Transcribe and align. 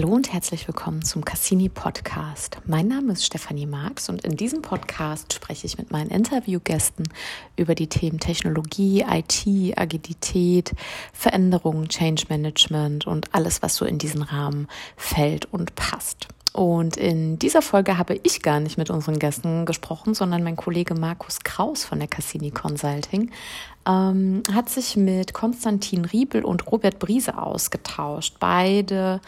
Hallo 0.00 0.14
und 0.14 0.32
herzlich 0.32 0.66
willkommen 0.66 1.04
zum 1.04 1.26
Cassini 1.26 1.68
Podcast. 1.68 2.56
Mein 2.64 2.88
Name 2.88 3.12
ist 3.12 3.26
Stefanie 3.26 3.66
Marx 3.66 4.08
und 4.08 4.24
in 4.24 4.34
diesem 4.34 4.62
Podcast 4.62 5.34
spreche 5.34 5.66
ich 5.66 5.76
mit 5.76 5.90
meinen 5.90 6.08
Interviewgästen 6.08 7.06
über 7.56 7.74
die 7.74 7.86
Themen 7.86 8.18
Technologie, 8.18 9.04
IT, 9.06 9.78
Agilität, 9.78 10.72
Veränderungen, 11.12 11.90
Change 11.90 12.24
Management 12.30 13.06
und 13.06 13.34
alles, 13.34 13.60
was 13.60 13.76
so 13.76 13.84
in 13.84 13.98
diesen 13.98 14.22
Rahmen 14.22 14.68
fällt 14.96 15.52
und 15.52 15.74
passt. 15.74 16.28
Und 16.54 16.96
in 16.96 17.38
dieser 17.38 17.62
Folge 17.62 17.98
habe 17.98 18.18
ich 18.22 18.42
gar 18.42 18.58
nicht 18.58 18.78
mit 18.78 18.90
unseren 18.90 19.18
Gästen 19.18 19.66
gesprochen, 19.66 20.14
sondern 20.14 20.42
mein 20.42 20.56
Kollege 20.56 20.94
Markus 20.94 21.40
Kraus 21.40 21.84
von 21.84 21.98
der 21.98 22.08
Cassini 22.08 22.50
Consulting 22.50 23.30
ähm, 23.86 24.42
hat 24.52 24.68
sich 24.68 24.96
mit 24.96 25.32
Konstantin 25.32 26.04
Riebel 26.04 26.44
und 26.44 26.70
Robert 26.70 26.98
Briese 26.98 27.38
ausgetauscht. 27.38 28.36
Beide 28.40 29.20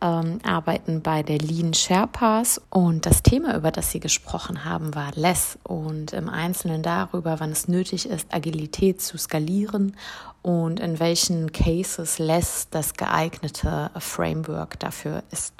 ähm, 0.00 0.40
arbeiten 0.44 1.02
bei 1.02 1.22
der 1.22 1.38
Lean 1.38 1.74
Sherpas 1.74 2.60
und 2.70 3.06
das 3.06 3.22
Thema, 3.22 3.56
über 3.56 3.70
das 3.70 3.90
sie 3.90 4.00
gesprochen 4.00 4.64
haben, 4.64 4.94
war 4.94 5.10
Less 5.14 5.58
und 5.62 6.12
im 6.12 6.28
Einzelnen 6.28 6.82
darüber, 6.82 7.40
wann 7.40 7.52
es 7.52 7.68
nötig 7.68 8.08
ist, 8.08 8.32
Agilität 8.32 9.00
zu 9.00 9.18
skalieren 9.18 9.96
und 10.42 10.80
in 10.80 11.00
welchen 11.00 11.52
Cases 11.52 12.18
Less 12.18 12.68
das 12.70 12.94
geeignete 12.94 13.90
Framework 13.98 14.78
dafür 14.80 15.22
ist. 15.30 15.54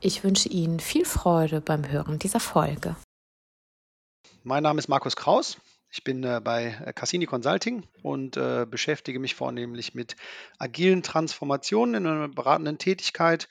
Ich 0.00 0.22
wünsche 0.22 0.48
Ihnen 0.48 0.80
viel 0.80 1.04
Freude 1.04 1.60
beim 1.60 1.88
Hören 1.88 2.18
dieser 2.18 2.40
Folge. 2.40 2.94
Mein 4.44 4.62
Name 4.62 4.78
ist 4.78 4.88
Markus 4.88 5.16
Kraus. 5.16 5.58
Ich 5.90 6.04
bin 6.04 6.22
äh, 6.22 6.40
bei 6.42 6.70
Cassini 6.94 7.26
Consulting 7.26 7.86
und 8.02 8.36
äh, 8.36 8.66
beschäftige 8.68 9.18
mich 9.18 9.34
vornehmlich 9.34 9.94
mit 9.94 10.16
agilen 10.58 11.02
Transformationen 11.02 11.94
in 11.94 12.06
einer 12.06 12.28
beratenden 12.28 12.78
Tätigkeit. 12.78 13.48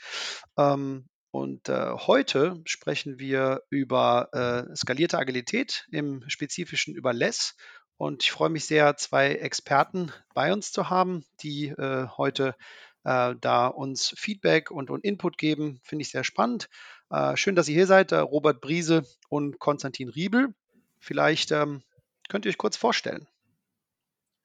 Ähm, 0.58 1.08
und 1.32 1.70
äh, 1.70 1.92
heute 1.94 2.62
sprechen 2.66 3.20
wir 3.20 3.62
über 3.70 4.30
äh, 4.34 4.76
skalierte 4.76 5.18
Agilität, 5.18 5.86
im 5.92 6.24
Spezifischen 6.28 6.96
über 6.96 7.14
Less. 7.14 7.56
Und 7.98 8.24
ich 8.24 8.32
freue 8.32 8.50
mich 8.50 8.66
sehr, 8.66 8.96
zwei 8.98 9.34
Experten 9.34 10.12
bei 10.34 10.54
uns 10.54 10.72
zu 10.72 10.90
haben, 10.90 11.26
die 11.42 11.68
äh, 11.68 12.08
heute 12.18 12.56
äh, 13.04 13.36
da 13.42 13.68
uns 13.68 14.14
Feedback 14.16 14.70
und, 14.70 14.92
und 14.92 15.04
Input 15.04 15.38
geben. 15.38 15.80
Finde 15.84 16.04
ich 16.04 16.12
sehr 16.12 16.24
spannend. 16.24 16.70
Äh, 17.10 17.36
schön, 17.36 17.56
dass 17.56 17.68
ihr 17.68 17.76
hier 17.76 17.88
seid, 17.88 18.12
äh, 18.12 18.18
Robert 18.18 18.62
Briese 18.62 19.04
und 19.30 19.60
Konstantin 19.60 20.10
Riebel. 20.10 20.54
Vielleicht 21.00 21.52
ähm, 21.52 21.82
könnt 22.28 22.46
ihr 22.46 22.50
euch 22.50 22.58
kurz 22.58 22.78
vorstellen. 22.78 23.28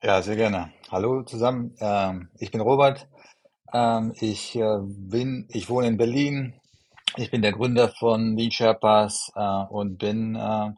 Ja, 0.03 0.21
sehr 0.23 0.37
gerne. 0.37 0.73
Hallo 0.91 1.23
zusammen. 1.23 1.77
Ähm, 1.81 2.29
ich 2.39 2.51
bin 2.51 2.61
Robert. 2.61 3.09
Ähm, 3.73 4.13
ich 4.19 4.57
äh, 4.57 4.79
bin, 4.83 5.47
ich 5.49 5.69
wohne 5.69 5.87
in 5.87 5.97
Berlin. 5.97 6.55
Ich 7.17 7.31
bin 7.31 7.43
der 7.43 7.53
Gründer 7.53 7.89
von 7.89 8.37
Lean 8.37 8.51
Sherpas 8.51 9.31
äh, 9.37 9.65
und 9.71 9.99
bin 9.99 10.35
äh, 10.35 10.71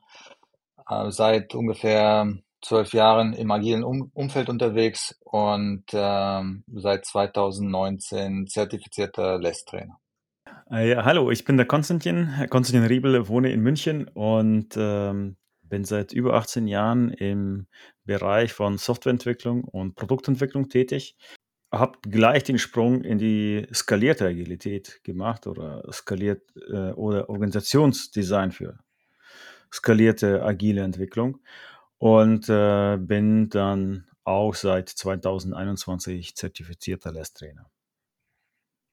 seit 1.10 1.54
ungefähr 1.54 2.26
zwölf 2.60 2.92
Jahren 2.92 3.32
im 3.34 3.50
agilen 3.50 3.84
um 3.84 4.10
Umfeld 4.14 4.48
unterwegs 4.48 5.18
und 5.24 5.84
ähm, 5.92 6.64
seit 6.66 7.04
2019 7.04 8.46
zertifizierter 8.46 9.38
LESS-Trainer. 9.38 9.98
Ja, 10.70 11.04
hallo, 11.04 11.30
ich 11.30 11.44
bin 11.44 11.56
der 11.56 11.66
Konstantin, 11.66 12.46
Konstantin 12.48 12.86
Riebel, 12.86 13.28
wohne 13.28 13.52
in 13.52 13.60
München 13.60 14.08
und 14.08 14.74
ähm, 14.76 15.36
bin 15.68 15.84
seit 15.84 16.12
über 16.12 16.34
18 16.34 16.66
Jahren 16.66 17.10
im 17.10 17.66
Bereich 18.04 18.52
von 18.52 18.78
Softwareentwicklung 18.78 19.64
und 19.64 19.94
Produktentwicklung 19.94 20.68
tätig. 20.68 21.16
Habe 21.72 21.98
gleich 22.02 22.44
den 22.44 22.58
Sprung 22.58 23.02
in 23.02 23.18
die 23.18 23.66
skalierte 23.74 24.26
Agilität 24.26 25.00
gemacht 25.02 25.46
oder 25.46 25.82
skaliert 25.92 26.42
äh, 26.70 26.92
oder 26.92 27.28
Organisationsdesign 27.28 28.52
für 28.52 28.78
skalierte 29.72 30.42
agile 30.44 30.82
Entwicklung 30.82 31.40
und 31.98 32.48
äh, 32.48 32.96
bin 32.98 33.48
dann 33.48 34.06
auch 34.22 34.54
seit 34.54 34.88
2021 34.88 36.36
zertifizierter 36.36 37.12
Lehrtrainer. 37.12 37.70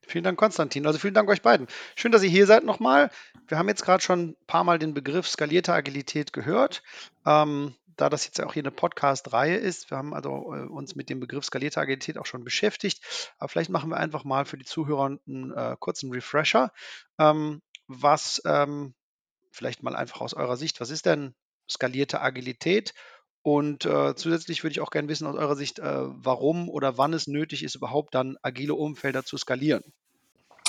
Vielen 0.07 0.23
Dank, 0.23 0.37
Konstantin. 0.37 0.85
Also 0.85 0.99
vielen 0.99 1.13
Dank 1.13 1.29
euch 1.29 1.41
beiden. 1.41 1.67
Schön, 1.95 2.11
dass 2.11 2.23
ihr 2.23 2.29
hier 2.29 2.45
seid 2.45 2.63
nochmal. 2.63 3.11
Wir 3.47 3.57
haben 3.57 3.69
jetzt 3.69 3.83
gerade 3.83 4.03
schon 4.03 4.29
ein 4.29 4.35
paar 4.47 4.63
Mal 4.63 4.79
den 4.79 4.93
Begriff 4.93 5.27
skalierte 5.27 5.73
Agilität 5.73 6.33
gehört. 6.33 6.83
Ähm, 7.25 7.75
da 7.97 8.09
das 8.09 8.25
jetzt 8.25 8.41
auch 8.41 8.53
hier 8.53 8.63
eine 8.63 8.71
Podcast-Reihe 8.71 9.57
ist, 9.57 9.91
wir 9.91 9.97
haben 9.97 10.13
also 10.13 10.53
äh, 10.53 10.65
uns 10.65 10.95
mit 10.95 11.09
dem 11.09 11.19
Begriff 11.19 11.45
skalierte 11.45 11.79
Agilität 11.79 12.17
auch 12.17 12.25
schon 12.25 12.43
beschäftigt. 12.43 13.01
Aber 13.37 13.47
vielleicht 13.47 13.69
machen 13.69 13.89
wir 13.89 13.97
einfach 13.97 14.23
mal 14.23 14.45
für 14.45 14.57
die 14.57 14.65
Zuhörer 14.65 15.17
einen 15.27 15.53
äh, 15.53 15.75
kurzen 15.79 16.11
Refresher. 16.11 16.71
Ähm, 17.19 17.61
was 17.87 18.41
ähm, 18.45 18.95
vielleicht 19.51 19.83
mal 19.83 19.95
einfach 19.95 20.21
aus 20.21 20.33
eurer 20.33 20.57
Sicht, 20.57 20.79
was 20.81 20.89
ist 20.89 21.05
denn 21.05 21.35
skalierte 21.69 22.21
Agilität? 22.21 22.93
Und 23.43 23.85
äh, 23.85 24.15
zusätzlich 24.15 24.63
würde 24.63 24.73
ich 24.73 24.81
auch 24.81 24.91
gerne 24.91 25.07
wissen 25.07 25.25
aus 25.25 25.35
eurer 25.35 25.55
Sicht, 25.55 25.79
äh, 25.79 25.83
warum 25.83 26.69
oder 26.69 26.97
wann 26.97 27.13
es 27.13 27.27
nötig 27.27 27.63
ist, 27.63 27.75
überhaupt 27.75 28.13
dann 28.13 28.37
agile 28.43 28.75
Umfelder 28.75 29.23
zu 29.23 29.37
skalieren. 29.37 29.83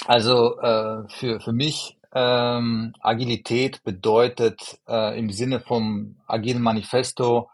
Also 0.07 0.59
äh, 0.59 1.09
für, 1.09 1.41
für 1.41 1.53
mich 1.53 1.99
ähm, 2.15 2.95
Agilität 3.01 3.83
bedeutet 3.85 4.79
äh, 4.89 5.19
im 5.19 5.31
Sinne 5.31 5.61
vom 5.61 6.17
agilen 6.27 6.63
Manifesto 6.63 7.51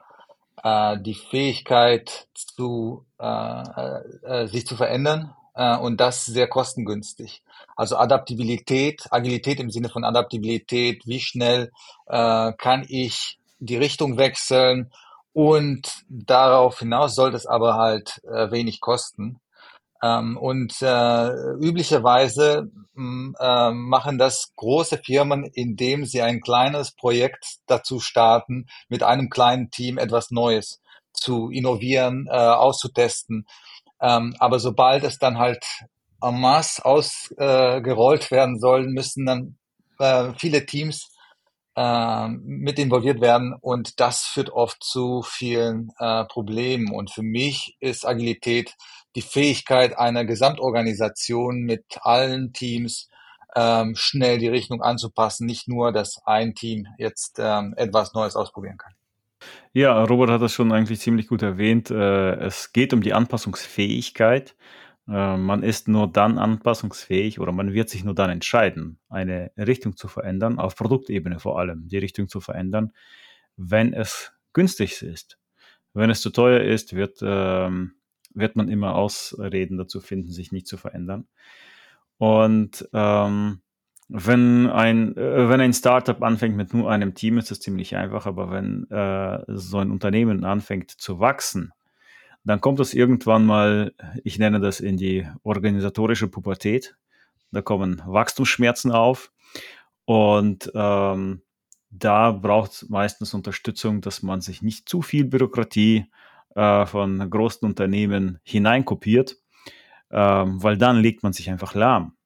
äh, 0.62 0.98
die 1.00 1.14
Fähigkeit 1.14 2.28
zu 2.34 3.04
äh, 3.18 4.46
sich 4.46 4.66
zu 4.66 4.76
verändern 4.76 5.34
und 5.80 6.00
das 6.00 6.24
sehr 6.24 6.46
kostengünstig. 6.46 7.42
Also 7.74 7.96
Adaptabilität, 7.96 9.08
Agilität 9.10 9.58
im 9.58 9.70
Sinne 9.70 9.88
von 9.88 10.04
Adaptabilität, 10.04 11.04
wie 11.04 11.18
schnell 11.18 11.72
kann 12.06 12.86
ich 12.86 13.40
die 13.58 13.76
Richtung 13.76 14.18
wechseln 14.18 14.92
und 15.32 16.04
darauf 16.08 16.78
hinaus 16.80 17.14
sollte 17.14 17.36
es 17.36 17.46
aber 17.46 17.74
halt 17.74 18.20
äh, 18.24 18.50
wenig 18.50 18.80
kosten. 18.80 19.40
Ähm, 20.02 20.36
und 20.36 20.80
äh, 20.80 21.30
üblicherweise 21.60 22.70
äh, 22.96 23.70
machen 23.70 24.18
das 24.18 24.52
große 24.56 24.98
Firmen, 24.98 25.44
indem 25.44 26.04
sie 26.04 26.22
ein 26.22 26.40
kleines 26.40 26.92
Projekt 26.92 27.58
dazu 27.66 27.98
starten, 28.00 28.66
mit 28.88 29.02
einem 29.02 29.28
kleinen 29.28 29.70
Team 29.70 29.98
etwas 29.98 30.30
Neues 30.30 30.80
zu 31.12 31.50
innovieren, 31.50 32.28
äh, 32.30 32.36
auszutesten. 32.36 33.46
Ähm, 34.00 34.34
aber 34.38 34.60
sobald 34.60 35.02
es 35.02 35.18
dann 35.18 35.38
halt 35.38 35.64
en 36.22 36.40
masse 36.40 36.84
ausgerollt 36.84 38.30
werden 38.30 38.58
soll, 38.58 38.88
müssen 38.88 39.26
dann 39.26 39.56
äh, 39.98 40.32
viele 40.36 40.64
Teams 40.66 41.08
äh, 41.78 42.28
mit 42.28 42.80
involviert 42.80 43.20
werden 43.20 43.54
und 43.60 44.00
das 44.00 44.22
führt 44.22 44.50
oft 44.50 44.82
zu 44.82 45.22
vielen 45.22 45.92
äh, 46.00 46.24
Problemen. 46.24 46.92
Und 46.92 47.12
für 47.12 47.22
mich 47.22 47.76
ist 47.78 48.04
Agilität 48.04 48.74
die 49.14 49.22
Fähigkeit 49.22 49.96
einer 49.96 50.24
Gesamtorganisation 50.24 51.60
mit 51.60 51.84
allen 52.00 52.52
Teams 52.52 53.08
ähm, 53.54 53.94
schnell 53.96 54.38
die 54.38 54.48
Richtung 54.48 54.82
anzupassen, 54.82 55.46
nicht 55.46 55.68
nur, 55.68 55.92
dass 55.92 56.20
ein 56.24 56.54
Team 56.56 56.86
jetzt 56.98 57.38
ähm, 57.38 57.74
etwas 57.76 58.12
Neues 58.12 58.34
ausprobieren 58.34 58.76
kann. 58.76 58.92
Ja, 59.72 60.02
Robert 60.02 60.30
hat 60.30 60.42
das 60.42 60.52
schon 60.52 60.72
eigentlich 60.72 60.98
ziemlich 60.98 61.28
gut 61.28 61.42
erwähnt. 61.42 61.92
Äh, 61.92 62.34
es 62.40 62.72
geht 62.72 62.92
um 62.92 63.02
die 63.02 63.14
Anpassungsfähigkeit. 63.14 64.56
Äh, 65.08 65.36
man 65.36 65.62
ist 65.62 65.88
nur 65.88 66.10
dann 66.10 66.38
anpassungsfähig 66.38 67.40
oder 67.40 67.52
man 67.52 67.72
wird 67.72 67.88
sich 67.88 68.04
nur 68.04 68.14
dann 68.14 68.30
entscheiden, 68.30 68.98
eine 69.08 69.50
Richtung 69.56 69.96
zu 69.96 70.08
verändern, 70.08 70.58
auf 70.58 70.76
Produktebene 70.76 71.40
vor 71.40 71.58
allem, 71.58 71.88
die 71.88 71.98
Richtung 71.98 72.28
zu 72.28 72.40
verändern, 72.40 72.92
wenn 73.56 73.94
es 73.94 74.32
günstig 74.52 75.02
ist. 75.02 75.38
Wenn 75.94 76.10
es 76.10 76.20
zu 76.20 76.30
teuer 76.30 76.60
ist, 76.60 76.94
wird, 76.94 77.18
ähm, 77.22 77.94
wird 78.34 78.56
man 78.56 78.68
immer 78.68 78.94
Ausreden 78.94 79.78
dazu 79.78 80.00
finden, 80.00 80.30
sich 80.30 80.52
nicht 80.52 80.66
zu 80.66 80.76
verändern. 80.76 81.26
Und 82.18 82.88
ähm, 82.92 83.62
wenn 84.08 84.68
ein, 84.68 85.16
äh, 85.16 85.48
wenn 85.48 85.60
ein 85.60 85.72
Startup 85.72 86.22
anfängt 86.22 86.56
mit 86.56 86.74
nur 86.74 86.90
einem 86.90 87.14
Team, 87.14 87.38
ist 87.38 87.50
das 87.50 87.60
ziemlich 87.60 87.96
einfach, 87.96 88.26
aber 88.26 88.50
wenn 88.50 88.90
äh, 88.90 89.42
so 89.48 89.78
ein 89.78 89.90
Unternehmen 89.90 90.44
anfängt 90.44 90.90
zu 90.90 91.20
wachsen, 91.20 91.72
dann 92.48 92.60
kommt 92.60 92.80
es 92.80 92.94
irgendwann 92.94 93.44
mal, 93.44 93.94
ich 94.24 94.38
nenne 94.38 94.58
das 94.60 94.80
in 94.80 94.96
die 94.96 95.26
organisatorische 95.42 96.28
Pubertät. 96.28 96.96
Da 97.50 97.62
kommen 97.62 98.02
Wachstumsschmerzen 98.06 98.90
auf 98.90 99.32
und 100.04 100.70
ähm, 100.74 101.42
da 101.90 102.32
braucht 102.32 102.72
es 102.72 102.88
meistens 102.88 103.34
Unterstützung, 103.34 104.00
dass 104.00 104.22
man 104.22 104.40
sich 104.40 104.62
nicht 104.62 104.88
zu 104.88 105.02
viel 105.02 105.24
Bürokratie 105.24 106.06
äh, 106.54 106.86
von 106.86 107.30
großen 107.30 107.66
Unternehmen 107.66 108.38
hineinkopiert, 108.44 109.36
äh, 110.10 110.16
weil 110.18 110.76
dann 110.76 111.00
legt 111.00 111.22
man 111.22 111.32
sich 111.32 111.50
einfach 111.50 111.74
lahm. 111.74 112.16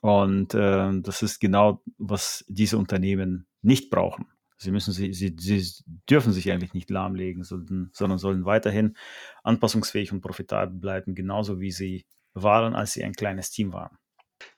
Und 0.00 0.54
äh, 0.54 1.00
das 1.00 1.22
ist 1.22 1.38
genau, 1.38 1.82
was 1.96 2.44
diese 2.48 2.76
Unternehmen 2.76 3.46
nicht 3.62 3.90
brauchen. 3.90 4.31
Sie 4.62 4.70
müssen 4.70 4.92
sie, 4.92 5.12
sie, 5.12 5.34
sie 5.38 5.84
dürfen 6.08 6.32
sich 6.32 6.50
eigentlich 6.50 6.74
nicht 6.74 6.90
lahmlegen, 6.90 7.42
sondern, 7.44 7.90
sondern 7.92 8.18
sollen 8.18 8.44
weiterhin 8.44 8.96
anpassungsfähig 9.42 10.12
und 10.12 10.20
profitabel 10.20 10.78
bleiben, 10.78 11.14
genauso 11.14 11.60
wie 11.60 11.72
sie 11.72 12.06
waren, 12.34 12.74
als 12.74 12.92
sie 12.92 13.04
ein 13.04 13.12
kleines 13.12 13.50
Team 13.50 13.72
waren. 13.72 13.98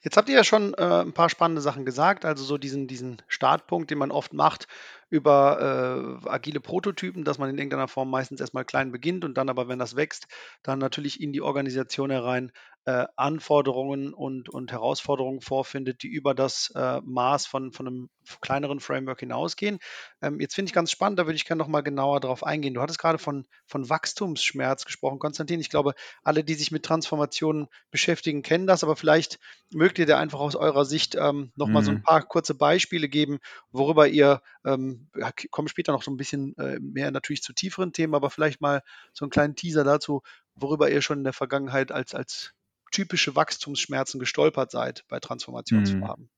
Jetzt 0.01 0.17
habt 0.17 0.29
ihr 0.29 0.35
ja 0.37 0.45
schon 0.45 0.75
äh, 0.75 1.03
ein 1.03 1.13
paar 1.13 1.29
spannende 1.29 1.61
Sachen 1.61 1.85
gesagt, 1.85 2.25
also 2.25 2.45
so 2.45 2.59
diesen, 2.59 2.87
diesen 2.87 3.23
Startpunkt, 3.29 3.91
den 3.91 3.99
man 3.99 4.11
oft 4.11 4.33
macht 4.33 4.67
über 5.15 6.21
äh, 6.25 6.29
agile 6.29 6.61
Prototypen, 6.61 7.25
dass 7.25 7.39
man 7.39 7.51
in 7.51 7.59
irgendeiner 7.59 7.89
Form 7.89 8.11
meistens 8.11 8.41
erstmal 8.41 8.65
klein 8.65 8.93
beginnt 8.93 9.25
und 9.25 9.35
dann 9.39 9.49
aber, 9.49 9.69
wenn 9.69 9.79
das 9.79 9.97
wächst, 9.97 10.27
dann 10.63 10.79
natürlich 10.79 11.21
in 11.21 11.33
die 11.33 11.41
Organisation 11.43 12.11
herein 12.11 12.53
äh, 12.87 13.07
Anforderungen 13.17 14.13
und, 14.13 14.49
und 14.49 14.73
Herausforderungen 14.73 15.41
vorfindet, 15.41 16.03
die 16.03 16.09
über 16.09 16.35
das 16.35 16.71
äh, 16.75 17.01
Maß 17.05 17.47
von, 17.47 17.73
von 17.73 17.87
einem 17.87 18.11
kleineren 18.41 18.81
Framework 18.81 19.21
hinausgehen. 19.21 19.79
Ähm, 20.23 20.41
jetzt 20.41 20.55
finde 20.55 20.69
ich 20.69 20.75
ganz 20.75 20.91
spannend, 20.91 21.19
da 21.19 21.27
würde 21.27 21.37
ich 21.37 21.45
gerne 21.45 21.61
noch 21.63 21.69
mal 21.69 21.83
genauer 21.83 22.21
darauf 22.21 22.45
eingehen. 22.45 22.75
Du 22.75 22.81
hattest 22.81 22.99
gerade 22.99 23.19
von, 23.19 23.47
von 23.67 23.89
Wachstumsschmerz 23.89 24.85
gesprochen, 24.85 25.19
Konstantin. 25.19 25.61
Ich 25.61 25.71
glaube, 25.71 25.95
alle, 26.23 26.45
die 26.45 26.55
sich 26.55 26.71
mit 26.71 26.85
Transformationen 26.85 27.69
beschäftigen, 27.91 28.43
kennen 28.43 28.67
das, 28.67 28.85
aber 28.85 28.97
vielleicht 28.97 29.39
mögt 29.73 29.99
ihr 29.99 30.07
da 30.07 30.19
einfach 30.19 30.41
aus 30.41 30.57
eurer 30.57 30.85
Sicht 30.85 31.15
ähm, 31.17 31.53
noch 31.57 31.71
mal 31.71 31.83
so 31.83 31.91
ein 31.93 31.99
Mhm. 31.99 32.03
paar 32.03 32.23
kurze 32.23 32.55
Beispiele 32.55 33.09
geben, 33.09 33.39
worüber 33.73 34.07
ihr, 34.09 34.43
ähm, 34.65 35.09
ja, 35.17 35.31
kommen 35.51 35.69
später 35.69 35.93
noch 35.93 36.03
so 36.03 36.11
ein 36.11 36.17
bisschen 36.17 36.57
äh, 36.59 36.79
mehr 36.81 37.11
natürlich 37.11 37.43
zu 37.43 37.53
tieferen 37.53 37.93
Themen, 37.93 38.15
aber 38.15 38.31
vielleicht 38.31 38.61
mal 38.61 38.83
so 39.13 39.25
einen 39.25 39.31
kleinen 39.31 39.57
Teaser 39.57 39.85
dazu, 39.85 40.23
worüber 40.55 40.91
ihr 40.91 41.03
schon 41.03 41.19
in 41.19 41.25
der 41.25 41.33
Vergangenheit 41.33 41.93
als, 41.93 42.15
als 42.15 42.55
typische 42.91 43.35
Wachstumsschmerzen 43.37 44.21
gestolpert 44.21 44.71
seid 44.71 45.05
bei 45.09 45.17
Mhm. 45.17 45.21
Transformationsvorhaben. 45.23 46.31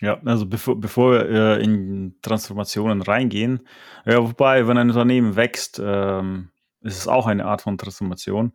Ja, 0.00 0.18
also 0.24 0.46
bevor, 0.46 0.80
bevor 0.80 1.12
wir 1.12 1.28
äh, 1.28 1.62
in 1.62 2.16
Transformationen 2.22 3.02
reingehen, 3.02 3.68
ja, 4.06 4.18
wobei, 4.22 4.66
wenn 4.66 4.78
ein 4.78 4.88
Unternehmen 4.88 5.36
wächst, 5.36 5.80
ähm, 5.82 6.50
ist 6.80 6.96
es 6.96 7.08
auch 7.08 7.26
eine 7.26 7.44
Art 7.44 7.62
von 7.62 7.76
Transformation. 7.76 8.52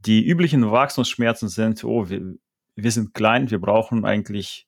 Die 0.00 0.26
üblichen 0.26 0.68
Wachstumsschmerzen 0.68 1.48
sind, 1.48 1.84
oh, 1.84 2.08
wir, 2.08 2.34
wir 2.74 2.90
sind 2.90 3.14
klein, 3.14 3.50
wir 3.50 3.60
brauchen 3.60 4.04
eigentlich 4.04 4.66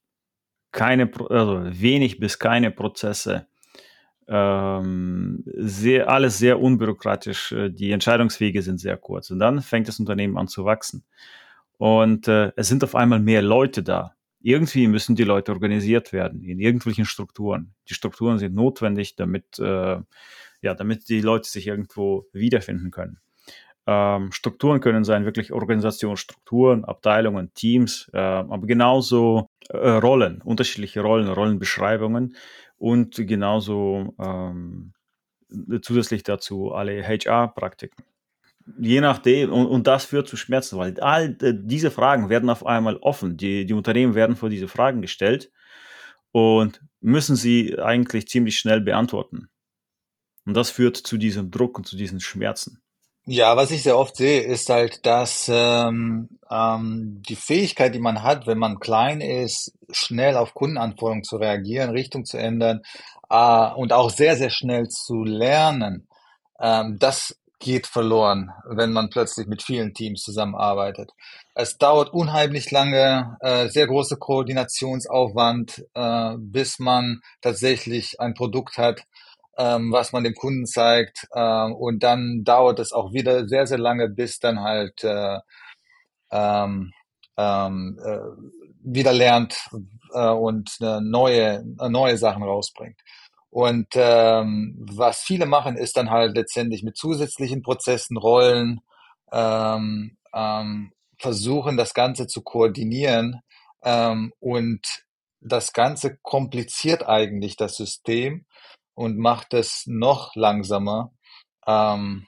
keine, 0.70 1.10
also 1.30 1.62
wenig 1.64 2.20
bis 2.20 2.38
keine 2.38 2.70
Prozesse. 2.70 3.48
Ähm, 4.32 5.42
sehr, 5.56 6.08
alles 6.08 6.38
sehr 6.38 6.60
unbürokratisch, 6.60 7.50
äh, 7.50 7.68
die 7.68 7.90
Entscheidungswege 7.90 8.62
sind 8.62 8.78
sehr 8.78 8.96
kurz. 8.96 9.30
Und 9.32 9.40
dann 9.40 9.60
fängt 9.60 9.88
das 9.88 9.98
Unternehmen 9.98 10.38
an 10.38 10.46
zu 10.46 10.64
wachsen. 10.64 11.04
Und 11.78 12.28
äh, 12.28 12.52
es 12.54 12.68
sind 12.68 12.84
auf 12.84 12.94
einmal 12.94 13.18
mehr 13.18 13.42
Leute 13.42 13.82
da. 13.82 14.14
Irgendwie 14.40 14.86
müssen 14.86 15.16
die 15.16 15.24
Leute 15.24 15.50
organisiert 15.50 16.12
werden 16.12 16.44
in 16.44 16.60
irgendwelchen 16.60 17.06
Strukturen. 17.06 17.74
Die 17.88 17.94
Strukturen 17.94 18.38
sind 18.38 18.54
notwendig, 18.54 19.16
damit, 19.16 19.58
äh, 19.58 19.98
ja, 20.62 20.74
damit 20.74 21.08
die 21.08 21.22
Leute 21.22 21.48
sich 21.48 21.66
irgendwo 21.66 22.26
wiederfinden 22.32 22.92
können. 22.92 23.18
Ähm, 23.86 24.30
Strukturen 24.30 24.80
können 24.80 25.02
sein 25.02 25.24
wirklich 25.24 25.52
Organisationsstrukturen, 25.52 26.84
Abteilungen, 26.84 27.52
Teams, 27.54 28.08
äh, 28.12 28.18
aber 28.18 28.66
genauso 28.68 29.48
äh, 29.70 29.76
Rollen, 29.76 30.40
unterschiedliche 30.42 31.00
Rollen, 31.00 31.28
Rollenbeschreibungen 31.28 32.36
und 32.80 33.14
genauso 33.26 34.14
ähm, 34.18 34.94
zusätzlich 35.82 36.22
dazu 36.22 36.72
alle 36.72 37.02
HR-Praktiken. 37.02 38.04
Je 38.78 39.02
nachdem, 39.02 39.52
und, 39.52 39.66
und 39.66 39.86
das 39.86 40.06
führt 40.06 40.28
zu 40.28 40.36
Schmerzen, 40.36 40.78
weil 40.78 40.98
all 41.00 41.34
diese 41.34 41.90
Fragen 41.90 42.30
werden 42.30 42.48
auf 42.48 42.64
einmal 42.64 42.96
offen. 42.96 43.36
Die, 43.36 43.66
die 43.66 43.74
Unternehmen 43.74 44.14
werden 44.14 44.34
vor 44.34 44.48
diese 44.48 44.68
Fragen 44.68 45.02
gestellt 45.02 45.52
und 46.32 46.80
müssen 47.00 47.36
sie 47.36 47.78
eigentlich 47.78 48.28
ziemlich 48.28 48.58
schnell 48.58 48.80
beantworten. 48.80 49.50
Und 50.46 50.54
das 50.54 50.70
führt 50.70 50.96
zu 50.96 51.18
diesem 51.18 51.50
Druck 51.50 51.76
und 51.76 51.86
zu 51.86 51.96
diesen 51.96 52.20
Schmerzen. 52.20 52.79
Ja, 53.26 53.56
was 53.56 53.70
ich 53.70 53.82
sehr 53.82 53.98
oft 53.98 54.16
sehe, 54.16 54.40
ist 54.42 54.68
halt, 54.70 55.06
dass 55.06 55.48
ähm, 55.52 56.28
ähm, 56.50 57.22
die 57.28 57.36
Fähigkeit, 57.36 57.94
die 57.94 58.00
man 58.00 58.22
hat, 58.22 58.46
wenn 58.46 58.58
man 58.58 58.80
klein 58.80 59.20
ist, 59.20 59.72
schnell 59.90 60.36
auf 60.36 60.54
Kundenanforderungen 60.54 61.22
zu 61.24 61.36
reagieren, 61.36 61.90
Richtung 61.90 62.24
zu 62.24 62.38
ändern 62.38 62.80
äh, 63.28 63.70
und 63.74 63.92
auch 63.92 64.10
sehr, 64.10 64.36
sehr 64.36 64.50
schnell 64.50 64.88
zu 64.88 65.22
lernen, 65.22 66.08
ähm, 66.60 66.98
das 66.98 67.36
geht 67.60 67.86
verloren, 67.86 68.50
wenn 68.64 68.92
man 68.92 69.10
plötzlich 69.10 69.46
mit 69.46 69.62
vielen 69.62 69.92
Teams 69.92 70.22
zusammenarbeitet. 70.22 71.12
Es 71.54 71.76
dauert 71.76 72.12
unheimlich 72.12 72.70
lange, 72.70 73.36
äh, 73.40 73.68
sehr 73.68 73.86
große 73.86 74.16
Koordinationsaufwand, 74.16 75.84
äh, 75.94 76.34
bis 76.38 76.78
man 76.78 77.20
tatsächlich 77.42 78.18
ein 78.18 78.32
Produkt 78.34 78.78
hat, 78.78 79.02
ähm, 79.58 79.92
was 79.92 80.12
man 80.12 80.24
dem 80.24 80.34
Kunden 80.34 80.66
zeigt. 80.66 81.26
Ähm, 81.34 81.74
und 81.74 82.02
dann 82.02 82.42
dauert 82.44 82.78
es 82.78 82.92
auch 82.92 83.12
wieder 83.12 83.48
sehr, 83.48 83.66
sehr 83.66 83.78
lange, 83.78 84.08
bis 84.08 84.38
dann 84.38 84.60
halt 84.60 85.04
äh, 85.04 85.38
ähm, 86.30 86.92
ähm, 87.36 87.98
äh, 88.04 88.18
wieder 88.82 89.12
lernt 89.12 89.68
äh, 90.12 90.28
und 90.28 90.76
äh, 90.80 91.00
neue, 91.00 91.64
neue 91.88 92.16
Sachen 92.18 92.42
rausbringt. 92.42 93.00
Und 93.50 93.88
ähm, 93.94 94.76
was 94.78 95.20
viele 95.20 95.46
machen, 95.46 95.76
ist 95.76 95.96
dann 95.96 96.10
halt 96.10 96.36
letztendlich 96.36 96.84
mit 96.84 96.96
zusätzlichen 96.96 97.62
Prozessen, 97.62 98.16
Rollen, 98.16 98.80
ähm, 99.32 100.16
ähm, 100.32 100.92
versuchen, 101.18 101.76
das 101.76 101.92
Ganze 101.92 102.26
zu 102.28 102.42
koordinieren. 102.42 103.40
Ähm, 103.82 104.32
und 104.38 104.86
das 105.40 105.72
Ganze 105.72 106.18
kompliziert 106.22 107.06
eigentlich 107.06 107.56
das 107.56 107.76
System 107.76 108.44
und 108.94 109.18
macht 109.18 109.54
es 109.54 109.84
noch 109.86 110.34
langsamer 110.34 111.12
ähm, 111.66 112.26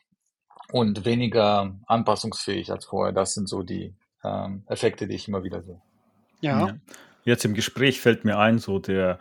und 0.71 1.05
weniger 1.05 1.79
anpassungsfähig 1.87 2.71
als 2.71 2.87
vorher. 2.87 3.13
Das 3.13 3.35
sind 3.35 3.49
so 3.49 3.63
die 3.63 3.95
ähm, 4.25 4.65
Effekte, 4.67 5.07
die 5.07 5.15
ich 5.15 5.29
immer 5.29 5.45
wieder 5.45 5.63
sehe. 5.63 5.81
Ja. 6.41 6.67
Ja. 6.67 6.75
Jetzt 7.25 7.45
im 7.45 7.55
Gespräch 7.55 8.01
fällt 8.01 8.25
mir 8.25 8.39
ein, 8.39 8.59
so 8.59 8.79
der, 8.79 9.19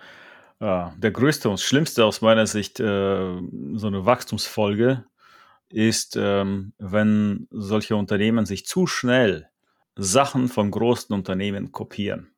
äh, 0.60 0.86
der 0.98 1.12
größte 1.12 1.50
und 1.50 1.60
schlimmste 1.60 2.06
aus 2.06 2.22
meiner 2.22 2.48
Sicht, 2.48 2.80
äh, 2.80 3.38
so 3.74 3.88
eine 3.88 4.06
Wachstumsfolge 4.06 5.06
ist, 5.70 6.18
ähm, 6.18 6.74
wenn 6.80 7.48
solche 7.52 7.96
Unternehmen 7.96 8.46
sich 8.46 8.66
zu 8.66 8.88
schnell 8.88 9.50
Sachen 9.96 10.48
von 10.48 10.72
großen 10.72 11.14
Unternehmen 11.14 11.72
kopieren. 11.72 12.31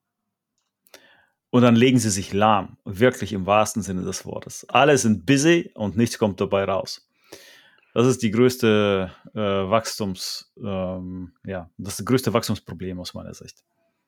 Und 1.53 1.61
dann 1.61 1.75
legen 1.75 2.00
sie 2.00 2.09
sich 2.09 2.33
lahm, 2.33 2.77
wirklich 2.83 3.31
im 3.31 3.45
wahrsten 3.45 3.83
Sinne 3.83 4.01
des 4.01 4.25
Wortes. 4.25 4.67
Alle 4.69 4.97
sind 4.97 5.27
busy 5.27 5.69
und 5.75 5.95
nichts 5.95 6.17
kommt 6.17 6.41
dabei 6.41 6.63
raus. 6.63 7.07
Das 7.94 8.07
ist 8.07 8.23
die 8.23 8.31
größte 8.31 9.11
äh, 9.35 9.39
Wachstums, 9.39 10.51
ähm, 10.57 11.33
ja, 11.45 11.69
das, 11.77 11.97
das 11.97 12.05
größte 12.07 12.33
Wachstumsproblem 12.33 13.00
aus 13.00 13.13
meiner 13.13 13.35
Sicht. 13.35 13.59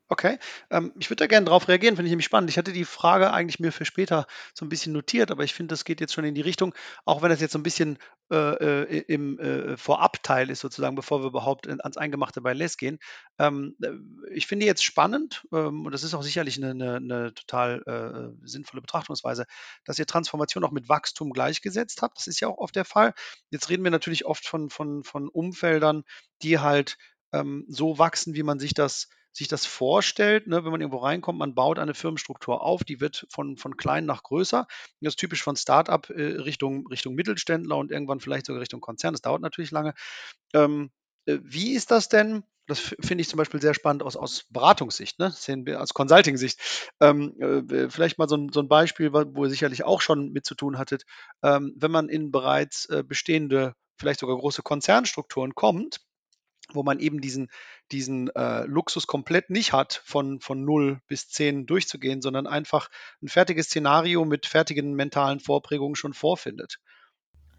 Okay, 0.07 0.37
ähm, 0.69 0.93
ich 0.99 1.09
würde 1.09 1.23
da 1.23 1.27
gerne 1.27 1.47
drauf 1.47 1.67
reagieren, 1.67 1.95
finde 1.95 2.07
ich 2.07 2.11
nämlich 2.11 2.27
spannend. 2.27 2.51
Ich 2.51 2.59
hatte 2.59 2.71
die 2.71 2.85
Frage 2.85 3.33
eigentlich 3.33 3.59
mir 3.59 3.71
für 3.71 3.85
später 3.85 4.27
so 4.53 4.63
ein 4.63 4.69
bisschen 4.69 4.93
notiert, 4.93 5.31
aber 5.31 5.43
ich 5.43 5.55
finde, 5.55 5.73
das 5.73 5.83
geht 5.83 5.99
jetzt 5.99 6.13
schon 6.13 6.25
in 6.25 6.35
die 6.35 6.41
Richtung, 6.41 6.75
auch 7.05 7.23
wenn 7.23 7.31
das 7.31 7.41
jetzt 7.41 7.53
so 7.53 7.57
ein 7.59 7.63
bisschen 7.63 7.97
äh, 8.31 8.83
äh, 8.83 8.99
im 9.07 9.39
äh, 9.39 9.77
Vorabteil 9.77 10.51
ist 10.51 10.59
sozusagen, 10.59 10.95
bevor 10.95 11.21
wir 11.21 11.27
überhaupt 11.27 11.67
ans 11.67 11.97
Eingemachte 11.97 12.41
bei 12.41 12.53
Les 12.53 12.77
gehen. 12.77 12.99
Ähm, 13.39 13.75
äh, 13.81 13.93
ich 14.31 14.45
finde 14.45 14.67
jetzt 14.67 14.83
spannend, 14.83 15.47
ähm, 15.51 15.87
und 15.87 15.91
das 15.91 16.03
ist 16.03 16.13
auch 16.13 16.21
sicherlich 16.21 16.57
eine, 16.63 16.71
eine, 16.71 16.95
eine 16.97 17.33
total 17.33 17.81
äh, 17.87 18.47
sinnvolle 18.47 18.81
Betrachtungsweise, 18.81 19.45
dass 19.85 19.97
ihr 19.97 20.05
Transformation 20.05 20.63
auch 20.63 20.71
mit 20.71 20.87
Wachstum 20.87 21.31
gleichgesetzt 21.31 22.03
habt. 22.03 22.19
Das 22.19 22.27
ist 22.27 22.39
ja 22.41 22.47
auch 22.47 22.59
oft 22.59 22.75
der 22.75 22.85
Fall. 22.85 23.15
Jetzt 23.49 23.69
reden 23.69 23.83
wir 23.83 23.91
natürlich 23.91 24.25
oft 24.25 24.45
von, 24.45 24.69
von, 24.69 25.03
von 25.03 25.29
Umfeldern, 25.29 26.03
die 26.43 26.59
halt 26.59 26.97
ähm, 27.33 27.65
so 27.67 27.97
wachsen, 27.97 28.35
wie 28.35 28.43
man 28.43 28.59
sich 28.59 28.75
das 28.75 29.07
sich 29.35 29.47
das 29.47 29.65
vorstellt, 29.65 30.47
ne, 30.47 30.63
wenn 30.63 30.71
man 30.71 30.81
irgendwo 30.81 30.99
reinkommt, 30.99 31.37
man 31.37 31.55
baut 31.55 31.77
eine 31.77 31.93
Firmenstruktur 31.93 32.61
auf, 32.61 32.83
die 32.83 33.01
wird 33.01 33.27
von, 33.29 33.57
von 33.57 33.75
klein 33.75 34.05
nach 34.05 34.23
größer. 34.23 34.65
Das 35.01 35.13
ist 35.13 35.19
typisch 35.19 35.43
von 35.43 35.55
Start-up 35.57 36.09
äh, 36.09 36.37
Richtung, 36.37 36.87
Richtung 36.87 37.15
Mittelständler 37.15 37.77
und 37.77 37.91
irgendwann 37.91 38.21
vielleicht 38.21 38.45
sogar 38.45 38.61
Richtung 38.61 38.81
Konzern. 38.81 39.13
Das 39.13 39.21
dauert 39.21 39.41
natürlich 39.41 39.71
lange. 39.71 39.93
Ähm, 40.53 40.91
äh, 41.25 41.39
wie 41.41 41.73
ist 41.73 41.91
das 41.91 42.07
denn? 42.07 42.43
Das 42.67 42.79
finde 42.79 43.21
ich 43.21 43.29
zum 43.29 43.37
Beispiel 43.37 43.61
sehr 43.61 43.75
spannend 43.75 44.01
aus, 44.01 44.15
aus 44.15 44.45
Beratungssicht, 44.49 45.19
ne? 45.19 45.35
aus 45.77 45.93
Consulting-Sicht. 45.93 46.89
Ähm, 46.99 47.35
äh, 47.39 47.89
vielleicht 47.89 48.17
mal 48.17 48.27
so 48.27 48.37
ein, 48.37 48.49
so 48.51 48.59
ein 48.59 48.67
Beispiel, 48.67 49.13
wo 49.13 49.43
ihr 49.43 49.49
sicherlich 49.51 49.83
auch 49.83 50.01
schon 50.01 50.31
mit 50.31 50.45
zu 50.45 50.55
tun 50.55 50.79
hattet. 50.79 51.03
Ähm, 51.43 51.75
wenn 51.77 51.91
man 51.91 52.09
in 52.09 52.31
bereits 52.31 52.87
äh, 52.87 53.03
bestehende, 53.03 53.75
vielleicht 53.99 54.21
sogar 54.21 54.37
große 54.37 54.63
Konzernstrukturen 54.63 55.53
kommt, 55.53 55.99
wo 56.75 56.83
man 56.83 56.99
eben 56.99 57.21
diesen, 57.21 57.49
diesen 57.91 58.29
äh, 58.35 58.65
Luxus 58.65 59.07
komplett 59.07 59.49
nicht 59.49 59.73
hat, 59.73 60.01
von, 60.05 60.39
von 60.39 60.63
0 60.63 60.99
bis 61.07 61.29
10 61.29 61.65
durchzugehen, 61.65 62.21
sondern 62.21 62.47
einfach 62.47 62.89
ein 63.21 63.27
fertiges 63.27 63.67
Szenario 63.67 64.25
mit 64.25 64.45
fertigen 64.45 64.93
mentalen 64.93 65.39
Vorprägungen 65.39 65.95
schon 65.95 66.13
vorfindet. 66.13 66.79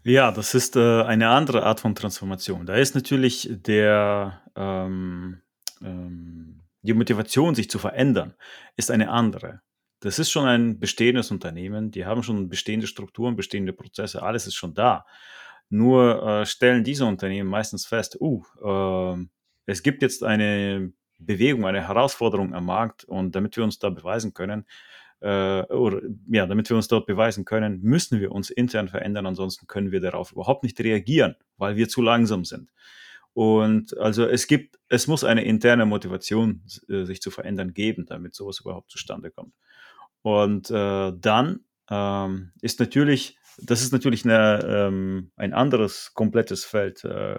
Ja, 0.03 0.31
das 0.31 0.53
ist 0.53 0.77
äh, 0.77 1.01
eine 1.03 1.29
andere 1.29 1.63
Art 1.63 1.81
von 1.81 1.93
Transformation. 1.93 2.65
Da 2.65 2.75
ist 2.75 2.95
natürlich 2.95 3.49
der, 3.51 4.41
ähm, 4.55 5.41
ähm, 5.81 6.63
die 6.81 6.93
Motivation, 6.93 7.55
sich 7.55 7.69
zu 7.69 7.77
verändern, 7.77 8.33
ist 8.77 8.89
eine 8.89 9.09
andere. 9.09 9.59
Das 9.99 10.19
ist 10.19 10.29
schon 10.29 10.45
ein 10.45 10.79
bestehendes 10.79 11.31
Unternehmen, 11.31 11.91
die 11.91 12.05
haben 12.05 12.23
schon 12.23 12.49
bestehende 12.49 12.87
Strukturen, 12.87 13.35
bestehende 13.35 13.73
Prozesse, 13.73 14.21
alles 14.21 14.47
ist 14.47 14.55
schon 14.55 14.73
da. 14.73 15.05
Nur 15.69 16.23
äh, 16.23 16.45
stellen 16.45 16.83
diese 16.83 17.05
Unternehmen 17.05 17.49
meistens 17.49 17.85
fest, 17.85 18.17
uh, 18.19 18.43
äh, 18.63 19.25
es 19.65 19.83
gibt 19.83 20.01
jetzt 20.01 20.23
eine 20.23 20.93
Bewegung, 21.19 21.65
eine 21.65 21.87
Herausforderung 21.87 22.53
am 22.53 22.65
Markt 22.65 23.03
und 23.03 23.35
damit 23.35 23.57
wir 23.57 23.63
uns 23.63 23.79
da 23.79 23.89
beweisen 23.89 24.33
können, 24.33 24.65
äh, 25.19 25.63
oder 25.63 26.01
ja, 26.29 26.45
damit 26.45 26.69
wir 26.69 26.77
uns 26.77 26.87
dort 26.87 27.05
beweisen 27.05 27.43
können, 27.43 27.81
müssen 27.81 28.19
wir 28.19 28.31
uns 28.31 28.49
intern 28.49 28.87
verändern, 28.87 29.25
ansonsten 29.25 29.67
können 29.67 29.91
wir 29.91 29.99
darauf 29.99 30.31
überhaupt 30.31 30.63
nicht 30.63 30.79
reagieren, 30.79 31.35
weil 31.57 31.75
wir 31.75 31.89
zu 31.89 32.01
langsam 32.01 32.45
sind. 32.45 32.71
Und 33.33 33.95
also 33.97 34.25
es 34.25 34.47
gibt, 34.47 34.79
es 34.89 35.07
muss 35.07 35.23
eine 35.23 35.43
interne 35.43 35.85
Motivation, 35.85 36.63
äh, 36.89 37.03
sich 37.03 37.21
zu 37.21 37.29
verändern, 37.29 37.73
geben, 37.73 38.05
damit 38.05 38.35
sowas 38.35 38.59
überhaupt 38.59 38.89
zustande 38.91 39.31
kommt. 39.31 39.53
Und 40.21 40.71
äh, 40.71 41.13
dann 41.15 41.61
ähm, 41.89 42.51
ist 42.61 42.79
natürlich, 42.79 43.37
das 43.57 43.81
ist 43.81 43.91
natürlich 43.91 44.23
eine, 44.25 44.63
ähm, 44.65 45.31
ein 45.35 45.53
anderes 45.53 46.13
komplettes 46.13 46.65
Feld, 46.65 47.03
äh, 47.03 47.37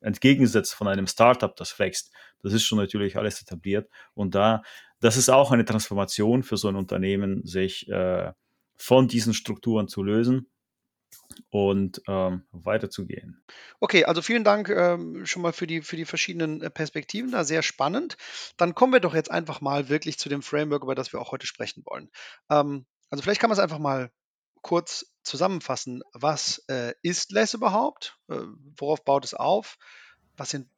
entgegengesetzt 0.00 0.74
von 0.74 0.88
einem 0.88 1.06
Startup, 1.06 1.54
das 1.56 1.78
wächst. 1.78 2.12
Das 2.42 2.52
ist 2.52 2.64
schon 2.64 2.78
natürlich 2.78 3.16
alles 3.16 3.42
etabliert. 3.42 3.88
Und 4.14 4.34
da, 4.34 4.62
das 5.00 5.16
ist 5.16 5.28
auch 5.28 5.50
eine 5.50 5.64
Transformation 5.64 6.42
für 6.42 6.56
so 6.56 6.68
ein 6.68 6.76
Unternehmen, 6.76 7.44
sich 7.44 7.88
äh, 7.88 8.32
von 8.76 9.08
diesen 9.08 9.34
Strukturen 9.34 9.88
zu 9.88 10.02
lösen 10.02 10.48
und 11.50 12.02
ähm, 12.06 12.44
weiterzugehen. 12.52 13.42
Okay, 13.80 14.04
also 14.04 14.22
vielen 14.22 14.44
Dank 14.44 14.68
ähm, 14.68 15.26
schon 15.26 15.42
mal 15.42 15.52
für 15.52 15.66
die, 15.66 15.82
für 15.82 15.96
die 15.96 16.04
verschiedenen 16.04 16.62
äh, 16.62 16.70
Perspektiven, 16.70 17.32
da 17.32 17.44
sehr 17.44 17.62
spannend. 17.62 18.16
Dann 18.56 18.74
kommen 18.74 18.92
wir 18.92 19.00
doch 19.00 19.14
jetzt 19.14 19.30
einfach 19.30 19.60
mal 19.60 19.88
wirklich 19.88 20.18
zu 20.18 20.28
dem 20.28 20.42
Framework, 20.42 20.82
über 20.82 20.94
das 20.94 21.12
wir 21.12 21.20
auch 21.20 21.32
heute 21.32 21.46
sprechen 21.46 21.82
wollen. 21.86 22.10
Ähm, 22.50 22.86
also 23.10 23.22
vielleicht 23.22 23.40
kann 23.40 23.50
man 23.50 23.58
es 23.58 23.62
einfach 23.62 23.78
mal 23.78 24.10
kurz 24.66 25.06
zusammenfassen. 25.22 26.02
Was 26.12 26.58
äh, 26.66 26.92
ist 27.00 27.30
LESS 27.30 27.54
überhaupt? 27.54 28.18
Äh, 28.28 28.40
worauf 28.76 29.04
baut 29.04 29.24
es 29.24 29.32
auf? 29.32 29.78
Was 30.36 30.50
sind 30.50 30.68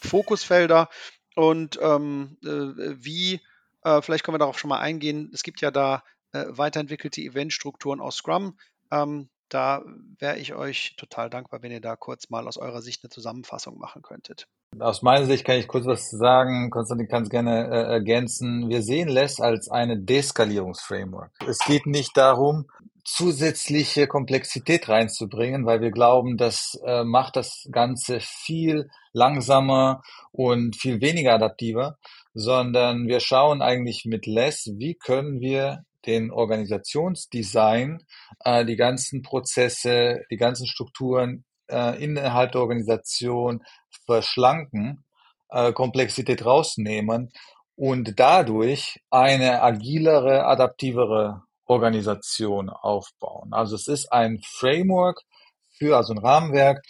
Fokusfelder? 0.00 0.88
Und 1.36 1.78
ähm, 1.80 2.38
äh, 2.42 2.48
wie, 2.48 3.40
äh, 3.84 4.02
vielleicht 4.02 4.24
können 4.24 4.34
wir 4.34 4.40
darauf 4.40 4.58
schon 4.58 4.70
mal 4.70 4.80
eingehen, 4.80 5.30
es 5.32 5.44
gibt 5.44 5.60
ja 5.60 5.70
da 5.70 6.02
äh, 6.32 6.46
weiterentwickelte 6.48 7.20
Eventstrukturen 7.20 8.00
aus 8.00 8.16
Scrum. 8.16 8.58
Ähm, 8.90 9.28
da 9.48 9.84
wäre 10.18 10.38
ich 10.38 10.54
euch 10.54 10.96
total 10.96 11.30
dankbar, 11.30 11.62
wenn 11.62 11.70
ihr 11.70 11.80
da 11.80 11.94
kurz 11.94 12.30
mal 12.30 12.48
aus 12.48 12.56
eurer 12.56 12.82
Sicht 12.82 13.04
eine 13.04 13.10
Zusammenfassung 13.10 13.78
machen 13.78 14.02
könntet. 14.02 14.48
Aus 14.80 15.02
meiner 15.02 15.26
Sicht 15.26 15.44
kann 15.44 15.54
ich 15.54 15.68
kurz 15.68 15.86
was 15.86 16.10
sagen. 16.10 16.70
Konstantin 16.70 17.06
kann 17.06 17.22
es 17.22 17.30
gerne 17.30 17.68
äh, 17.68 17.92
ergänzen. 17.92 18.68
Wir 18.68 18.82
sehen 18.82 19.06
LESS 19.06 19.40
als 19.40 19.68
eine 19.68 19.96
Deskalierungsframework. 20.00 21.30
Es 21.46 21.60
geht 21.60 21.86
nicht 21.86 22.16
darum, 22.16 22.66
zusätzliche 23.06 24.08
Komplexität 24.08 24.88
reinzubringen, 24.88 25.64
weil 25.64 25.80
wir 25.80 25.92
glauben, 25.92 26.36
das 26.36 26.78
äh, 26.84 27.04
macht 27.04 27.36
das 27.36 27.68
Ganze 27.70 28.18
viel 28.20 28.90
langsamer 29.12 30.02
und 30.32 30.74
viel 30.76 31.00
weniger 31.00 31.34
adaptiver, 31.34 31.98
sondern 32.34 33.06
wir 33.06 33.20
schauen 33.20 33.62
eigentlich 33.62 34.04
mit 34.06 34.26
LESS, 34.26 34.72
wie 34.78 34.94
können 34.94 35.40
wir 35.40 35.84
den 36.04 36.32
Organisationsdesign, 36.32 38.04
äh, 38.44 38.64
die 38.64 38.76
ganzen 38.76 39.22
Prozesse, 39.22 40.24
die 40.30 40.36
ganzen 40.36 40.66
Strukturen 40.66 41.44
äh, 41.68 42.02
innerhalb 42.02 42.52
der 42.52 42.60
Organisation 42.60 43.62
verschlanken, 44.04 45.04
äh, 45.50 45.72
Komplexität 45.72 46.44
rausnehmen 46.44 47.30
und 47.76 48.18
dadurch 48.18 49.00
eine 49.10 49.62
agilere, 49.62 50.44
adaptivere 50.44 51.45
Organisation 51.66 52.70
aufbauen. 52.70 53.52
Also 53.52 53.76
es 53.76 53.88
ist 53.88 54.12
ein 54.12 54.40
Framework 54.42 55.20
für, 55.70 55.96
also 55.96 56.14
ein 56.14 56.18
Rahmenwerk 56.18 56.84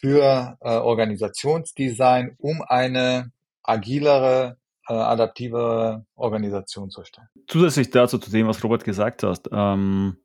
für 0.00 0.56
äh, 0.60 0.76
Organisationsdesign, 0.76 2.34
um 2.38 2.62
eine 2.62 3.32
agilere, 3.62 4.58
äh, 4.88 4.94
adaptive 4.94 6.04
Organisation 6.14 6.90
zu 6.90 7.04
stellen. 7.04 7.28
Zusätzlich 7.46 7.90
dazu 7.90 8.18
zu 8.18 8.30
dem, 8.30 8.46
was 8.46 8.62
Robert 8.62 8.84
gesagt 8.84 9.22
hat, 9.22 9.48
ähm, 9.50 10.18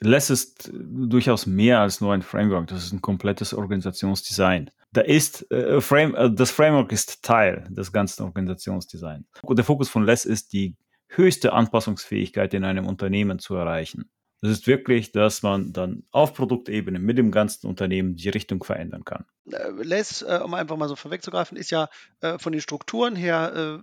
LESS 0.00 0.30
ist 0.30 0.70
durchaus 0.72 1.46
mehr 1.46 1.80
als 1.80 2.00
nur 2.00 2.12
ein 2.12 2.22
Framework. 2.22 2.68
Das 2.68 2.84
ist 2.84 2.92
ein 2.92 3.02
komplettes 3.02 3.52
Organisationsdesign. 3.52 4.70
Da 4.92 5.00
ist 5.02 5.50
äh, 5.50 5.80
Frame, 5.80 6.14
äh, 6.14 6.30
das 6.32 6.50
Framework 6.50 6.92
ist 6.92 7.22
Teil 7.22 7.66
des 7.70 7.92
ganzen 7.92 8.22
Organisationsdesigns. 8.22 9.26
Der 9.48 9.64
Fokus 9.64 9.88
von 9.88 10.04
LESS 10.04 10.24
ist 10.24 10.52
die 10.52 10.76
höchste 11.08 11.52
Anpassungsfähigkeit 11.52 12.54
in 12.54 12.64
einem 12.64 12.86
Unternehmen 12.86 13.38
zu 13.38 13.54
erreichen. 13.54 14.10
Das 14.40 14.52
ist 14.52 14.68
wirklich, 14.68 15.10
dass 15.10 15.42
man 15.42 15.72
dann 15.72 16.04
auf 16.12 16.32
Produktebene 16.32 17.00
mit 17.00 17.18
dem 17.18 17.32
ganzen 17.32 17.66
Unternehmen 17.66 18.14
die 18.14 18.28
Richtung 18.28 18.62
verändern 18.62 19.04
kann. 19.04 19.24
Äh, 19.50 19.70
Les, 19.82 20.22
äh, 20.22 20.40
um 20.44 20.54
einfach 20.54 20.76
mal 20.76 20.88
so 20.88 20.94
vorwegzugreifen, 20.94 21.58
ist 21.58 21.70
ja 21.70 21.88
äh, 22.20 22.38
von 22.38 22.52
den 22.52 22.60
Strukturen 22.60 23.16
her, 23.16 23.80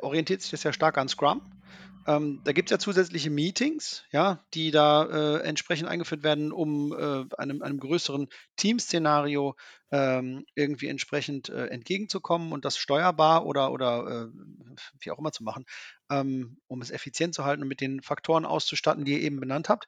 orientiert 0.00 0.40
sich 0.40 0.50
das 0.52 0.62
ja 0.62 0.72
stark 0.72 0.96
an 0.96 1.08
Scrum. 1.08 1.42
Ähm, 2.08 2.40
da 2.42 2.52
gibt 2.52 2.70
es 2.70 2.72
ja 2.72 2.78
zusätzliche 2.78 3.28
Meetings, 3.28 4.04
ja, 4.12 4.42
die 4.54 4.70
da 4.70 5.04
äh, 5.04 5.42
entsprechend 5.42 5.88
eingeführt 5.90 6.22
werden, 6.22 6.52
um 6.52 6.94
äh, 6.94 7.26
einem, 7.36 7.60
einem 7.60 7.78
größeren 7.78 8.28
Teamszenario 8.56 9.54
ähm, 9.90 10.46
irgendwie 10.54 10.88
entsprechend 10.88 11.50
äh, 11.50 11.66
entgegenzukommen 11.66 12.52
und 12.52 12.64
das 12.64 12.78
steuerbar 12.78 13.44
oder, 13.44 13.72
oder 13.72 14.30
wie 15.00 15.10
auch 15.10 15.18
immer 15.18 15.32
zu 15.32 15.44
machen, 15.44 15.66
ähm, 16.10 16.56
um 16.66 16.80
es 16.80 16.90
effizient 16.90 17.34
zu 17.34 17.44
halten 17.44 17.62
und 17.62 17.68
mit 17.68 17.82
den 17.82 18.00
Faktoren 18.00 18.46
auszustatten, 18.46 19.04
die 19.04 19.12
ihr 19.12 19.20
eben 19.20 19.38
benannt 19.38 19.68
habt. 19.68 19.86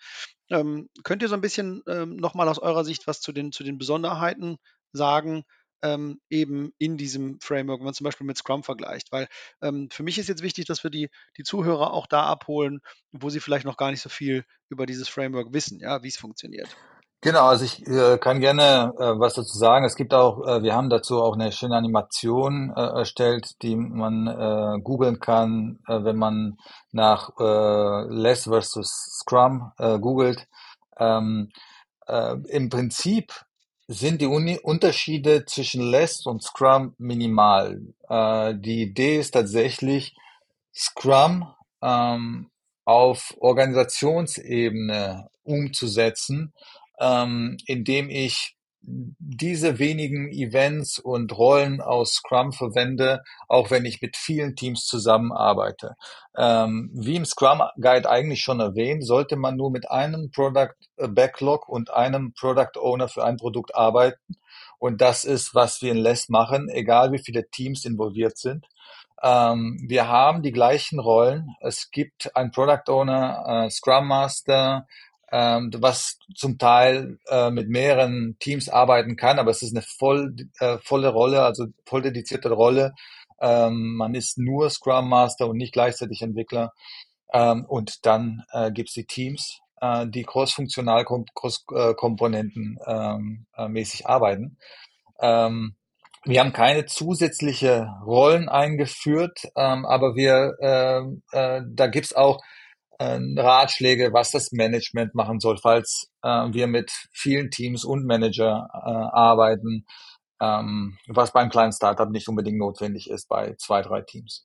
Ähm, 0.50 0.90
könnt 1.04 1.22
ihr 1.22 1.28
so 1.28 1.34
ein 1.34 1.40
bisschen 1.40 1.82
ähm, 1.88 2.16
nochmal 2.16 2.48
aus 2.48 2.58
eurer 2.58 2.84
Sicht 2.84 3.06
was 3.06 3.22
zu 3.22 3.32
den, 3.32 3.50
zu 3.50 3.64
den 3.64 3.78
Besonderheiten 3.78 4.58
sagen? 4.92 5.44
Ähm, 5.82 6.20
eben 6.28 6.72
in 6.78 6.96
diesem 6.96 7.38
Framework, 7.40 7.80
wenn 7.80 7.87
man 7.87 7.94
zum 7.94 8.04
Beispiel 8.04 8.26
mit 8.26 8.37
Scrum 8.37 8.62
vergleicht. 8.62 9.12
Weil 9.12 9.28
ähm, 9.62 9.88
für 9.90 10.02
mich 10.02 10.18
ist 10.18 10.28
jetzt 10.28 10.42
wichtig, 10.42 10.66
dass 10.66 10.84
wir 10.84 10.90
die, 10.90 11.08
die 11.37 11.42
Zuhörer 11.42 11.92
auch 11.92 12.06
da 12.06 12.25
abholen, 12.25 12.80
wo 13.12 13.30
sie 13.30 13.40
vielleicht 13.40 13.64
noch 13.64 13.76
gar 13.76 13.90
nicht 13.90 14.02
so 14.02 14.08
viel 14.08 14.44
über 14.68 14.87
dieses 14.87 15.08
Framework 15.08 15.52
wissen, 15.52 15.80
ja, 15.80 16.02
wie 16.02 16.08
es 16.08 16.16
funktioniert. 16.16 16.76
Genau, 17.22 17.44
also 17.44 17.66
ich 17.66 17.87
äh, 17.87 18.16
kann 18.16 18.40
gerne 18.40 18.94
äh, 18.99 19.18
was 19.18 19.34
dazu 19.34 19.58
sagen. 19.58 19.84
Es 19.84 19.94
gibt 19.94 20.14
auch, 20.14 20.46
äh, 20.46 20.62
wir 20.62 20.75
haben 20.75 20.88
dazu 20.88 21.22
auch 21.22 21.34
eine 21.34 21.52
schöne 21.52 21.76
Animation 21.76 22.72
äh, 22.75 22.80
erstellt, 22.80 23.50
die 23.60 23.76
man 23.76 24.26
äh, 24.26 24.80
googeln 24.82 25.20
kann, 25.20 25.80
äh, 25.87 26.02
wenn 26.02 26.16
man 26.16 26.56
nach 26.92 27.30
Less 27.38 28.44
versus 28.44 29.20
Scrum 29.20 29.72
googelt. 29.76 30.46
Ähm, 30.99 31.50
äh, 32.10 32.37
Im 32.49 32.68
Prinzip 32.68 33.32
sind 33.92 34.20
die 34.20 34.26
Unterschiede 34.26 35.44
zwischen 35.47 35.82
Less 35.82 36.25
und 36.25 36.44
Scrum 36.44 36.94
minimal. 36.99 37.82
Äh, 38.09 38.54
die 38.54 38.82
Idee 38.82 39.18
ist 39.18 39.32
tatsächlich, 39.32 40.14
Scrum 40.73 41.52
ähm, 41.82 42.50
auf 42.85 43.35
Organisationsebene 43.40 45.28
umzusetzen, 45.42 46.54
ähm, 47.00 47.56
indem 47.66 48.11
ich 48.11 48.54
diese 48.82 49.78
wenigen 49.78 50.32
Events 50.32 50.99
und 50.99 51.37
Rollen 51.37 51.80
aus 51.80 52.14
Scrum 52.14 52.52
verwende, 52.52 53.22
auch 53.46 53.70
wenn 53.70 53.84
ich 53.84 54.00
mit 54.00 54.16
vielen 54.16 54.56
Teams 54.56 54.87
zusammenarbeite. 54.87 55.96
Ähm, 56.37 56.90
wie 56.94 57.16
im 57.16 57.25
Scrum 57.25 57.62
Guide 57.80 58.08
eigentlich 58.08 58.40
schon 58.40 58.60
erwähnt, 58.60 59.06
sollte 59.06 59.37
man 59.37 59.56
nur 59.56 59.70
mit 59.70 59.90
einem 59.90 60.30
Product 60.30 60.75
äh, 60.96 61.08
Backlog 61.08 61.68
und 61.68 61.90
einem 61.90 62.32
Product 62.32 62.78
Owner 62.80 63.08
für 63.08 63.25
ein 63.25 63.37
Produkt 63.37 63.75
arbeiten. 63.75 64.37
Und 64.78 65.00
das 65.00 65.25
ist, 65.25 65.54
was 65.54 65.82
wir 65.82 65.92
in 65.92 65.99
Less 65.99 66.28
machen, 66.28 66.68
egal 66.70 67.12
wie 67.12 67.22
viele 67.22 67.49
Teams 67.50 67.84
involviert 67.84 68.38
sind. 68.38 68.66
Ähm, 69.22 69.78
wir 69.87 70.08
haben 70.08 70.42
die 70.42 70.52
gleichen 70.52 70.99
Rollen. 70.99 71.54
Es 71.60 71.90
gibt 71.90 72.34
ein 72.34 72.50
Product 72.50 72.88
Owner, 72.88 73.66
äh, 73.66 73.70
Scrum 73.70 74.08
Master, 74.08 74.87
ähm, 75.32 75.70
was 75.78 76.18
zum 76.34 76.58
Teil 76.58 77.18
äh, 77.28 77.50
mit 77.50 77.68
mehreren 77.68 78.37
Teams 78.40 78.68
arbeiten 78.68 79.16
kann, 79.16 79.38
aber 79.38 79.50
es 79.50 79.62
ist 79.62 79.75
eine 79.75 79.82
voll, 79.82 80.34
äh, 80.58 80.78
volle 80.82 81.08
Rolle, 81.08 81.42
also 81.42 81.66
voll 81.87 82.02
dedizierte 82.02 82.50
Rolle. 82.50 82.92
Ähm, 83.40 83.96
man 83.96 84.14
ist 84.14 84.38
nur 84.38 84.68
Scrum 84.70 85.08
Master 85.08 85.49
und 85.49 85.56
nicht 85.56 85.72
gleichzeitig 85.72 86.22
Entwickler. 86.22 86.72
Ähm, 87.32 87.64
und 87.64 88.04
dann 88.06 88.42
äh, 88.52 88.72
gibt 88.72 88.88
es 88.88 88.94
die 88.94 89.06
Teams, 89.06 89.60
äh, 89.80 90.06
die 90.06 90.25
cross-funktional, 90.25 91.04
cross-Komponenten 91.34 92.78
ähm, 92.87 93.46
äh, 93.56 93.68
mäßig 93.68 94.06
arbeiten. 94.06 94.58
Ähm, 95.20 95.76
wir 96.25 96.40
haben 96.40 96.52
keine 96.52 96.84
zusätzliche 96.84 97.88
Rollen 98.04 98.49
eingeführt, 98.49 99.40
ähm, 99.56 99.87
aber 99.87 100.16
wir, 100.16 100.54
äh, 100.60 101.00
äh, 101.38 101.62
da 101.66 101.87
gibt's 101.87 102.12
auch 102.12 102.38
äh, 102.38 102.59
Ratschläge, 103.00 104.12
was 104.12 104.30
das 104.30 104.52
Management 104.52 105.14
machen 105.14 105.40
soll, 105.40 105.59
falls 105.59 106.11
äh, 106.23 106.28
wir 106.28 106.66
mit 106.66 106.90
vielen 107.12 107.50
Teams 107.50 107.85
und 107.85 108.04
Manager 108.04 108.69
äh, 108.73 109.16
arbeiten, 109.16 109.87
ähm, 110.40 110.99
was 111.07 111.33
beim 111.33 111.50
kleinen 111.50 111.73
Startup 111.73 112.11
nicht 112.11 112.28
unbedingt 112.28 112.59
notwendig 112.59 113.09
ist 113.11 113.28
bei 113.28 113.54
zwei, 113.59 113.83
drei 113.83 114.02
Teams. 114.02 114.45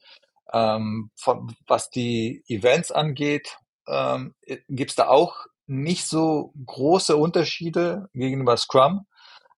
Ähm, 0.53 1.09
von, 1.15 1.55
was 1.67 1.89
die 1.89 2.43
Events 2.47 2.91
angeht, 2.91 3.57
ähm, 3.87 4.35
gibt 4.69 4.91
es 4.91 4.95
da 4.95 5.07
auch 5.07 5.45
nicht 5.67 6.07
so 6.07 6.53
große 6.65 7.15
Unterschiede 7.15 8.09
gegenüber 8.13 8.57
Scrum. 8.57 9.05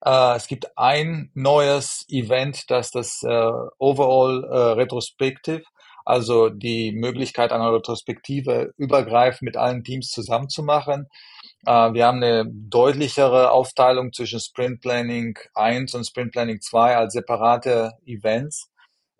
Äh, 0.03 0.35
es 0.35 0.47
gibt 0.47 0.77
ein 0.77 1.31
neues 1.33 2.05
Event, 2.09 2.69
das 2.69 2.91
das 2.91 3.23
äh, 3.23 3.51
Overall 3.77 4.43
äh, 4.43 4.57
Retrospective, 4.79 5.63
also 6.07 6.47
die 6.47 6.93
Möglichkeit 6.93 7.51
einer 7.51 7.73
Retrospektive 7.73 8.73
übergreifend 8.77 9.41
mit 9.41 9.57
allen 9.57 9.83
Teams 9.83 10.09
zusammenzumachen. 10.09 11.07
Äh, 11.65 11.93
wir 11.93 12.05
haben 12.05 12.23
eine 12.23 12.45
deutlichere 12.49 13.51
Aufteilung 13.51 14.13
zwischen 14.13 14.39
Sprint 14.39 14.79
Planning 14.79 15.37
1 15.53 15.93
und 15.95 16.05
Sprint 16.05 16.31
Planning 16.31 16.61
2 16.61 16.95
als 16.95 17.11
separate 17.11 17.91
Events. 18.05 18.69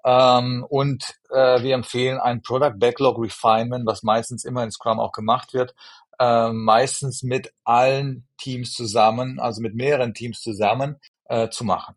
Ähm, 0.05 0.65
und 0.69 1.03
äh, 1.29 1.61
wir 1.61 1.75
empfehlen 1.75 2.19
ein 2.19 2.41
Product 2.41 2.77
Backlog 2.77 3.21
Refinement, 3.21 3.85
was 3.85 4.03
meistens 4.03 4.45
immer 4.45 4.63
in 4.63 4.71
Scrum 4.71 5.01
auch 5.01 5.11
gemacht 5.11 5.53
wird, 5.53 5.75
äh, 6.19 6.53
meistens 6.53 7.21
mit 7.21 7.51
allen 7.65 8.29
Teams 8.37 8.71
zusammen, 8.71 9.41
also 9.41 9.61
mit 9.61 9.75
mehreren 9.75 10.13
Teams 10.13 10.39
zusammen 10.39 11.01
äh, 11.25 11.49
zu 11.49 11.65
machen. 11.65 11.95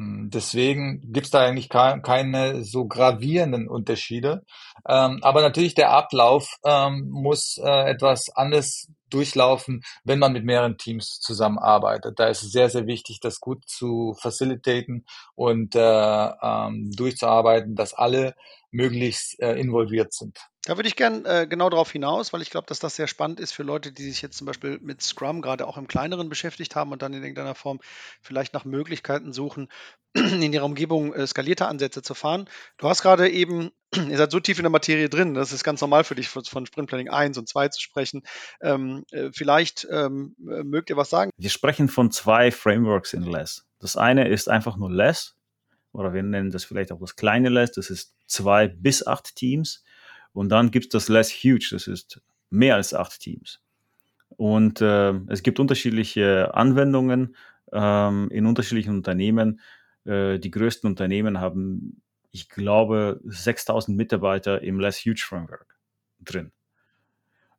Hm, 0.00 0.30
deswegen 0.30 1.12
gibt's 1.12 1.28
da 1.28 1.40
eigentlich 1.40 1.68
keine 1.68 2.64
so 2.64 2.86
gravierenden 2.86 3.68
Unterschiede. 3.68 4.46
Ähm, 4.88 5.18
aber 5.20 5.42
natürlich 5.42 5.74
der 5.74 5.90
Ablauf 5.90 6.56
ähm, 6.64 7.10
muss 7.10 7.58
äh, 7.62 7.90
etwas 7.90 8.30
anders 8.34 8.88
durchlaufen, 9.10 9.82
wenn 10.04 10.18
man 10.18 10.32
mit 10.32 10.44
mehreren 10.46 10.78
Teams 10.78 11.20
zusammenarbeitet. 11.20 12.18
Da 12.18 12.28
ist 12.28 12.42
es 12.42 12.50
sehr, 12.50 12.70
sehr 12.70 12.86
wichtig, 12.86 13.20
das 13.20 13.40
gut 13.40 13.68
zu 13.68 14.16
facilitaten 14.18 15.04
und 15.34 15.74
äh, 15.74 15.80
ähm, 15.80 16.90
durchzuarbeiten, 16.96 17.74
dass 17.74 17.92
alle 17.92 18.34
möglichst 18.70 19.38
äh, 19.42 19.52
involviert 19.56 20.14
sind. 20.14 20.38
Da 20.66 20.76
würde 20.76 20.88
ich 20.88 20.96
gern 20.96 21.24
äh, 21.24 21.46
genau 21.48 21.70
darauf 21.70 21.90
hinaus, 21.90 22.34
weil 22.34 22.42
ich 22.42 22.50
glaube, 22.50 22.66
dass 22.66 22.78
das 22.80 22.94
sehr 22.94 23.06
spannend 23.06 23.40
ist 23.40 23.52
für 23.52 23.62
Leute, 23.62 23.92
die 23.92 24.02
sich 24.02 24.20
jetzt 24.20 24.36
zum 24.36 24.46
Beispiel 24.46 24.78
mit 24.82 25.00
Scrum 25.00 25.40
gerade 25.40 25.66
auch 25.66 25.78
im 25.78 25.88
Kleineren 25.88 26.28
beschäftigt 26.28 26.76
haben 26.76 26.92
und 26.92 27.00
dann 27.00 27.14
in 27.14 27.22
irgendeiner 27.22 27.54
Form 27.54 27.80
vielleicht 28.20 28.52
nach 28.52 28.66
Möglichkeiten 28.66 29.32
suchen, 29.32 29.68
in 30.14 30.52
ihrer 30.52 30.66
Umgebung 30.66 31.14
äh, 31.14 31.26
skalierte 31.26 31.66
Ansätze 31.66 32.02
zu 32.02 32.12
fahren. 32.14 32.46
Du 32.76 32.88
hast 32.90 33.00
gerade 33.00 33.30
eben, 33.30 33.70
ihr 33.94 34.18
seid 34.18 34.30
so 34.30 34.38
tief 34.38 34.58
in 34.58 34.64
der 34.64 34.70
Materie 34.70 35.08
drin, 35.08 35.32
das 35.32 35.52
ist 35.52 35.64
ganz 35.64 35.80
normal 35.80 36.04
für 36.04 36.14
dich, 36.14 36.28
von, 36.28 36.44
von 36.44 36.66
Sprint 36.66 36.90
Planning 36.90 37.08
1 37.08 37.38
und 37.38 37.48
2 37.48 37.68
zu 37.68 37.80
sprechen. 37.80 38.22
Ähm, 38.60 39.04
äh, 39.12 39.30
vielleicht 39.32 39.88
ähm, 39.90 40.36
äh, 40.40 40.62
mögt 40.62 40.90
ihr 40.90 40.96
was 40.98 41.08
sagen? 41.08 41.30
Wir 41.38 41.50
sprechen 41.50 41.88
von 41.88 42.10
zwei 42.10 42.50
Frameworks 42.50 43.14
in 43.14 43.22
Less. 43.22 43.64
Das 43.78 43.96
eine 43.96 44.28
ist 44.28 44.50
einfach 44.50 44.76
nur 44.76 44.90
Less, 44.90 45.36
oder 45.92 46.12
wir 46.12 46.22
nennen 46.22 46.50
das 46.50 46.64
vielleicht 46.64 46.92
auch 46.92 47.00
das 47.00 47.16
kleine 47.16 47.48
Less, 47.48 47.72
das 47.72 47.88
ist 47.88 48.14
zwei 48.26 48.68
bis 48.68 49.06
acht 49.06 49.34
Teams. 49.36 49.82
Und 50.32 50.48
dann 50.50 50.70
gibt 50.70 50.86
es 50.86 50.90
das 50.90 51.08
Less 51.08 51.30
Huge, 51.30 51.68
das 51.72 51.86
ist 51.86 52.20
mehr 52.50 52.76
als 52.76 52.94
acht 52.94 53.20
Teams. 53.20 53.60
Und 54.36 54.80
äh, 54.80 55.12
es 55.28 55.42
gibt 55.42 55.60
unterschiedliche 55.60 56.54
Anwendungen 56.54 57.36
ähm, 57.72 58.28
in 58.30 58.46
unterschiedlichen 58.46 58.94
Unternehmen. 58.94 59.60
Äh, 60.04 60.38
die 60.38 60.50
größten 60.50 60.88
Unternehmen 60.88 61.40
haben, 61.40 62.02
ich 62.30 62.48
glaube, 62.48 63.20
6000 63.24 63.96
Mitarbeiter 63.96 64.62
im 64.62 64.80
Less 64.80 65.04
Huge 65.04 65.22
Framework 65.26 65.76
drin. 66.20 66.52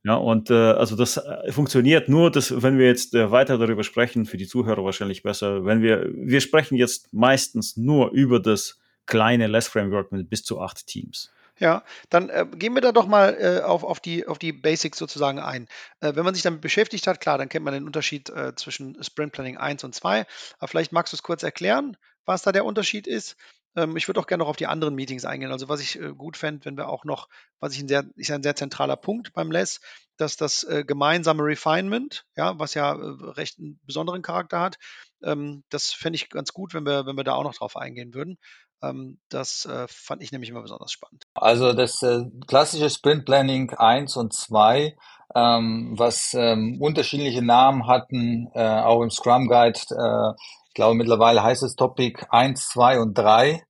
Ja, 0.03 0.15
und 0.15 0.49
äh, 0.49 0.53
also 0.53 0.95
das 0.95 1.17
äh, 1.17 1.51
funktioniert 1.51 2.09
nur, 2.09 2.31
dass, 2.31 2.63
wenn 2.63 2.79
wir 2.79 2.87
jetzt 2.87 3.13
äh, 3.13 3.29
weiter 3.29 3.59
darüber 3.59 3.83
sprechen, 3.83 4.25
für 4.25 4.37
die 4.37 4.47
Zuhörer 4.47 4.83
wahrscheinlich 4.83 5.21
besser, 5.21 5.63
wenn 5.65 5.83
wir, 5.83 6.09
wir 6.13 6.41
sprechen 6.41 6.75
jetzt 6.75 7.13
meistens 7.13 7.77
nur 7.77 8.09
über 8.11 8.39
das 8.39 8.79
kleine 9.05 9.45
Less 9.45 9.67
Framework 9.67 10.11
mit 10.11 10.29
bis 10.29 10.43
zu 10.43 10.59
acht 10.59 10.87
Teams. 10.87 11.31
Ja, 11.61 11.83
dann 12.09 12.29
äh, 12.29 12.47
gehen 12.55 12.73
wir 12.73 12.81
da 12.81 12.91
doch 12.91 13.05
mal 13.05 13.37
äh, 13.39 13.61
auf, 13.61 13.83
auf, 13.83 13.99
die, 13.99 14.27
auf 14.27 14.39
die 14.39 14.51
Basics 14.51 14.97
sozusagen 14.97 15.37
ein. 15.39 15.67
Äh, 15.99 16.15
wenn 16.15 16.25
man 16.25 16.33
sich 16.33 16.41
damit 16.41 16.61
beschäftigt 16.61 17.05
hat, 17.05 17.21
klar, 17.21 17.37
dann 17.37 17.49
kennt 17.49 17.63
man 17.63 17.73
den 17.75 17.85
Unterschied 17.85 18.31
äh, 18.31 18.55
zwischen 18.55 19.01
Sprint 19.03 19.31
Planning 19.31 19.57
1 19.57 19.83
und 19.83 19.93
2. 19.93 20.25
Aber 20.57 20.67
vielleicht 20.67 20.91
magst 20.91 21.13
du 21.13 21.17
es 21.17 21.23
kurz 21.23 21.43
erklären, 21.43 21.97
was 22.25 22.41
da 22.41 22.51
der 22.51 22.65
Unterschied 22.65 23.05
ist. 23.05 23.35
Ähm, 23.75 23.95
ich 23.95 24.07
würde 24.07 24.19
auch 24.19 24.25
gerne 24.25 24.43
noch 24.43 24.49
auf 24.49 24.55
die 24.57 24.65
anderen 24.65 24.95
Meetings 24.95 25.23
eingehen. 25.23 25.51
Also 25.51 25.69
was 25.69 25.81
ich 25.81 25.99
äh, 25.99 26.13
gut 26.15 26.35
fände, 26.35 26.65
wenn 26.65 26.77
wir 26.77 26.89
auch 26.89 27.05
noch, 27.05 27.29
was 27.59 27.73
ich 27.75 27.81
ein 27.83 27.87
sehr, 27.87 28.05
ist 28.15 28.31
ein 28.31 28.41
sehr 28.43 28.55
zentraler 28.55 28.97
Punkt 28.97 29.31
beim 29.33 29.51
LESS, 29.51 29.81
dass 30.17 30.37
das 30.37 30.63
äh, 30.63 30.83
gemeinsame 30.83 31.43
Refinement, 31.43 32.25
ja, 32.35 32.57
was 32.57 32.73
ja 32.73 32.93
recht 32.93 33.59
einen 33.59 33.79
besonderen 33.85 34.23
Charakter 34.23 34.59
hat, 34.61 34.77
ähm, 35.23 35.63
das 35.69 35.91
fände 35.93 36.15
ich 36.15 36.29
ganz 36.29 36.53
gut, 36.53 36.73
wenn 36.73 36.87
wir, 36.87 37.05
wenn 37.05 37.17
wir 37.17 37.23
da 37.23 37.35
auch 37.35 37.43
noch 37.43 37.53
drauf 37.55 37.77
eingehen 37.77 38.15
würden. 38.15 38.39
Ähm, 38.81 39.19
das 39.29 39.65
äh, 39.65 39.87
fand 39.87 40.23
ich 40.23 40.31
nämlich 40.31 40.49
immer 40.49 40.61
besonders 40.61 40.91
spannend. 40.91 41.23
Also 41.33 41.73
das 41.73 42.01
äh, 42.01 42.23
klassische 42.47 42.89
Sprint 42.89 43.25
Planning 43.25 43.71
1 43.71 44.17
und 44.17 44.33
2, 44.33 44.95
ähm, 45.35 45.93
was 45.97 46.33
ähm, 46.33 46.77
unterschiedliche 46.81 47.41
Namen 47.41 47.87
hatten, 47.87 48.49
äh, 48.53 48.81
auch 48.81 49.01
im 49.01 49.11
Scrum 49.11 49.47
Guide, 49.47 49.79
ich 49.79 50.73
glaube 50.73 50.95
mittlerweile 50.95 51.43
heißt 51.43 51.63
es 51.63 51.75
Topic 51.75 52.25
1, 52.29 52.69
2 52.69 52.99
und 53.01 53.17
3. 53.17 53.61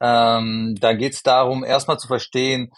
Ähm, 0.00 0.74
da 0.80 0.94
geht 0.94 1.12
es 1.12 1.22
darum, 1.22 1.64
erstmal 1.64 1.98
zu 1.98 2.08
verstehen, 2.08 2.72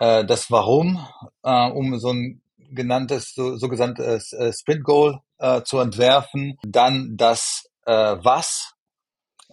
das 0.00 0.50
Warum, 0.50 1.06
um 1.42 1.98
so 2.00 2.12
ein 2.12 2.42
genanntes, 2.58 3.32
so, 3.32 3.56
so 3.56 3.68
Sprint 3.70 4.82
Goal 4.82 5.20
zu 5.64 5.78
entwerfen, 5.78 6.58
dann 6.64 7.16
das 7.16 7.70
Was, 7.84 8.73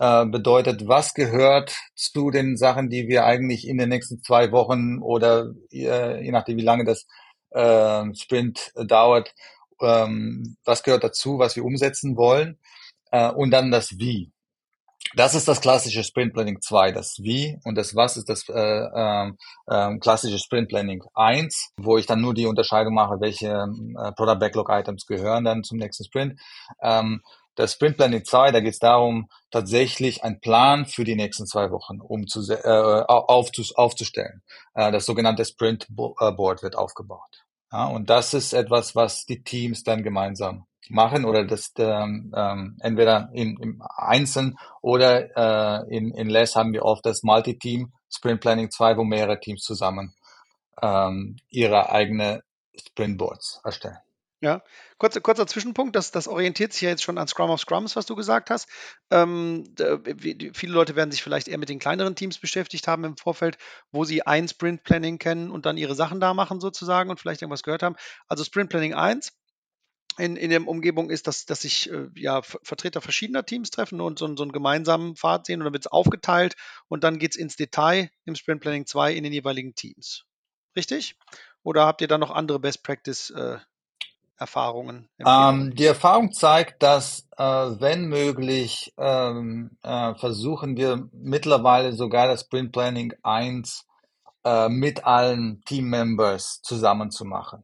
äh, 0.02 0.26
bedeutet, 0.26 0.88
was 0.88 1.14
gehört 1.14 1.76
zu 1.94 2.32
den 2.32 2.58
Sachen, 2.58 2.90
die 2.90 3.08
wir 3.08 3.24
eigentlich 3.24 3.68
in 3.68 3.78
den 3.78 3.90
nächsten 3.90 4.24
zwei 4.24 4.52
Wochen 4.52 5.00
oder 5.00 5.52
äh, 5.72 6.26
je 6.26 6.32
nachdem, 6.32 6.58
wie 6.58 6.64
lange 6.64 6.86
das 6.86 7.06
äh, 7.52 8.04
Sprint 8.16 8.72
dauert, 8.76 9.32
ähm, 9.80 10.58
was 10.66 10.82
gehört 10.82 11.04
dazu, 11.04 11.38
was 11.38 11.56
wir 11.56 11.64
umsetzen 11.64 12.18
wollen 12.18 12.58
äh, 13.12 13.30
und 13.30 13.52
dann 13.52 13.70
das 13.70 14.00
Wie. 14.00 14.32
Das 15.16 15.36
ist 15.36 15.48
das 15.48 15.62
klassische 15.62 16.04
Sprint 16.04 16.34
Planning 16.34 16.62
2, 16.62 16.94
das 16.94 17.18
Wie 17.20 17.60
und 17.64 17.76
das 17.76 17.96
Was 17.96 18.18
ist 18.18 18.28
das 18.28 18.50
äh, 18.50 18.56
äh, 18.56 19.98
klassische 20.00 20.40
Sprint 20.40 20.70
Planning 20.70 21.04
1, 21.14 21.74
wo 21.78 22.00
ich 22.00 22.08
dann 22.08 22.22
nur 22.22 22.34
die 22.34 22.48
Unterscheidung 22.48 22.96
mache, 22.96 23.20
welche 23.20 23.50
äh, 23.50 24.12
Product 24.14 24.40
Backlog 24.40 24.70
Items 24.72 25.06
gehören 25.06 25.44
dann 25.44 25.64
zum 25.64 25.78
nächsten 25.78 26.06
Sprint. 26.06 26.40
Ähm, 26.82 27.22
das 27.56 27.74
Sprint 27.74 27.98
Planning 27.98 28.24
2, 28.24 28.52
da 28.52 28.60
geht 28.60 28.74
es 28.74 28.80
darum, 28.80 29.30
tatsächlich 29.52 30.24
einen 30.24 30.40
Plan 30.40 30.86
für 30.86 31.04
die 31.04 31.16
nächsten 31.16 31.46
zwei 31.46 31.72
Wochen 31.72 32.00
umzuse 32.00 32.64
äh, 32.64 33.04
aufzus 33.08 33.76
aufzustellen. 33.76 34.42
Äh, 34.74 34.92
das 34.92 35.06
sogenannte 35.06 35.46
Sprint 35.46 35.88
äh, 35.90 35.96
wird 35.96 36.76
aufgebaut. 36.76 37.44
Ja, 37.72 37.86
und 37.88 38.10
das 38.10 38.34
ist 38.34 38.54
etwas, 38.54 38.96
was 38.96 39.26
die 39.26 39.44
Teams 39.44 39.84
dann 39.84 40.04
gemeinsam 40.04 40.66
machen 40.90 41.26
oder 41.26 41.46
das 41.46 41.72
ähm, 41.78 42.34
ähm, 42.36 42.78
entweder 42.82 43.30
im, 43.34 43.58
im 43.62 43.84
Einzelnen 43.96 44.58
oder 44.82 45.86
äh, 45.88 45.96
in, 45.96 46.12
in 46.12 46.30
Less 46.30 46.56
haben 46.56 46.74
wir 46.74 46.84
oft 46.84 47.06
das 47.06 47.24
Multi-Team 47.24 47.94
Sprint 48.10 48.42
Planning 48.42 48.72
2, 48.72 48.98
wo 48.98 49.04
mehrere 49.04 49.40
Teams 49.40 49.64
zusammen 49.64 50.14
ähm, 50.82 51.38
ihre 51.50 51.92
eigene 51.92 52.44
Sprintboards 52.76 53.62
erstellen. 53.64 53.98
Ja, 54.44 54.64
kurzer, 54.98 55.22
kurzer 55.22 55.46
Zwischenpunkt, 55.46 55.96
das, 55.96 56.10
das 56.10 56.28
orientiert 56.28 56.74
sich 56.74 56.82
ja 56.82 56.90
jetzt 56.90 57.04
schon 57.04 57.20
an 57.20 57.28
Scrum 57.28 57.52
of 57.52 57.62
Scrums, 57.62 57.96
was 57.96 58.08
du 58.08 58.16
gesagt 58.16 58.50
hast. 58.50 58.68
Ähm, 59.12 59.76
viele 60.54 60.74
Leute 60.74 60.96
werden 60.96 61.12
sich 61.12 61.22
vielleicht 61.22 61.48
eher 61.48 61.60
mit 61.60 61.70
den 61.70 61.78
kleineren 61.78 62.16
Teams 62.16 62.40
beschäftigt 62.40 62.88
haben 62.88 63.04
im 63.04 63.18
Vorfeld, 63.18 63.60
wo 63.92 64.04
sie 64.04 64.26
ein 64.26 64.48
Sprint 64.48 64.84
Planning 64.84 65.20
kennen 65.20 65.52
und 65.52 65.68
dann 65.68 65.78
ihre 65.78 65.94
Sachen 65.94 66.20
da 66.20 66.34
machen 66.34 66.60
sozusagen 66.60 67.12
und 67.12 67.20
vielleicht 67.20 67.44
irgendwas 67.44 67.62
gehört 67.62 67.84
haben. 67.84 67.96
Also 68.28 68.44
Sprint 68.44 68.72
Planning 68.72 68.96
1 68.96 69.32
in, 70.18 70.36
in 70.38 70.50
der 70.50 70.68
Umgebung 70.68 71.12
ist, 71.12 71.28
dass, 71.28 71.46
dass 71.46 71.62
sich 71.62 71.92
äh, 71.92 72.08
ja, 72.16 72.42
Vertreter 72.42 73.00
verschiedener 73.00 73.46
Teams 73.46 73.70
treffen 73.70 74.02
und 74.02 74.18
so, 74.18 74.36
so 74.36 74.42
einen 74.42 74.52
gemeinsamen 74.52 75.16
Pfad 75.18 75.46
sehen 75.46 75.62
und 75.62 75.66
dann 75.66 75.74
wird 75.74 75.86
es 75.86 75.92
aufgeteilt 75.92 76.56
und 76.88 77.04
dann 77.04 77.20
geht 77.20 77.32
es 77.32 77.38
ins 77.38 77.58
Detail 77.58 78.10
im 78.26 78.34
Sprint 78.34 78.62
Planning 78.62 78.88
2 78.88 79.14
in 79.14 79.24
den 79.24 79.34
jeweiligen 79.34 79.76
Teams. 79.76 80.26
Richtig? 80.76 81.16
Oder 81.62 81.86
habt 81.86 82.02
ihr 82.02 82.08
da 82.08 82.18
noch 82.18 82.32
andere 82.32 82.60
Best 82.60 82.84
Practice 82.84 83.30
äh, 83.30 83.60
Erfahrungen? 84.42 85.08
Ähm, 85.24 85.76
die 85.76 85.86
Erfahrung 85.86 86.32
zeigt, 86.34 86.82
dass 86.82 87.28
äh, 87.38 87.44
wenn 87.44 88.06
möglich, 88.06 88.92
ähm, 88.98 89.78
äh, 89.84 90.16
versuchen 90.16 90.76
wir 90.76 91.08
mittlerweile 91.14 91.94
sogar 91.94 92.28
das 92.28 92.42
Sprint 92.42 92.72
Planning 92.72 93.14
1 93.22 93.86
äh, 94.44 94.68
mit 94.68 95.06
allen 95.06 95.62
Team-Members 95.66 96.62
zusammen 96.64 97.12
zu 97.12 97.24
machen. 97.24 97.64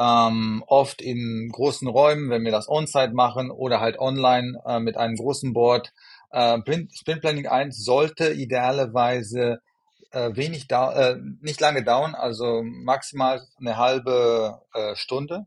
Ähm, 0.00 0.64
oft 0.66 1.02
in 1.02 1.50
großen 1.52 1.86
Räumen, 1.86 2.30
wenn 2.30 2.44
wir 2.44 2.52
das 2.52 2.68
on-site 2.68 3.12
machen 3.12 3.50
oder 3.50 3.80
halt 3.80 3.98
online 3.98 4.58
äh, 4.64 4.80
mit 4.80 4.96
einem 4.96 5.16
großen 5.16 5.52
Board. 5.52 5.92
Äh, 6.30 6.58
Sprint 6.94 7.20
Planning 7.20 7.46
1 7.46 7.84
sollte 7.84 8.32
idealerweise 8.32 9.60
äh, 10.12 10.34
wenig 10.34 10.70
äh, 10.70 11.16
nicht 11.42 11.60
lange 11.60 11.84
dauern, 11.84 12.14
also 12.14 12.62
maximal 12.62 13.42
eine 13.60 13.76
halbe 13.76 14.62
äh, 14.72 14.96
Stunde. 14.96 15.44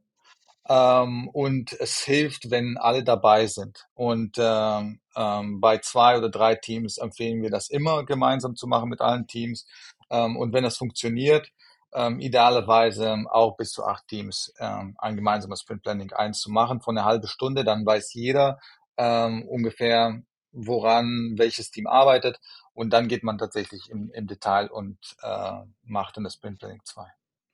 Ähm, 0.69 1.27
und 1.29 1.73
es 1.73 1.99
hilft, 1.99 2.51
wenn 2.51 2.77
alle 2.77 3.03
dabei 3.03 3.47
sind. 3.47 3.87
Und 3.95 4.37
ähm, 4.39 5.01
ähm, 5.15 5.59
bei 5.59 5.79
zwei 5.79 6.17
oder 6.17 6.29
drei 6.29 6.55
Teams 6.55 6.99
empfehlen 6.99 7.41
wir 7.41 7.49
das 7.49 7.69
immer 7.69 8.05
gemeinsam 8.05 8.55
zu 8.55 8.67
machen 8.67 8.89
mit 8.89 9.01
allen 9.01 9.25
Teams. 9.25 9.65
Ähm, 10.11 10.37
und 10.37 10.53
wenn 10.53 10.63
das 10.63 10.77
funktioniert, 10.77 11.49
ähm, 11.93 12.19
idealerweise 12.19 13.15
auch 13.31 13.57
bis 13.57 13.71
zu 13.71 13.83
acht 13.83 14.07
Teams 14.07 14.53
ähm, 14.59 14.95
ein 14.99 15.15
gemeinsames 15.15 15.61
Sprint 15.61 15.81
Planning 15.81 16.13
1 16.13 16.39
zu 16.39 16.51
machen 16.51 16.81
von 16.81 16.95
einer 16.95 17.05
halben 17.05 17.27
Stunde, 17.27 17.63
dann 17.63 17.83
weiß 17.83 18.13
jeder, 18.13 18.59
ähm, 18.97 19.47
ungefähr, 19.47 20.21
woran 20.51 21.33
welches 21.37 21.71
Team 21.71 21.87
arbeitet. 21.87 22.39
Und 22.73 22.91
dann 22.91 23.07
geht 23.07 23.23
man 23.23 23.37
tatsächlich 23.39 23.89
im, 23.89 24.11
im 24.11 24.27
Detail 24.27 24.69
und 24.69 24.99
äh, 25.23 25.61
macht 25.83 26.17
dann 26.17 26.23
das 26.23 26.35
Sprint 26.35 26.59
Planning 26.59 26.81
2. 26.83 27.07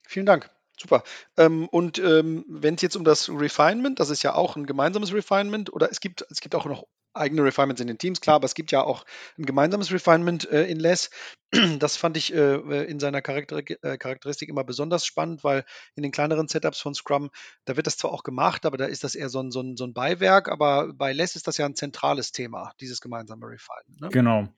Vielen 0.08 0.26
Dank. 0.26 0.55
Super. 0.80 1.04
Ähm, 1.38 1.68
und 1.70 2.00
ähm, 2.00 2.46
wenn 2.48 2.76
es 2.76 2.82
jetzt 2.82 2.96
um 2.96 3.04
das 3.04 3.30
Refinement, 3.30 4.00
das 4.00 4.10
ist 4.10 4.24
ja 4.24 4.34
auch 4.36 4.56
ein 4.56 4.66
gemeinsames 4.66 5.14
Refinement, 5.14 5.72
oder 5.72 5.90
es 5.90 6.00
gibt, 6.00 6.26
es 6.30 6.42
gibt 6.42 6.56
auch 6.56 6.66
noch 6.66 6.86
eigene 7.16 7.44
Refinements 7.44 7.82
in 7.82 7.88
den 7.88 7.98
Teams, 7.98 8.20
klar, 8.20 8.36
aber 8.38 8.46
es 8.46 8.56
gibt 8.56 8.72
ja 8.72 8.84
auch 8.84 9.06
ein 9.38 9.46
gemeinsames 9.46 9.92
Refinement 9.92 10.50
äh, 10.52 10.66
in 10.66 10.80
Less. 10.80 11.10
Das 11.80 11.96
fand 11.96 12.18
ich 12.18 12.34
äh, 12.34 12.84
in 12.84 13.00
seiner 13.00 13.22
Charakter 13.22 13.60
äh, 13.60 13.98
Charakteristik 13.98 14.50
immer 14.50 14.66
besonders 14.66 15.06
spannend, 15.06 15.46
weil 15.46 15.64
in 15.96 16.04
den 16.04 16.12
kleineren 16.12 16.50
Setups 16.50 16.82
von 16.82 16.94
Scrum, 16.94 17.30
da 17.64 17.78
wird 17.78 17.88
das 17.88 17.96
zwar 17.96 18.12
auch 18.12 18.24
gemacht, 18.24 18.66
aber 18.66 18.76
da 18.76 18.86
ist 18.86 19.06
das 19.06 19.16
eher 19.16 19.30
so 19.30 19.40
ein, 19.40 19.52
so 19.52 19.62
ein, 19.62 19.78
so 19.78 19.86
ein 19.86 19.94
Beiwerk, 19.94 20.50
aber 20.50 20.92
bei 20.94 21.14
Less 21.14 21.38
ist 21.38 21.48
das 21.48 21.58
ja 21.58 21.66
ein 21.66 21.76
zentrales 21.76 22.34
Thema, 22.34 22.74
dieses 22.82 23.00
gemeinsame 23.00 23.46
Refinement. 23.46 24.02
Ne? 24.02 24.10
Genau, 24.10 24.50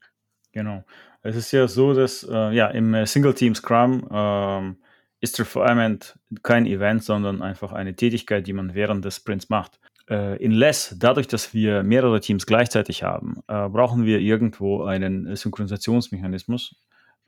genau. 0.51 0.83
Es 1.21 1.35
ist 1.35 1.51
ja 1.51 1.67
so, 1.67 1.93
dass 1.93 2.23
äh, 2.23 2.51
ja 2.51 2.67
im 2.69 3.05
Single 3.05 3.35
Team 3.35 3.53
Scrum 3.53 4.07
ähm, 4.11 4.77
ist 5.19 5.39
Refinement 5.39 6.17
kein 6.43 6.65
Event, 6.65 7.03
sondern 7.03 7.41
einfach 7.41 7.73
eine 7.73 7.95
Tätigkeit, 7.95 8.45
die 8.47 8.53
man 8.53 8.75
während 8.75 9.03
des 9.03 9.17
Sprints 9.17 9.49
macht. 9.49 9.79
Äh, 10.09 10.41
in 10.43 10.51
Less, 10.51 10.95
dadurch, 10.97 11.27
dass 11.27 11.53
wir 11.53 11.83
mehrere 11.83 12.19
Teams 12.19 12.45
gleichzeitig 12.45 13.03
haben, 13.03 13.41
äh, 13.47 13.67
brauchen 13.69 14.05
wir 14.05 14.19
irgendwo 14.19 14.83
einen 14.83 15.35
Synchronisationsmechanismus. 15.35 16.75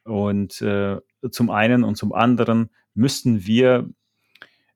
Und 0.03 0.61
äh, 0.61 0.97
zum 1.31 1.49
einen 1.49 1.83
und 1.83 1.95
zum 1.95 2.13
anderen 2.13 2.69
müssten 2.93 3.45
wir 3.45 3.89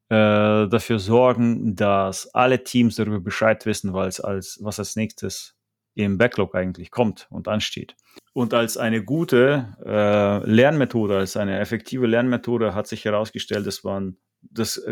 äh, 0.09 0.67
dafür 0.67 0.99
sorgen, 0.99 1.75
dass 1.75 2.27
alle 2.33 2.63
Teams 2.63 2.95
darüber 2.97 3.19
Bescheid 3.19 3.65
wissen, 3.65 3.95
als, 3.95 4.19
als, 4.19 4.59
was 4.61 4.79
als 4.79 4.95
nächstes 4.95 5.55
im 5.95 6.17
Backlog 6.17 6.55
eigentlich 6.55 6.91
kommt 6.91 7.27
und 7.29 7.47
ansteht. 7.47 7.95
Und 8.33 8.53
als 8.53 8.77
eine 8.77 9.03
gute 9.03 9.75
äh, 9.85 10.49
Lernmethode, 10.49 11.17
als 11.17 11.37
eine 11.37 11.59
effektive 11.59 12.07
Lernmethode 12.07 12.73
hat 12.73 12.87
sich 12.87 13.05
herausgestellt, 13.05 13.67
dass 13.67 13.83
man 13.83 14.17
das, 14.41 14.83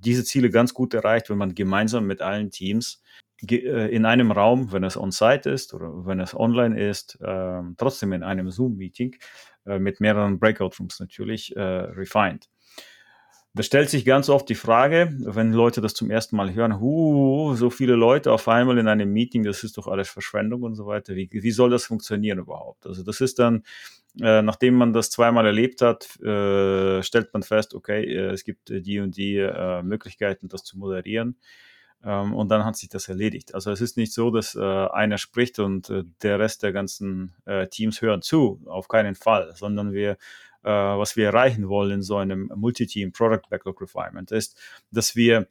diese 0.00 0.24
Ziele 0.24 0.50
ganz 0.50 0.72
gut 0.72 0.94
erreicht, 0.94 1.28
wenn 1.28 1.38
man 1.38 1.54
gemeinsam 1.54 2.06
mit 2.06 2.22
allen 2.22 2.50
Teams 2.50 3.02
äh, 3.42 3.94
in 3.94 4.04
einem 4.04 4.30
Raum, 4.30 4.72
wenn 4.72 4.84
es 4.84 4.96
on-site 4.96 5.50
ist 5.50 5.74
oder 5.74 6.06
wenn 6.06 6.20
es 6.20 6.34
online 6.34 6.80
ist, 6.80 7.18
äh, 7.20 7.62
trotzdem 7.76 8.12
in 8.12 8.22
einem 8.22 8.50
Zoom-Meeting 8.50 9.16
äh, 9.66 9.78
mit 9.78 10.00
mehreren 10.00 10.38
Breakout-Rooms 10.38 11.00
natürlich 11.00 11.54
äh, 11.56 11.60
refined. 11.60 12.48
Da 13.56 13.62
stellt 13.62 13.88
sich 13.88 14.04
ganz 14.04 14.28
oft 14.28 14.46
die 14.50 14.54
Frage, 14.54 15.16
wenn 15.18 15.50
Leute 15.50 15.80
das 15.80 15.94
zum 15.94 16.10
ersten 16.10 16.36
Mal 16.36 16.52
hören, 16.52 16.78
huh, 16.78 17.54
so 17.54 17.70
viele 17.70 17.94
Leute 17.94 18.30
auf 18.30 18.48
einmal 18.48 18.76
in 18.76 18.86
einem 18.86 19.10
Meeting, 19.10 19.44
das 19.44 19.64
ist 19.64 19.78
doch 19.78 19.86
alles 19.86 20.10
Verschwendung 20.10 20.62
und 20.62 20.74
so 20.74 20.84
weiter. 20.86 21.14
Wie, 21.14 21.30
wie 21.32 21.50
soll 21.50 21.70
das 21.70 21.86
funktionieren 21.86 22.38
überhaupt? 22.38 22.84
Also 22.84 23.02
das 23.02 23.22
ist 23.22 23.38
dann, 23.38 23.62
äh, 24.20 24.42
nachdem 24.42 24.74
man 24.74 24.92
das 24.92 25.08
zweimal 25.08 25.46
erlebt 25.46 25.80
hat, 25.80 26.20
äh, 26.20 27.02
stellt 27.02 27.32
man 27.32 27.42
fest, 27.42 27.72
okay, 27.74 28.04
äh, 28.04 28.30
es 28.30 28.44
gibt 28.44 28.68
die 28.68 29.00
und 29.00 29.16
die 29.16 29.38
äh, 29.38 29.82
Möglichkeiten, 29.82 30.48
das 30.48 30.62
zu 30.62 30.76
moderieren. 30.76 31.38
Ähm, 32.04 32.34
und 32.34 32.50
dann 32.50 32.62
hat 32.62 32.76
sich 32.76 32.90
das 32.90 33.08
erledigt. 33.08 33.54
Also 33.54 33.70
es 33.70 33.80
ist 33.80 33.96
nicht 33.96 34.12
so, 34.12 34.30
dass 34.30 34.54
äh, 34.54 34.60
einer 34.60 35.16
spricht 35.16 35.60
und 35.60 35.88
äh, 35.88 36.04
der 36.20 36.38
Rest 36.38 36.62
der 36.62 36.74
ganzen 36.74 37.34
Teams 37.70 38.02
hören 38.02 38.20
zu, 38.20 38.60
auf 38.66 38.88
keinen 38.88 39.14
Fall, 39.14 39.54
sondern 39.54 39.94
wir 39.94 40.18
äh, 40.66 40.70
was 40.70 41.16
wir 41.16 41.26
erreichen 41.26 41.68
wollen 41.68 41.92
in 41.92 42.02
so 42.02 42.16
einem 42.16 42.50
Multi-Team 42.54 43.12
Product 43.12 43.48
Backlog 43.48 43.80
Refinement, 43.80 44.32
ist, 44.32 44.60
dass 44.90 45.14
wir 45.14 45.46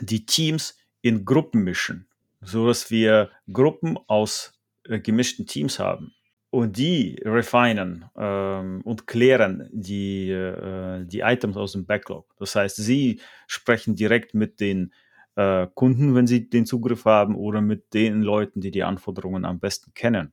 die 0.00 0.26
Teams 0.26 0.76
in 1.00 1.24
Gruppen 1.24 1.62
mischen, 1.62 2.08
so 2.40 2.66
dass 2.66 2.90
wir 2.90 3.30
Gruppen 3.52 3.98
aus 4.08 4.52
äh, 4.84 4.98
gemischten 4.98 5.46
Teams 5.46 5.78
haben 5.78 6.12
und 6.50 6.76
die 6.76 7.20
refinen 7.24 8.06
ähm, 8.16 8.80
und 8.84 9.06
klären 9.06 9.68
die, 9.72 10.30
äh, 10.30 11.04
die 11.04 11.20
Items 11.20 11.56
aus 11.56 11.72
dem 11.72 11.86
Backlog. 11.86 12.34
Das 12.38 12.56
heißt, 12.56 12.76
sie 12.76 13.20
sprechen 13.46 13.94
direkt 13.94 14.34
mit 14.34 14.60
den 14.60 14.92
äh, 15.36 15.68
Kunden, 15.74 16.14
wenn 16.14 16.26
sie 16.26 16.50
den 16.50 16.66
Zugriff 16.66 17.04
haben, 17.04 17.36
oder 17.36 17.60
mit 17.60 17.94
den 17.94 18.22
Leuten, 18.22 18.60
die 18.60 18.70
die 18.70 18.82
Anforderungen 18.82 19.44
am 19.44 19.60
besten 19.60 19.94
kennen. 19.94 20.32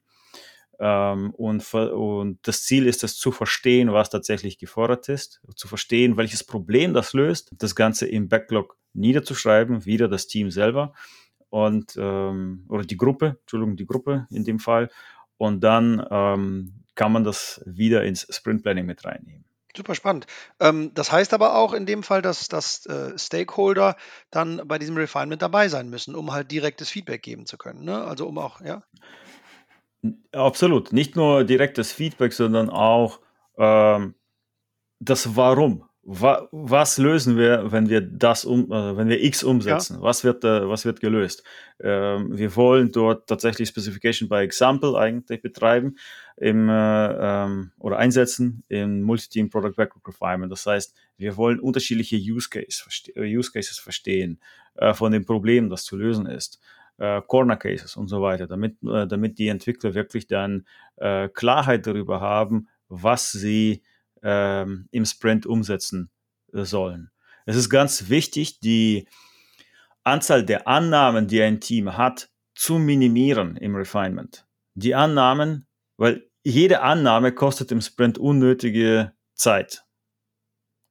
Ähm, 0.80 1.32
und, 1.32 1.74
und 1.74 2.40
das 2.44 2.64
Ziel 2.64 2.88
ist 2.88 3.04
es 3.04 3.18
zu 3.18 3.32
verstehen, 3.32 3.92
was 3.92 4.10
tatsächlich 4.10 4.58
gefordert 4.58 5.10
ist, 5.10 5.42
zu 5.56 5.68
verstehen, 5.68 6.18
welches 6.18 6.44
Problem 6.44 6.94
das 6.94 7.14
löst, 7.14 7.52
das 7.58 7.76
Ganze 7.76 8.08
im 8.08 8.30
Backlog 8.30 8.78
niederzuschreiben, 8.94 9.86
wieder 9.86 10.08
das 10.08 10.28
Team 10.28 10.52
selber 10.52 10.94
und 11.50 11.96
ähm, 11.98 12.66
oder 12.70 12.84
die 12.84 12.98
Gruppe, 12.98 13.38
Entschuldigung, 13.42 13.76
die 13.76 13.86
Gruppe 13.86 14.28
in 14.32 14.44
dem 14.44 14.60
Fall. 14.60 14.90
Und 15.38 15.62
dann 15.62 16.06
ähm, 16.12 16.84
kann 16.96 17.12
man 17.12 17.24
das 17.24 17.62
wieder 17.66 18.04
ins 18.04 18.28
Sprint 18.30 18.64
Planning 18.64 18.86
mit 18.86 19.06
reinnehmen. 19.06 19.46
Super 19.76 19.96
spannend. 19.96 20.26
Ähm, 20.60 20.92
das 20.94 21.12
heißt 21.12 21.34
aber 21.34 21.56
auch 21.56 21.74
in 21.74 21.86
dem 21.86 22.04
Fall, 22.04 22.22
dass, 22.22 22.48
dass 22.48 22.86
äh, 22.88 23.18
Stakeholder 23.18 23.96
dann 24.32 24.62
bei 24.66 24.80
diesem 24.80 24.98
Refinement 24.98 25.42
dabei 25.42 25.70
sein 25.70 25.90
müssen, 25.90 26.16
um 26.16 26.34
halt 26.34 26.52
direktes 26.52 26.90
Feedback 26.90 27.22
geben 27.22 27.46
zu 27.46 27.58
können. 27.58 27.84
Ne? 27.84 28.04
Also 28.04 28.28
um 28.28 28.38
auch, 28.38 28.62
ja. 28.62 28.84
Absolut. 30.32 30.94
Nicht 30.94 31.16
nur 31.16 31.44
direktes 31.44 31.92
Feedback, 31.92 32.34
sondern 32.34 32.70
auch 32.70 33.20
ähm, 33.58 34.16
das 35.00 35.36
Warum. 35.36 35.86
Wa 36.02 36.48
was 36.52 36.98
lösen 36.98 37.38
wir, 37.38 37.72
wenn 37.72 37.90
wir 37.90 38.02
das 38.02 38.44
um, 38.46 38.72
äh, 38.72 38.98
wenn 38.98 39.10
wir 39.10 39.22
X 39.22 39.44
umsetzen? 39.44 39.98
Ja. 39.98 40.02
Was 40.02 40.24
wird, 40.24 40.44
äh, 40.44 40.68
was 40.68 40.86
wird 40.86 41.02
gelöst? 41.02 41.44
Ähm, 41.80 42.36
wir 42.36 42.56
wollen 42.56 42.92
dort 42.92 43.28
tatsächlich 43.28 43.70
Specification 43.70 44.28
by 44.28 44.38
Example 44.38 44.98
eigentlich 44.98 45.42
betreiben 45.42 45.98
im, 46.38 46.70
äh, 46.70 46.74
ähm, 46.74 47.74
oder 47.78 47.98
einsetzen 47.98 48.64
im 48.70 49.02
Multi-Team 49.02 49.50
Product 49.50 49.76
Backlog 49.76 50.08
Refinement. 50.08 50.52
Das 50.52 50.66
heißt, 50.66 50.96
wir 51.18 51.38
wollen 51.38 51.60
unterschiedliche 51.60 52.16
Use, 52.16 52.50
Case, 52.50 52.84
Use 53.18 53.52
Cases 53.52 53.78
verstehen 53.78 54.40
äh, 54.78 54.94
von 54.94 55.12
dem 55.12 55.26
Problem, 55.26 55.70
das 55.70 55.84
zu 55.84 55.98
lösen 55.98 56.26
ist 56.26 56.60
äh, 57.00 57.22
Corner 57.26 57.58
Cases 57.58 57.96
und 57.96 58.08
so 58.08 58.22
weiter, 58.22 58.48
damit, 58.48 58.78
äh, 58.84 59.08
damit 59.08 59.40
die 59.40 59.48
Entwickler 59.48 59.94
wirklich 59.94 60.28
dann 60.28 60.68
äh, 60.98 61.30
Klarheit 61.30 61.88
darüber 61.88 62.22
haben, 62.22 62.68
was 62.90 63.32
sie 63.32 63.84
ähm, 64.22 64.88
im 64.92 65.06
Sprint 65.06 65.46
umsetzen 65.46 66.10
äh, 66.54 66.64
sollen. 66.64 67.12
Es 67.46 67.56
ist 67.56 67.70
ganz 67.70 68.10
wichtig, 68.10 68.60
die 68.60 69.08
Anzahl 70.04 70.46
der 70.46 70.68
Annahmen, 70.68 71.28
die 71.28 71.42
ein 71.42 71.60
Team 71.60 71.98
hat, 71.98 72.30
zu 72.54 72.78
minimieren 72.78 73.56
im 73.58 73.76
Refinement. 73.76 74.46
Die 74.74 74.96
Annahmen, 74.96 75.68
weil 75.98 76.30
jede 76.44 76.82
Annahme 76.82 77.32
kostet 77.32 77.72
im 77.72 77.82
Sprint 77.82 78.18
unnötige 78.18 79.14
Zeit 79.34 79.86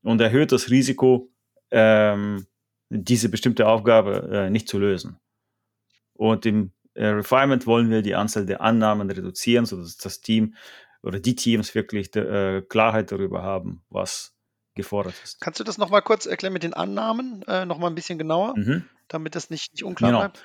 und 0.02 0.20
erhöht 0.20 0.52
das 0.52 0.70
Risiko, 0.70 1.30
ähm, 1.70 2.46
diese 2.90 3.28
bestimmte 3.28 3.66
Aufgabe 3.66 4.30
äh, 4.32 4.50
nicht 4.50 4.68
zu 4.68 4.78
lösen. 4.78 5.18
Und 6.18 6.44
im 6.44 6.72
äh, 6.94 7.06
Refinement 7.06 7.66
wollen 7.66 7.90
wir 7.90 8.02
die 8.02 8.14
Anzahl 8.14 8.44
der 8.44 8.60
Annahmen 8.60 9.10
reduzieren, 9.10 9.64
sodass 9.64 9.96
das 9.96 10.20
Team 10.20 10.54
oder 11.02 11.20
die 11.20 11.36
Teams 11.36 11.74
wirklich 11.74 12.14
äh, 12.16 12.60
Klarheit 12.62 13.12
darüber 13.12 13.42
haben, 13.42 13.82
was 13.88 14.34
gefordert 14.74 15.14
ist. 15.22 15.40
Kannst 15.40 15.60
du 15.60 15.64
das 15.64 15.78
nochmal 15.78 16.02
kurz 16.02 16.26
erklären 16.26 16.52
mit 16.52 16.64
den 16.64 16.74
Annahmen, 16.74 17.42
äh, 17.46 17.64
nochmal 17.64 17.90
ein 17.90 17.94
bisschen 17.94 18.18
genauer, 18.18 18.54
mhm. 18.56 18.84
damit 19.06 19.36
das 19.36 19.48
nicht, 19.48 19.72
nicht 19.72 19.84
unklar 19.84 20.10
genau. 20.10 20.20
bleibt? 20.20 20.42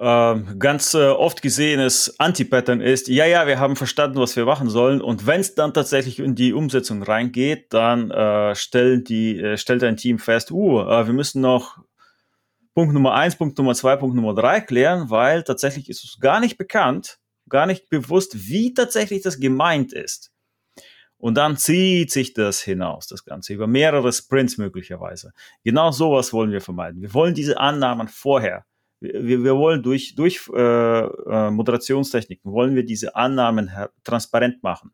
Ähm, 0.00 0.60
ganz 0.60 0.94
äh, 0.94 1.08
oft 1.08 1.42
gesehenes 1.42 2.20
Anti-Pattern 2.20 2.80
ist, 2.80 3.08
ja, 3.08 3.26
ja, 3.26 3.48
wir 3.48 3.58
haben 3.58 3.74
verstanden, 3.74 4.18
was 4.18 4.36
wir 4.36 4.44
machen 4.44 4.70
sollen. 4.70 5.00
Und 5.00 5.26
wenn 5.26 5.40
es 5.40 5.56
dann 5.56 5.74
tatsächlich 5.74 6.20
in 6.20 6.36
die 6.36 6.52
Umsetzung 6.52 7.02
reingeht, 7.02 7.72
dann 7.72 8.12
äh, 8.12 8.54
stellen 8.54 9.02
die, 9.02 9.40
äh, 9.40 9.56
stellt 9.56 9.82
ein 9.82 9.96
Team 9.96 10.20
fest, 10.20 10.52
uh, 10.52 10.82
äh, 10.82 11.06
wir 11.06 11.12
müssen 11.12 11.40
noch 11.40 11.78
Punkt 12.78 12.94
Nummer 12.94 13.14
eins, 13.14 13.34
Punkt 13.34 13.58
Nummer 13.58 13.74
zwei, 13.74 13.96
Punkt 13.96 14.14
Nummer 14.14 14.36
drei 14.36 14.60
klären, 14.60 15.10
weil 15.10 15.42
tatsächlich 15.42 15.88
ist 15.88 16.04
es 16.04 16.20
gar 16.20 16.38
nicht 16.38 16.58
bekannt, 16.58 17.18
gar 17.48 17.66
nicht 17.66 17.90
bewusst, 17.90 18.48
wie 18.48 18.72
tatsächlich 18.72 19.20
das 19.22 19.40
gemeint 19.40 19.92
ist. 19.92 20.30
Und 21.16 21.34
dann 21.34 21.56
zieht 21.56 22.12
sich 22.12 22.34
das 22.34 22.60
hinaus, 22.60 23.08
das 23.08 23.24
Ganze, 23.24 23.52
über 23.52 23.66
mehrere 23.66 24.12
Sprints 24.12 24.58
möglicherweise. 24.58 25.32
Genau 25.64 25.90
sowas 25.90 26.32
wollen 26.32 26.52
wir 26.52 26.60
vermeiden. 26.60 27.02
Wir 27.02 27.12
wollen 27.14 27.34
diese 27.34 27.58
Annahmen 27.58 28.06
vorher. 28.06 28.64
Wir, 29.00 29.42
wir 29.42 29.56
wollen 29.56 29.82
durch, 29.82 30.14
durch 30.14 30.48
äh, 30.54 31.00
äh, 31.00 31.50
Moderationstechniken, 31.50 32.52
wollen 32.52 32.76
wir 32.76 32.84
diese 32.84 33.16
Annahmen 33.16 33.72
transparent 34.04 34.62
machen. 34.62 34.92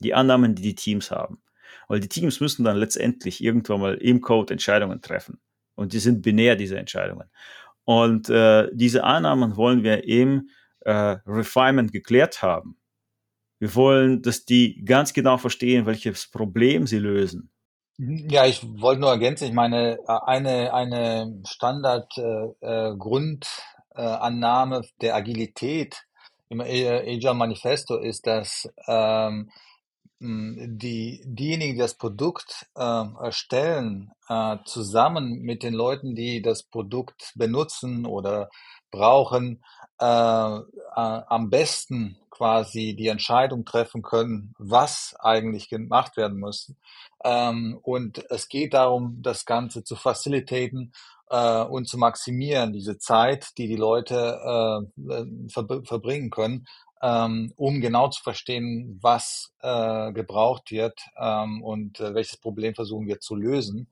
Die 0.00 0.12
Annahmen, 0.12 0.54
die 0.54 0.62
die 0.62 0.74
Teams 0.74 1.10
haben. 1.10 1.42
Weil 1.88 2.00
die 2.00 2.08
Teams 2.08 2.40
müssen 2.40 2.64
dann 2.64 2.76
letztendlich 2.76 3.42
irgendwann 3.42 3.80
mal 3.80 3.94
im 3.94 4.20
Code 4.20 4.52
Entscheidungen 4.52 5.00
treffen. 5.00 5.40
Und 5.74 5.92
die 5.92 5.98
sind 5.98 6.22
binär, 6.22 6.56
diese 6.56 6.78
Entscheidungen. 6.78 7.28
Und 7.84 8.28
äh, 8.30 8.68
diese 8.72 9.04
Annahmen 9.04 9.56
wollen 9.56 9.82
wir 9.82 10.04
im 10.04 10.48
äh, 10.80 11.16
Refinement 11.26 11.92
geklärt 11.92 12.42
haben. 12.42 12.78
Wir 13.58 13.74
wollen, 13.74 14.22
dass 14.22 14.44
die 14.44 14.84
ganz 14.84 15.12
genau 15.12 15.38
verstehen, 15.38 15.86
welches 15.86 16.30
Problem 16.30 16.86
sie 16.86 16.98
lösen. 16.98 17.50
Ja, 17.96 18.44
ich 18.44 18.62
wollte 18.80 19.00
nur 19.00 19.10
ergänzen, 19.10 19.46
ich 19.46 19.52
meine, 19.52 19.98
eine, 20.06 20.74
eine 20.74 21.40
Standard 21.46 22.12
äh, 22.18 22.48
äh, 22.60 22.94
der 25.00 25.14
Agilität 25.14 26.04
im 26.48 26.60
Agile 26.60 27.34
Manifesto 27.34 27.96
ist, 27.96 28.26
dass 28.26 28.68
ähm, 28.88 29.50
die, 30.20 31.22
diejenigen, 31.24 31.74
die 31.74 31.80
das 31.80 31.94
Produkt 31.94 32.66
äh, 32.76 32.80
erstellen, 32.80 34.12
äh, 34.28 34.56
zusammen 34.64 35.40
mit 35.42 35.62
den 35.62 35.74
Leuten, 35.74 36.14
die 36.14 36.40
das 36.40 36.62
Produkt 36.62 37.32
benutzen 37.34 38.06
oder 38.06 38.48
brauchen, 38.90 39.62
äh, 40.00 40.04
äh, 40.06 40.60
am 40.94 41.50
besten 41.50 42.18
quasi 42.30 42.96
die 42.96 43.08
Entscheidung 43.08 43.64
treffen 43.64 44.02
können, 44.02 44.54
was 44.58 45.14
eigentlich 45.20 45.68
gemacht 45.68 46.16
werden 46.16 46.40
muss. 46.40 46.72
Ähm, 47.24 47.78
und 47.82 48.24
es 48.30 48.48
geht 48.48 48.74
darum, 48.74 49.18
das 49.22 49.44
Ganze 49.44 49.84
zu 49.84 49.94
facilitaten 49.94 50.92
äh, 51.30 51.62
und 51.62 51.88
zu 51.88 51.96
maximieren, 51.96 52.72
diese 52.72 52.98
Zeit, 52.98 53.56
die 53.56 53.68
die 53.68 53.76
Leute 53.76 54.84
äh, 55.06 55.48
ver 55.48 55.82
verbringen 55.84 56.30
können, 56.30 56.66
ähm, 57.04 57.52
um 57.56 57.82
genau 57.82 58.08
zu 58.08 58.22
verstehen, 58.22 58.98
was 59.02 59.52
äh, 59.60 60.10
gebraucht 60.12 60.70
wird 60.70 60.98
ähm, 61.20 61.62
und 61.62 62.00
äh, 62.00 62.14
welches 62.14 62.38
Problem 62.38 62.74
versuchen 62.74 63.06
wir 63.06 63.20
zu 63.20 63.34
lösen. 63.34 63.90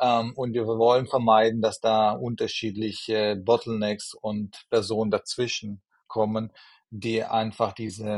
Ähm, 0.00 0.32
und 0.34 0.54
wir 0.54 0.66
wollen 0.66 1.06
vermeiden, 1.06 1.60
dass 1.60 1.80
da 1.80 2.12
unterschiedliche 2.12 3.36
Bottlenecks 3.36 4.14
und 4.14 4.64
Personen 4.70 5.10
dazwischen 5.10 5.82
kommen, 6.08 6.52
die 6.90 7.22
einfach 7.22 7.74
diese 7.74 8.08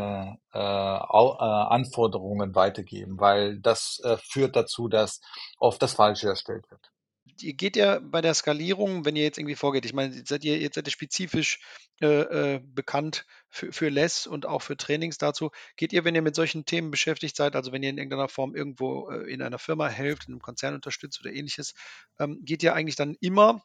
äh, 0.54 0.58
äh, 0.58 1.00
Anforderungen 1.02 2.54
weitergeben, 2.54 3.18
weil 3.18 3.58
das 3.58 4.00
äh, 4.04 4.16
führt 4.18 4.54
dazu, 4.54 4.86
dass 4.86 5.20
oft 5.58 5.82
das 5.82 5.94
Falsche 5.94 6.28
erstellt 6.28 6.70
wird 6.70 6.92
ihr 7.42 7.54
geht 7.54 7.76
ja 7.76 7.98
bei 8.00 8.20
der 8.20 8.34
Skalierung, 8.34 9.04
wenn 9.04 9.16
ihr 9.16 9.22
jetzt 9.22 9.38
irgendwie 9.38 9.54
vorgeht, 9.54 9.84
ich 9.84 9.92
meine, 9.92 10.22
seid 10.26 10.44
ihr, 10.44 10.58
jetzt 10.58 10.74
seid 10.74 10.86
ihr 10.86 10.92
spezifisch 10.92 11.60
äh, 12.00 12.06
äh, 12.54 12.60
bekannt 12.62 13.24
für, 13.48 13.72
für 13.72 13.88
Less 13.88 14.26
und 14.26 14.46
auch 14.46 14.62
für 14.62 14.76
Trainings 14.76 15.18
dazu. 15.18 15.50
Geht 15.76 15.92
ihr, 15.92 16.04
wenn 16.04 16.14
ihr 16.14 16.22
mit 16.22 16.34
solchen 16.34 16.64
Themen 16.64 16.90
beschäftigt 16.90 17.36
seid, 17.36 17.56
also 17.56 17.72
wenn 17.72 17.82
ihr 17.82 17.90
in 17.90 17.98
irgendeiner 17.98 18.28
Form 18.28 18.54
irgendwo 18.54 19.10
äh, 19.10 19.32
in 19.32 19.42
einer 19.42 19.58
Firma 19.58 19.88
helft, 19.88 20.28
in 20.28 20.34
einem 20.34 20.42
Konzern 20.42 20.74
unterstützt 20.74 21.20
oder 21.20 21.32
ähnliches, 21.32 21.74
ähm, 22.18 22.40
geht 22.44 22.62
ihr 22.62 22.74
eigentlich 22.74 22.96
dann 22.96 23.16
immer 23.20 23.62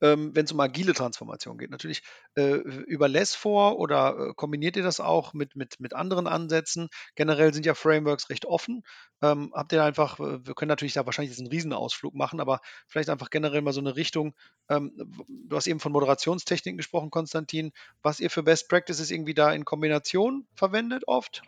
ähm, 0.00 0.34
wenn 0.34 0.44
es 0.44 0.52
um 0.52 0.60
agile 0.60 0.94
Transformation 0.94 1.58
geht. 1.58 1.70
Natürlich 1.70 2.02
äh, 2.34 2.54
über 2.54 3.08
Less 3.08 3.34
vor 3.34 3.78
oder 3.78 4.16
äh, 4.18 4.34
kombiniert 4.34 4.76
ihr 4.76 4.82
das 4.82 5.00
auch 5.00 5.32
mit, 5.32 5.56
mit, 5.56 5.80
mit 5.80 5.94
anderen 5.94 6.26
Ansätzen? 6.26 6.88
Generell 7.14 7.54
sind 7.54 7.66
ja 7.66 7.74
Frameworks 7.74 8.28
recht 8.30 8.44
offen. 8.44 8.82
Ähm, 9.22 9.52
habt 9.54 9.72
ihr 9.72 9.84
einfach, 9.84 10.18
äh, 10.18 10.44
wir 10.44 10.54
können 10.54 10.68
natürlich 10.68 10.94
da 10.94 11.06
wahrscheinlich 11.06 11.30
jetzt 11.30 11.40
einen 11.40 11.52
Riesenausflug 11.52 12.14
machen, 12.14 12.40
aber 12.40 12.60
vielleicht 12.88 13.08
einfach 13.08 13.30
generell 13.30 13.62
mal 13.62 13.72
so 13.72 13.80
eine 13.80 13.96
Richtung. 13.96 14.34
Ähm, 14.68 14.92
du 15.28 15.56
hast 15.56 15.68
eben 15.68 15.80
von 15.80 15.92
Moderationstechniken 15.92 16.76
gesprochen, 16.76 17.10
Konstantin, 17.10 17.72
was 18.02 18.20
ihr 18.20 18.30
für 18.30 18.42
Best 18.42 18.68
Practices 18.68 19.10
irgendwie 19.10 19.34
da 19.34 19.52
in 19.52 19.64
Kombination 19.64 20.46
verwendet 20.54 21.04
oft? 21.06 21.42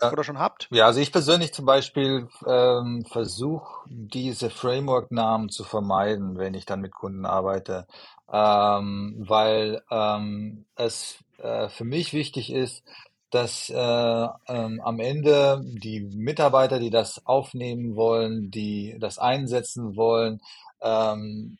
Oder 0.00 0.24
schon 0.24 0.38
habt? 0.38 0.68
Ja, 0.70 0.86
also 0.86 1.00
ich 1.00 1.12
persönlich 1.12 1.52
zum 1.52 1.64
Beispiel 1.64 2.28
ähm, 2.46 3.04
versuche 3.10 3.88
diese 3.88 4.50
Framework-Namen 4.50 5.48
zu 5.48 5.64
vermeiden, 5.64 6.38
wenn 6.38 6.54
ich 6.54 6.66
dann 6.66 6.80
mit 6.80 6.92
Kunden 6.92 7.24
arbeite, 7.24 7.86
ähm, 8.32 9.14
weil 9.26 9.82
ähm, 9.90 10.66
es 10.74 11.18
äh, 11.38 11.68
für 11.68 11.84
mich 11.84 12.12
wichtig 12.12 12.52
ist, 12.52 12.84
dass 13.30 13.70
äh, 13.70 13.74
ähm, 13.74 14.80
am 14.82 15.00
Ende 15.00 15.60
die 15.64 16.00
Mitarbeiter, 16.00 16.78
die 16.78 16.90
das 16.90 17.26
aufnehmen 17.26 17.96
wollen, 17.96 18.50
die 18.50 18.96
das 19.00 19.18
einsetzen 19.18 19.96
wollen, 19.96 20.40
ähm, 20.80 21.58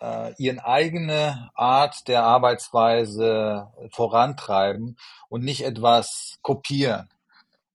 äh, 0.00 0.34
ihren 0.36 0.58
eigene 0.58 1.50
Art 1.54 2.08
der 2.08 2.24
Arbeitsweise 2.24 3.68
vorantreiben 3.92 4.98
und 5.28 5.44
nicht 5.44 5.64
etwas 5.64 6.38
kopieren. 6.42 7.08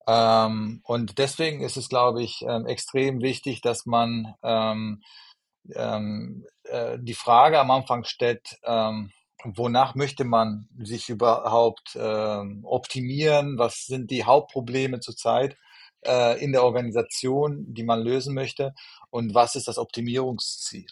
Ähm, 0.07 0.81
und 0.83 1.17
deswegen 1.17 1.61
ist 1.61 1.77
es, 1.77 1.89
glaube 1.89 2.23
ich, 2.23 2.43
ähm, 2.47 2.65
extrem 2.65 3.21
wichtig, 3.21 3.61
dass 3.61 3.85
man 3.85 4.35
ähm, 4.43 5.01
ähm, 5.75 6.45
äh, 6.63 6.97
die 6.99 7.13
Frage 7.13 7.59
am 7.59 7.71
Anfang 7.71 8.03
stellt, 8.03 8.57
ähm, 8.63 9.11
wonach 9.43 9.95
möchte 9.95 10.23
man 10.23 10.67
sich 10.79 11.09
überhaupt 11.09 11.95
ähm, 11.95 12.61
optimieren? 12.63 13.57
Was 13.57 13.85
sind 13.85 14.11
die 14.11 14.23
Hauptprobleme 14.23 14.99
zurzeit 14.99 15.57
äh, 16.05 16.43
in 16.43 16.51
der 16.51 16.63
Organisation, 16.63 17.65
die 17.73 17.83
man 17.83 18.01
lösen 18.01 18.33
möchte? 18.33 18.73
Und 19.09 19.33
was 19.33 19.55
ist 19.55 19.67
das 19.67 19.77
Optimierungsziel? 19.77 20.87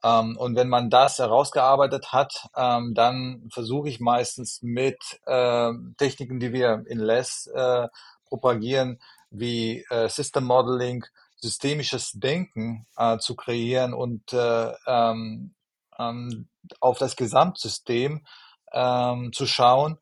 Und 0.00 0.54
wenn 0.54 0.68
man 0.68 0.90
das 0.90 1.18
herausgearbeitet 1.18 2.12
hat, 2.12 2.32
dann 2.54 3.48
versuche 3.52 3.88
ich 3.88 3.98
meistens 3.98 4.62
mit 4.62 4.96
äh, 5.26 5.72
Techniken, 5.96 6.38
die 6.38 6.52
wir 6.52 6.84
in 6.86 7.00
Less 7.00 7.48
äh, 7.52 7.88
propagieren, 8.28 9.00
wie 9.30 9.84
äh, 9.90 10.08
System 10.08 10.44
Modeling, 10.44 11.04
systemisches 11.36 12.12
Denken 12.12 12.86
äh, 12.96 13.18
zu 13.18 13.36
kreieren 13.36 13.94
und 13.94 14.32
äh, 14.32 14.72
ähm, 14.86 15.54
ähm, 15.98 16.48
auf 16.80 16.98
das 16.98 17.16
Gesamtsystem 17.16 18.24
ähm, 18.72 19.32
zu 19.32 19.46
schauen 19.46 19.98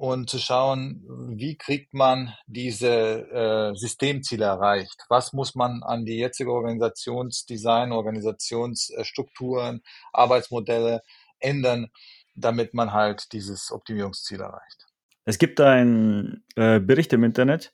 und 0.00 0.30
zu 0.30 0.38
schauen, 0.38 1.04
wie 1.36 1.56
kriegt 1.58 1.92
man 1.92 2.34
diese 2.46 2.88
äh, 2.88 3.74
Systemziele 3.76 4.46
erreicht? 4.46 5.04
Was 5.10 5.34
muss 5.34 5.54
man 5.54 5.82
an 5.82 6.06
die 6.06 6.16
jetzige 6.16 6.52
Organisationsdesign, 6.52 7.92
Organisationsstrukturen, 7.92 9.82
Arbeitsmodelle 10.12 11.02
ändern, 11.38 11.90
damit 12.34 12.72
man 12.72 12.94
halt 12.94 13.30
dieses 13.32 13.70
Optimierungsziel 13.70 14.40
erreicht? 14.40 14.89
Es 15.30 15.38
gibt 15.38 15.60
einen 15.60 16.42
äh, 16.56 16.80
Bericht 16.80 17.12
im 17.12 17.22
Internet, 17.22 17.72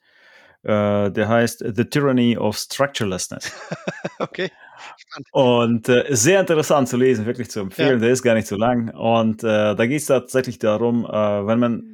äh, 0.63 1.11
der 1.11 1.27
heißt 1.27 1.65
The 1.75 1.87
Tyranny 1.87 2.37
of 2.37 2.59
Structurelessness. 2.59 3.51
okay. 4.19 4.51
Spannend. 4.99 5.29
Und 5.33 5.89
äh, 5.89 6.05
sehr 6.11 6.39
interessant 6.41 6.91
zu 6.91 6.99
lesen, 6.99 7.25
wirklich 7.25 7.51
zu 7.51 7.61
empfehlen. 7.61 7.95
Ja. 7.95 7.97
Der 7.97 8.11
ist 8.11 8.23
gar 8.23 8.35
nicht 8.35 8.47
so 8.47 8.57
lang. 8.57 8.91
Und 8.91 9.43
äh, 9.43 9.75
da 9.75 9.87
geht 9.87 10.03
es 10.03 10.07
tatsächlich 10.07 10.59
darum, 10.59 11.07
äh, 11.07 11.47
wenn 11.47 11.59
man 11.59 11.93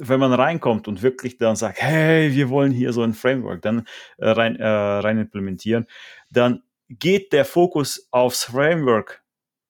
wenn 0.00 0.18
man 0.18 0.32
reinkommt 0.32 0.88
und 0.88 1.02
wirklich 1.02 1.38
dann 1.38 1.54
sagt, 1.54 1.80
hey, 1.80 2.34
wir 2.34 2.48
wollen 2.48 2.72
hier 2.72 2.92
so 2.92 3.02
ein 3.02 3.14
Framework 3.14 3.62
dann 3.62 3.86
äh, 4.18 4.28
rein, 4.28 4.56
rein 4.60 5.18
implementieren, 5.20 5.86
dann 6.30 6.64
geht 6.88 7.32
der 7.32 7.44
Fokus 7.44 8.08
aufs 8.10 8.42
Framework, 8.42 9.22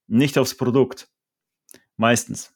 nicht 0.07 0.39
aufs 0.39 0.57
Produkt. 0.57 1.09
Meistens. 1.99 2.54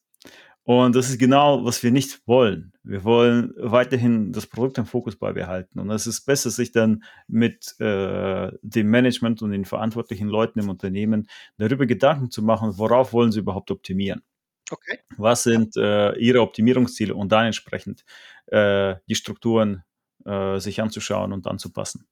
Und 0.69 0.95
das 0.95 1.09
ist 1.09 1.19
genau, 1.19 1.65
was 1.65 1.83
wir 1.83 1.91
nicht 1.91 2.21
wollen. 2.29 2.75
Wir 2.83 3.03
wollen 3.03 3.55
weiterhin 3.57 4.33
das 4.33 4.47
Produkt 4.47 4.77
im 4.77 4.85
Fokus 4.85 5.17
beibehalten. 5.17 5.81
Und 5.81 5.91
es 5.91 6.07
ist 6.07 6.27
besser, 6.27 6.51
sich 6.51 6.73
dann 6.73 7.05
mit 7.27 7.75
äh, 7.81 8.53
dem 8.61 8.91
Management 8.91 9.41
und 9.41 9.53
den 9.53 9.65
verantwortlichen 9.65 10.29
Leuten 10.29 10.59
im 10.59 10.69
Unternehmen 10.69 11.27
darüber 11.57 11.87
Gedanken 11.87 12.31
zu 12.31 12.43
machen, 12.43 12.77
worauf 12.77 13.15
wollen 13.15 13.33
sie 13.33 13.39
überhaupt 13.39 13.71
optimieren. 13.71 14.23
Okay. 14.71 14.99
Was 15.17 15.45
sind 15.45 15.75
äh, 15.79 16.13
ihre 16.17 16.43
Optimierungsziele 16.43 17.15
und 17.15 17.33
dann 17.33 17.47
entsprechend 17.47 18.05
äh, 18.49 18.97
die 19.09 19.15
Strukturen 19.15 19.85
äh, 20.27 20.59
sich 20.59 20.83
anzuschauen 20.83 21.33
und 21.33 21.47
anzupassen. 21.47 22.07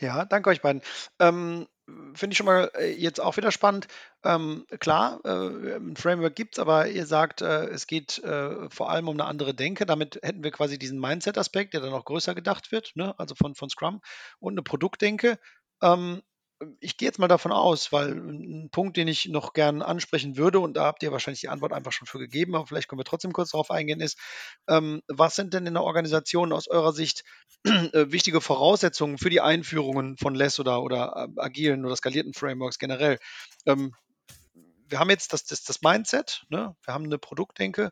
Ja, 0.00 0.24
danke 0.24 0.50
euch 0.50 0.62
beiden. 0.62 0.82
Ähm, 1.20 1.68
Finde 2.14 2.32
ich 2.32 2.38
schon 2.38 2.46
mal 2.46 2.70
äh, 2.76 2.92
jetzt 2.92 3.20
auch 3.20 3.36
wieder 3.36 3.52
spannend. 3.52 3.88
Ähm, 4.24 4.64
klar, 4.80 5.20
äh, 5.24 5.76
ein 5.76 5.96
Framework 5.96 6.34
gibt 6.34 6.54
es, 6.54 6.58
aber 6.58 6.88
ihr 6.88 7.04
sagt, 7.04 7.42
äh, 7.42 7.66
es 7.66 7.86
geht 7.86 8.18
äh, 8.24 8.70
vor 8.70 8.90
allem 8.90 9.08
um 9.08 9.16
eine 9.20 9.28
andere 9.28 9.52
Denke. 9.52 9.84
Damit 9.84 10.18
hätten 10.22 10.42
wir 10.42 10.50
quasi 10.50 10.78
diesen 10.78 10.98
Mindset-Aspekt, 10.98 11.74
der 11.74 11.82
dann 11.82 11.92
auch 11.92 12.06
größer 12.06 12.34
gedacht 12.34 12.72
wird, 12.72 12.92
ne? 12.94 13.14
also 13.18 13.34
von, 13.34 13.54
von 13.54 13.68
Scrum, 13.68 14.00
und 14.38 14.54
eine 14.54 14.62
Produktdenke. 14.62 15.38
Ähm, 15.82 16.22
ich 16.80 16.96
gehe 16.96 17.08
jetzt 17.08 17.18
mal 17.18 17.28
davon 17.28 17.52
aus, 17.52 17.92
weil 17.92 18.10
ein 18.12 18.70
Punkt, 18.70 18.96
den 18.96 19.08
ich 19.08 19.26
noch 19.26 19.52
gern 19.52 19.82
ansprechen 19.82 20.36
würde, 20.36 20.60
und 20.60 20.74
da 20.74 20.84
habt 20.84 21.02
ihr 21.02 21.12
wahrscheinlich 21.12 21.40
die 21.40 21.48
Antwort 21.48 21.72
einfach 21.72 21.92
schon 21.92 22.06
für 22.06 22.18
gegeben, 22.18 22.54
aber 22.54 22.66
vielleicht 22.66 22.88
können 22.88 23.00
wir 23.00 23.04
trotzdem 23.04 23.32
kurz 23.32 23.50
darauf 23.50 23.70
eingehen, 23.70 24.00
ist, 24.00 24.18
ähm, 24.68 25.02
was 25.08 25.36
sind 25.36 25.54
denn 25.54 25.66
in 25.66 25.74
der 25.74 25.82
Organisation 25.82 26.52
aus 26.52 26.68
eurer 26.68 26.92
Sicht 26.92 27.24
äh, 27.64 28.06
wichtige 28.08 28.40
Voraussetzungen 28.40 29.18
für 29.18 29.30
die 29.30 29.40
Einführungen 29.40 30.16
von 30.16 30.34
Less 30.34 30.60
oder, 30.60 30.82
oder 30.82 31.28
äh, 31.36 31.40
agilen 31.40 31.84
oder 31.84 31.96
skalierten 31.96 32.34
Frameworks 32.34 32.78
generell? 32.78 33.18
Ähm, 33.66 33.92
wir 34.88 34.98
haben 35.00 35.10
jetzt 35.10 35.32
das, 35.32 35.44
das, 35.44 35.64
das 35.64 35.82
Mindset, 35.82 36.44
ne? 36.50 36.76
wir 36.84 36.94
haben 36.94 37.04
eine 37.04 37.18
Produktdenke, 37.18 37.90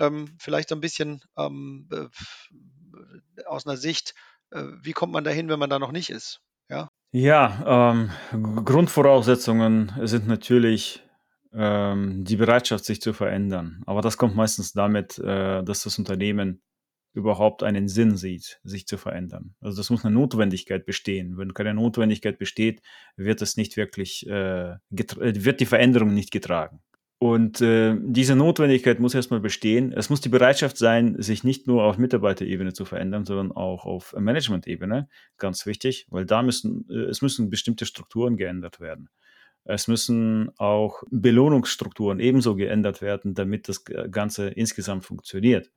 ähm, 0.00 0.36
vielleicht 0.38 0.72
ein 0.72 0.80
bisschen 0.80 1.22
ähm, 1.36 1.88
äh, 1.92 3.44
aus 3.44 3.66
einer 3.66 3.76
Sicht, 3.76 4.14
äh, 4.50 4.64
wie 4.82 4.92
kommt 4.92 5.12
man 5.12 5.24
dahin, 5.24 5.48
wenn 5.48 5.58
man 5.58 5.70
da 5.70 5.78
noch 5.78 5.92
nicht 5.92 6.10
ist? 6.10 6.40
Ja, 6.68 6.90
ja 7.12 7.92
ähm, 7.92 8.10
Grundvoraussetzungen 8.64 9.92
sind 10.02 10.26
natürlich 10.26 11.02
ähm, 11.52 12.24
die 12.24 12.36
Bereitschaft, 12.36 12.84
sich 12.84 13.00
zu 13.00 13.12
verändern. 13.12 13.82
Aber 13.86 14.02
das 14.02 14.16
kommt 14.16 14.36
meistens 14.36 14.72
damit, 14.72 15.18
äh, 15.18 15.62
dass 15.62 15.82
das 15.82 15.98
Unternehmen 15.98 16.62
überhaupt 17.12 17.62
einen 17.62 17.88
Sinn 17.88 18.16
sieht, 18.16 18.60
sich 18.62 18.86
zu 18.86 18.96
verändern. 18.96 19.54
Also 19.60 19.78
das 19.78 19.90
muss 19.90 20.04
eine 20.04 20.14
Notwendigkeit 20.14 20.86
bestehen. 20.86 21.36
Wenn 21.36 21.54
keine 21.54 21.74
Notwendigkeit 21.74 22.38
besteht, 22.38 22.82
wird 23.16 23.42
es 23.42 23.56
nicht 23.56 23.76
wirklich, 23.76 24.26
äh, 24.28 24.70
äh 24.70 24.76
wird 24.90 25.60
die 25.60 25.66
Veränderung 25.66 26.14
nicht 26.14 26.30
getragen. 26.30 26.80
Und 27.22 27.60
äh, 27.60 27.98
diese 28.00 28.34
Notwendigkeit 28.34 28.98
muss 28.98 29.14
erstmal 29.14 29.40
bestehen. 29.40 29.92
Es 29.92 30.08
muss 30.08 30.22
die 30.22 30.30
Bereitschaft 30.30 30.78
sein, 30.78 31.20
sich 31.20 31.44
nicht 31.44 31.66
nur 31.66 31.84
auf 31.84 31.98
Mitarbeiterebene 31.98 32.72
zu 32.72 32.86
verändern, 32.86 33.26
sondern 33.26 33.52
auch 33.52 33.84
auf 33.84 34.14
Management-Ebene. 34.18 35.06
Ganz 35.36 35.66
wichtig, 35.66 36.06
weil 36.08 36.24
da 36.24 36.42
müssen, 36.42 36.88
äh, 36.88 37.10
es 37.10 37.20
müssen 37.20 37.50
bestimmte 37.50 37.84
Strukturen 37.84 38.38
geändert 38.38 38.80
werden. 38.80 39.10
Es 39.64 39.86
müssen 39.86 40.50
auch 40.56 41.02
Belohnungsstrukturen 41.10 42.20
ebenso 42.20 42.56
geändert 42.56 43.02
werden, 43.02 43.34
damit 43.34 43.68
das 43.68 43.84
Ganze 43.84 44.48
insgesamt 44.48 45.04
funktioniert. 45.04 45.70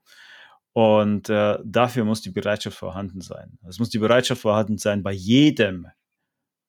Und 0.72 1.30
äh, 1.30 1.60
dafür 1.66 2.06
muss 2.06 2.22
die 2.22 2.32
Bereitschaft 2.32 2.78
vorhanden 2.78 3.20
sein. 3.20 3.60
Es 3.68 3.80
muss 3.80 3.90
die 3.90 4.00
Bereitschaft 4.00 4.42
vorhanden 4.42 4.78
sein, 4.78 5.04
bei 5.04 5.12
jedem 5.12 5.88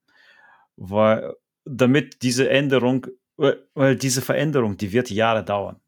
Weil, 0.75 1.33
damit 1.65 2.23
diese 2.23 2.49
Änderung, 2.49 3.07
weil 3.37 3.95
diese 3.95 4.21
Veränderung, 4.21 4.77
die 4.77 4.91
wird 4.91 5.09
Jahre 5.09 5.43
dauern. 5.43 5.79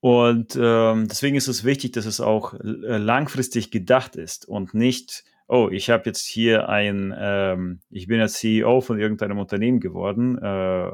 Und 0.00 0.58
ähm, 0.60 1.08
deswegen 1.08 1.36
ist 1.36 1.48
es 1.48 1.64
wichtig, 1.64 1.92
dass 1.92 2.04
es 2.04 2.20
auch 2.20 2.52
äh, 2.52 2.98
langfristig 2.98 3.70
gedacht 3.70 4.16
ist 4.16 4.46
und 4.46 4.74
nicht, 4.74 5.24
oh, 5.48 5.70
ich 5.72 5.88
habe 5.88 6.02
jetzt 6.04 6.26
hier 6.26 6.68
ein, 6.68 7.14
ähm, 7.16 7.80
ich 7.88 8.06
bin 8.06 8.20
jetzt 8.20 8.34
CEO 8.34 8.82
von 8.82 9.00
irgendeinem 9.00 9.38
Unternehmen 9.38 9.80
geworden 9.80 10.36
äh, 10.36 10.90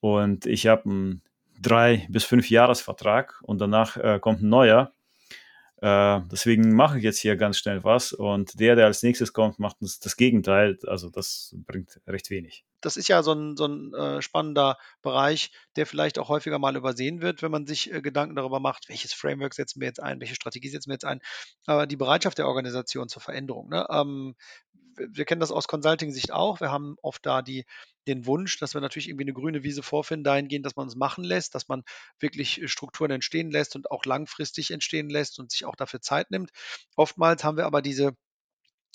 und 0.00 0.46
ich 0.46 0.66
habe 0.66 0.84
einen 0.86 1.22
drei 1.60 2.06
bis 2.08 2.24
fünf 2.24 2.48
Jahresvertrag 2.48 3.42
und 3.42 3.60
danach 3.60 3.98
äh, 3.98 4.18
kommt 4.20 4.40
ein 4.42 4.48
neuer 4.48 4.94
äh, 5.84 6.22
deswegen 6.32 6.74
mache 6.74 6.96
ich 6.96 7.04
jetzt 7.04 7.18
hier 7.18 7.36
ganz 7.36 7.58
schnell 7.58 7.84
was 7.84 8.14
und 8.14 8.58
der, 8.58 8.74
der 8.74 8.86
als 8.86 9.02
nächstes 9.02 9.34
kommt, 9.34 9.58
macht 9.58 9.76
das, 9.80 9.98
das 9.98 10.16
Gegenteil. 10.16 10.78
Also 10.86 11.10
das 11.10 11.54
bringt 11.66 12.00
recht 12.06 12.30
wenig. 12.30 12.64
Das 12.80 12.96
ist 12.96 13.08
ja 13.08 13.22
so 13.22 13.32
ein, 13.32 13.54
so 13.58 13.66
ein 13.66 13.92
äh, 13.92 14.22
spannender 14.22 14.78
Bereich, 15.02 15.52
der 15.76 15.84
vielleicht 15.84 16.18
auch 16.18 16.30
häufiger 16.30 16.58
mal 16.58 16.74
übersehen 16.74 17.20
wird, 17.20 17.42
wenn 17.42 17.50
man 17.50 17.66
sich 17.66 17.92
äh, 17.92 18.00
Gedanken 18.00 18.34
darüber 18.34 18.60
macht, 18.60 18.88
welches 18.88 19.12
Framework 19.12 19.52
setzen 19.52 19.78
wir 19.80 19.86
jetzt 19.86 20.02
ein, 20.02 20.20
welche 20.20 20.34
Strategie 20.34 20.70
setzen 20.70 20.88
wir 20.88 20.94
jetzt 20.94 21.04
ein. 21.04 21.20
Aber 21.66 21.86
die 21.86 21.96
Bereitschaft 21.96 22.38
der 22.38 22.48
Organisation 22.48 23.10
zur 23.10 23.20
Veränderung. 23.20 23.68
Ne? 23.68 23.86
Ähm, 23.90 24.36
wir 24.96 25.24
kennen 25.24 25.40
das 25.40 25.50
aus 25.50 25.68
Consulting-Sicht 25.68 26.32
auch. 26.32 26.60
Wir 26.60 26.70
haben 26.70 26.96
oft 27.02 27.24
da 27.26 27.42
die, 27.42 27.64
den 28.06 28.26
Wunsch, 28.26 28.58
dass 28.58 28.74
wir 28.74 28.80
natürlich 28.80 29.08
irgendwie 29.08 29.24
eine 29.24 29.32
grüne 29.32 29.62
Wiese 29.62 29.82
vorfinden, 29.82 30.24
dahingehend, 30.24 30.66
dass 30.66 30.76
man 30.76 30.88
es 30.88 30.96
machen 30.96 31.24
lässt, 31.24 31.54
dass 31.54 31.68
man 31.68 31.82
wirklich 32.18 32.60
äh, 32.62 32.68
Strukturen 32.68 33.10
entstehen 33.10 33.50
lässt 33.50 33.76
und 33.76 33.90
auch 33.90 34.04
langfristig 34.04 34.70
entstehen 34.70 35.08
lässt 35.08 35.38
und 35.38 35.50
sich 35.50 35.64
auch 35.64 35.76
dafür 35.76 36.00
Zeit 36.00 36.30
nimmt. 36.30 36.50
Oftmals 36.96 37.44
haben 37.44 37.56
wir 37.56 37.66
aber 37.66 37.82
diese 37.82 38.16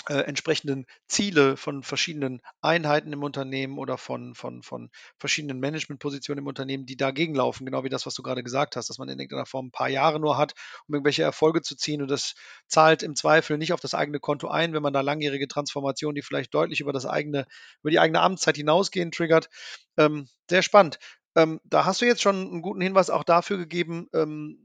äh, 0.07 0.21
entsprechenden 0.21 0.85
Ziele 1.07 1.57
von 1.57 1.83
verschiedenen 1.83 2.41
Einheiten 2.61 3.11
im 3.11 3.23
Unternehmen 3.23 3.77
oder 3.77 3.97
von, 3.97 4.35
von, 4.35 4.63
von 4.63 4.89
verschiedenen 5.17 5.59
Managementpositionen 5.59 6.43
im 6.43 6.47
Unternehmen, 6.47 6.85
die 6.85 6.97
dagegen 6.97 7.35
laufen, 7.35 7.65
genau 7.65 7.83
wie 7.83 7.89
das, 7.89 8.05
was 8.05 8.13
du 8.13 8.23
gerade 8.23 8.43
gesagt 8.43 8.75
hast, 8.75 8.89
dass 8.89 8.97
man 8.97 9.09
in 9.09 9.19
irgendeiner 9.19 9.45
Form 9.45 9.67
ein 9.67 9.71
paar 9.71 9.89
Jahre 9.89 10.19
nur 10.19 10.37
hat, 10.37 10.53
um 10.87 10.95
irgendwelche 10.95 11.23
Erfolge 11.23 11.61
zu 11.61 11.75
ziehen 11.75 12.01
und 12.01 12.09
das 12.09 12.35
zahlt 12.67 13.03
im 13.03 13.15
Zweifel 13.15 13.57
nicht 13.57 13.73
auf 13.73 13.79
das 13.81 13.93
eigene 13.93 14.19
Konto 14.19 14.47
ein, 14.47 14.73
wenn 14.73 14.83
man 14.83 14.93
da 14.93 15.01
langjährige 15.01 15.47
Transformationen, 15.47 16.15
die 16.15 16.21
vielleicht 16.21 16.53
deutlich 16.53 16.81
über 16.81 16.93
das 16.93 17.05
eigene, 17.05 17.45
über 17.81 17.91
die 17.91 17.99
eigene 17.99 18.21
Amtszeit 18.21 18.57
hinausgehen, 18.57 19.11
triggert. 19.11 19.49
Ähm, 19.97 20.27
sehr 20.49 20.61
spannend. 20.61 20.99
Ähm, 21.35 21.59
da 21.63 21.85
hast 21.85 22.01
du 22.01 22.05
jetzt 22.05 22.21
schon 22.21 22.35
einen 22.35 22.61
guten 22.61 22.81
Hinweis 22.81 23.09
auch 23.09 23.23
dafür 23.23 23.57
gegeben, 23.57 24.07
ähm, 24.13 24.57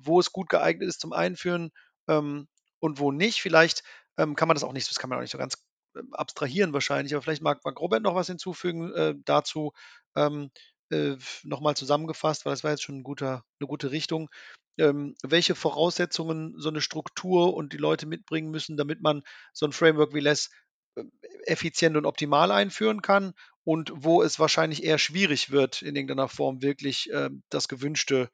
wo 0.00 0.20
es 0.20 0.32
gut 0.32 0.48
geeignet 0.48 0.88
ist 0.88 1.00
zum 1.00 1.12
Einführen 1.12 1.70
ähm, 2.08 2.48
und 2.80 2.98
wo 2.98 3.12
nicht. 3.12 3.40
Vielleicht 3.40 3.82
ähm, 4.16 4.36
kann 4.36 4.48
man 4.48 4.54
das 4.54 4.64
auch 4.64 4.72
nicht, 4.72 4.88
das 4.88 4.98
kann 4.98 5.10
man 5.10 5.18
auch 5.18 5.22
nicht 5.22 5.32
so 5.32 5.38
ganz 5.38 5.56
ähm, 5.96 6.12
abstrahieren 6.12 6.72
wahrscheinlich, 6.72 7.14
aber 7.14 7.22
vielleicht 7.22 7.42
mag, 7.42 7.64
mag 7.64 7.78
Robert 7.80 8.02
noch 8.02 8.14
was 8.14 8.26
hinzufügen 8.26 8.92
äh, 8.94 9.14
dazu. 9.24 9.72
Ähm, 10.16 10.50
äh, 10.90 11.16
nochmal 11.42 11.76
zusammengefasst, 11.76 12.44
weil 12.44 12.52
das 12.52 12.64
war 12.64 12.70
jetzt 12.70 12.82
schon 12.82 12.98
ein 12.98 13.02
guter, 13.02 13.44
eine 13.60 13.68
gute 13.68 13.90
Richtung. 13.90 14.30
Ähm, 14.78 15.14
welche 15.22 15.54
Voraussetzungen 15.54 16.54
so 16.56 16.68
eine 16.68 16.80
Struktur 16.80 17.54
und 17.54 17.72
die 17.72 17.78
Leute 17.78 18.06
mitbringen 18.06 18.50
müssen, 18.50 18.76
damit 18.76 19.02
man 19.02 19.22
so 19.52 19.66
ein 19.66 19.72
Framework 19.72 20.14
wie 20.14 20.20
LESS 20.20 20.50
äh, 20.96 21.04
effizient 21.44 21.96
und 21.96 22.06
optimal 22.06 22.52
einführen 22.52 23.02
kann 23.02 23.34
und 23.64 23.92
wo 23.94 24.22
es 24.22 24.38
wahrscheinlich 24.38 24.84
eher 24.84 24.98
schwierig 24.98 25.50
wird, 25.50 25.82
in 25.82 25.96
irgendeiner 25.96 26.28
Form 26.28 26.62
wirklich 26.62 27.10
äh, 27.10 27.30
das 27.50 27.68
gewünschte 27.68 28.30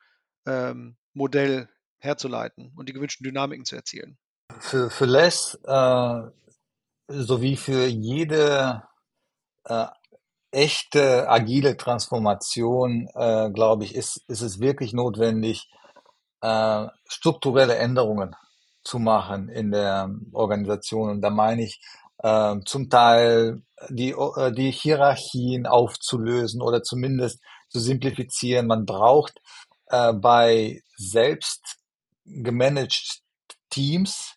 ähm, 0.46 0.96
Modell 1.14 1.68
herzuleiten 1.98 2.72
und 2.76 2.88
die 2.88 2.92
gewünschten 2.92 3.24
Dynamiken 3.24 3.64
zu 3.64 3.74
erzielen. 3.74 4.18
Für, 4.58 4.90
für 4.90 5.06
Les 5.06 5.58
äh, 5.64 6.22
sowie 7.08 7.56
für 7.56 7.86
jede 7.86 8.82
äh, 9.64 9.86
echte 10.50 11.28
agile 11.28 11.76
Transformation, 11.76 13.08
äh, 13.14 13.50
glaube 13.50 13.84
ich, 13.84 13.94
ist, 13.94 14.22
ist 14.28 14.42
es 14.42 14.60
wirklich 14.60 14.92
notwendig, 14.92 15.70
äh, 16.42 16.86
strukturelle 17.06 17.76
Änderungen 17.76 18.36
zu 18.84 18.98
machen 18.98 19.48
in 19.48 19.72
der 19.72 20.10
Organisation. 20.32 21.10
Und 21.10 21.22
da 21.22 21.30
meine 21.30 21.64
ich 21.64 21.80
äh, 22.18 22.56
zum 22.66 22.90
Teil 22.90 23.62
die, 23.88 24.10
äh, 24.10 24.52
die 24.52 24.70
Hierarchien 24.70 25.66
aufzulösen 25.66 26.62
oder 26.62 26.82
zumindest 26.82 27.40
zu 27.70 27.80
simplifizieren. 27.80 28.66
Man 28.66 28.86
braucht 28.86 29.40
äh, 29.86 30.12
bei 30.12 30.82
selbst 30.96 31.78
gemanagt 32.24 33.20
Teams 33.70 34.33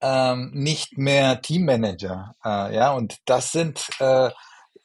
ähm, 0.00 0.50
nicht 0.52 0.98
mehr 0.98 1.40
Teammanager. 1.42 2.34
Äh, 2.44 2.74
ja, 2.74 2.92
und 2.92 3.18
das 3.26 3.52
sind 3.52 3.88
äh, 3.98 4.30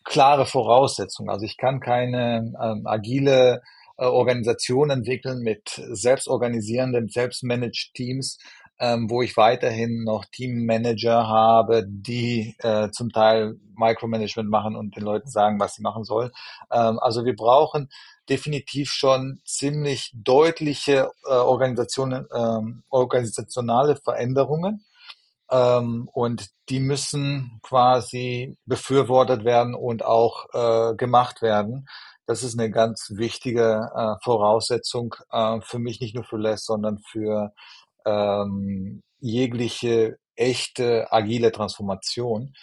klare 0.04 0.46
Voraussetzungen. 0.46 1.30
Also 1.30 1.46
ich 1.46 1.58
kann 1.58 1.80
keine 1.80 2.54
ähm, 2.62 2.84
agile 2.86 3.62
äh, 3.98 4.06
Organisation 4.06 4.90
entwickeln 4.90 5.42
mit 5.42 5.82
selbstorganisierenden, 5.92 7.10
selbstmanaged 7.10 7.94
Teams, 7.94 8.38
ähm, 8.80 9.10
wo 9.10 9.22
ich 9.22 9.38
weiterhin 9.38 10.04
noch 10.04 10.26
Teammanager 10.26 11.28
habe, 11.28 11.86
die 11.88 12.56
äh, 12.60 12.90
zum 12.92 13.10
Teil 13.12 13.56
Micromanagement 13.78 14.50
machen 14.50 14.76
und 14.76 14.96
den 14.96 15.04
Leuten 15.04 15.30
sagen, 15.30 15.60
was 15.60 15.76
sie 15.76 15.82
machen 15.82 16.04
sollen. 16.04 16.32
Ähm, 16.72 17.00
also 17.00 17.26
wir 17.26 17.36
brauchen 17.36 17.90
definitiv 18.30 18.92
schon 18.92 19.40
ziemlich 19.46 20.12
deutliche 20.14 21.12
äh, 21.26 21.34
Organisationen, 21.34 22.28
ähm, 22.34 22.84
organisationale 22.90 23.96
Veränderungen 23.96 24.84
ähm, 25.52 26.10
und 26.14 26.48
die 26.70 26.80
müssen 26.80 27.60
quasi 27.64 28.58
befürwortet 28.66 29.46
werden 29.46 29.76
und 29.76 30.04
auch 30.04 30.46
äh, 30.54 30.96
gemacht 30.96 31.42
werden. 31.42 31.88
Das 32.26 32.44
ist 32.44 32.58
eine 32.58 32.72
ganz 32.72 33.12
wichtige 33.16 33.90
äh, 33.96 34.16
Voraussetzung 34.24 35.16
äh, 35.32 35.60
für 35.62 35.80
mich, 35.80 36.00
nicht 36.00 36.16
nur 36.16 36.24
für 36.24 36.38
Les, 36.38 36.66
sondern 36.66 37.00
für 37.00 37.54
ähm, 38.06 39.04
jegliche 39.20 40.18
echte 40.36 41.12
agile 41.12 41.52
Transformation. 41.52 42.54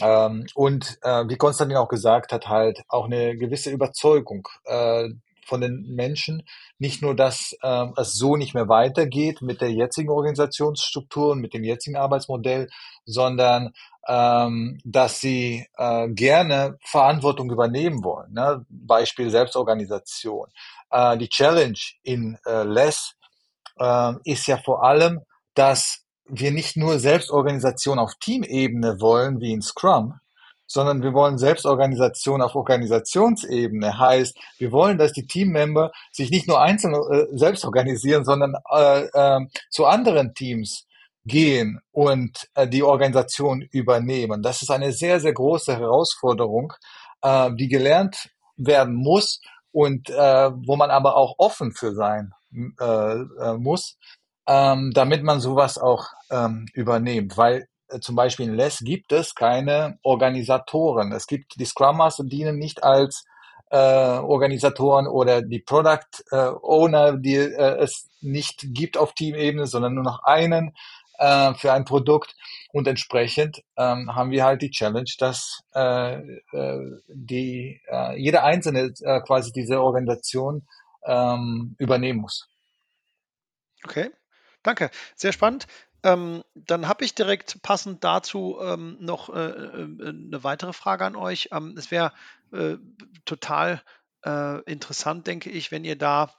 Ähm, 0.00 0.46
und 0.54 0.98
äh, 1.02 1.24
wie 1.28 1.36
Konstantin 1.36 1.76
auch 1.76 1.88
gesagt 1.88 2.32
hat, 2.32 2.48
halt 2.48 2.82
auch 2.88 3.04
eine 3.04 3.36
gewisse 3.36 3.70
Überzeugung 3.70 4.48
äh, 4.64 5.08
von 5.44 5.60
den 5.60 5.94
Menschen. 5.94 6.42
Nicht 6.78 7.02
nur, 7.02 7.14
dass 7.14 7.56
äh, 7.62 7.86
es 7.96 8.14
so 8.14 8.36
nicht 8.36 8.54
mehr 8.54 8.68
weitergeht 8.68 9.42
mit 9.42 9.60
der 9.60 9.72
jetzigen 9.72 10.10
Organisationsstruktur 10.10 11.32
und 11.32 11.40
mit 11.40 11.54
dem 11.54 11.64
jetzigen 11.64 11.96
Arbeitsmodell, 11.96 12.68
sondern 13.04 13.72
ähm, 14.06 14.78
dass 14.84 15.20
sie 15.20 15.66
äh, 15.76 16.08
gerne 16.08 16.78
Verantwortung 16.84 17.50
übernehmen 17.50 18.04
wollen. 18.04 18.32
Ne? 18.32 18.64
Beispiel 18.68 19.30
Selbstorganisation. 19.30 20.48
Äh, 20.90 21.16
die 21.18 21.28
Challenge 21.28 21.78
in 22.02 22.38
äh, 22.46 22.64
Less 22.64 23.14
äh, 23.78 24.12
ist 24.24 24.46
ja 24.46 24.58
vor 24.58 24.84
allem, 24.84 25.20
dass 25.54 26.04
wir 26.26 26.52
nicht 26.52 26.76
nur 26.76 26.98
Selbstorganisation 26.98 27.98
auf 27.98 28.14
Teamebene 28.20 29.00
wollen, 29.00 29.40
wie 29.40 29.52
in 29.52 29.62
Scrum, 29.62 30.20
sondern 30.66 31.02
wir 31.02 31.12
wollen 31.12 31.38
Selbstorganisation 31.38 32.42
auf 32.42 32.54
Organisationsebene. 32.54 33.98
Heißt, 33.98 34.36
wir 34.58 34.72
wollen, 34.72 34.98
dass 34.98 35.12
die 35.12 35.26
Teammember 35.26 35.92
sich 36.12 36.30
nicht 36.30 36.48
nur 36.48 36.60
einzeln 36.60 36.94
äh, 36.94 37.26
selbst 37.36 37.64
organisieren, 37.64 38.24
sondern 38.24 38.54
äh, 38.70 39.04
äh, 39.04 39.40
zu 39.70 39.86
anderen 39.86 40.34
Teams 40.34 40.86
gehen 41.24 41.80
und 41.92 42.48
äh, 42.54 42.68
die 42.68 42.82
Organisation 42.82 43.62
übernehmen. 43.62 44.42
Das 44.42 44.62
ist 44.62 44.70
eine 44.70 44.92
sehr, 44.92 45.20
sehr 45.20 45.32
große 45.32 45.76
Herausforderung, 45.76 46.72
äh, 47.22 47.50
die 47.54 47.68
gelernt 47.68 48.30
werden 48.56 48.94
muss 48.94 49.40
und 49.72 50.10
äh, 50.10 50.50
wo 50.54 50.76
man 50.76 50.90
aber 50.90 51.16
auch 51.16 51.34
offen 51.38 51.72
für 51.72 51.94
sein 51.94 52.32
muss, 53.56 53.96
ähm, 54.46 54.92
damit 54.94 55.24
man 55.24 55.40
sowas 55.40 55.76
auch 55.76 56.06
ähm, 56.30 56.66
übernimmt. 56.72 57.36
Weil 57.36 57.66
zum 58.00 58.16
Beispiel 58.16 58.46
in 58.46 58.54
LESS 58.54 58.80
gibt 58.80 59.12
es 59.12 59.34
keine 59.34 59.98
Organisatoren. 60.02 61.12
Es 61.12 61.26
gibt 61.26 61.58
die 61.58 61.64
Scrum 61.64 61.98
Master 61.98 62.24
dienen 62.24 62.58
nicht 62.58 62.82
als 62.82 63.24
äh, 63.70 63.76
Organisatoren 63.76 65.06
oder 65.06 65.42
die 65.42 65.60
Product 65.60 66.22
äh, 66.30 66.50
Owner, 66.62 67.16
die 67.16 67.36
äh, 67.36 67.78
es 67.78 68.08
nicht 68.20 68.66
gibt 68.68 68.96
auf 68.96 69.14
Teamebene, 69.14 69.66
sondern 69.66 69.94
nur 69.94 70.04
noch 70.04 70.22
einen 70.24 70.74
äh, 71.18 71.54
für 71.54 71.72
ein 71.72 71.84
Produkt. 71.84 72.34
Und 72.72 72.88
entsprechend 72.88 73.62
ähm, 73.76 74.14
haben 74.14 74.30
wir 74.30 74.44
halt 74.44 74.62
die 74.62 74.70
Challenge, 74.70 75.10
dass 75.18 75.60
äh, 75.74 76.16
äh, 76.16 77.00
die, 77.08 77.80
äh, 77.88 78.16
jeder 78.16 78.44
Einzelne 78.44 78.92
äh, 79.02 79.20
quasi 79.20 79.52
diese 79.52 79.80
Organisation 79.80 80.66
ähm, 81.04 81.76
übernehmen 81.78 82.20
muss. 82.20 82.48
Okay, 83.84 84.10
danke. 84.62 84.90
Sehr 85.14 85.32
spannend. 85.32 85.66
Ähm, 86.04 86.44
dann 86.54 86.86
habe 86.86 87.04
ich 87.04 87.14
direkt 87.14 87.62
passend 87.62 88.04
dazu 88.04 88.58
ähm, 88.60 88.98
noch 89.00 89.30
äh, 89.30 89.40
äh, 89.40 90.08
eine 90.08 90.44
weitere 90.44 90.74
Frage 90.74 91.06
an 91.06 91.16
euch. 91.16 91.48
Ähm, 91.50 91.74
es 91.78 91.90
wäre 91.90 92.12
äh, 92.52 92.76
total 93.24 93.82
äh, 94.24 94.60
interessant, 94.70 95.26
denke 95.26 95.50
ich, 95.50 95.72
wenn 95.72 95.84
ihr 95.84 95.96
da 95.96 96.30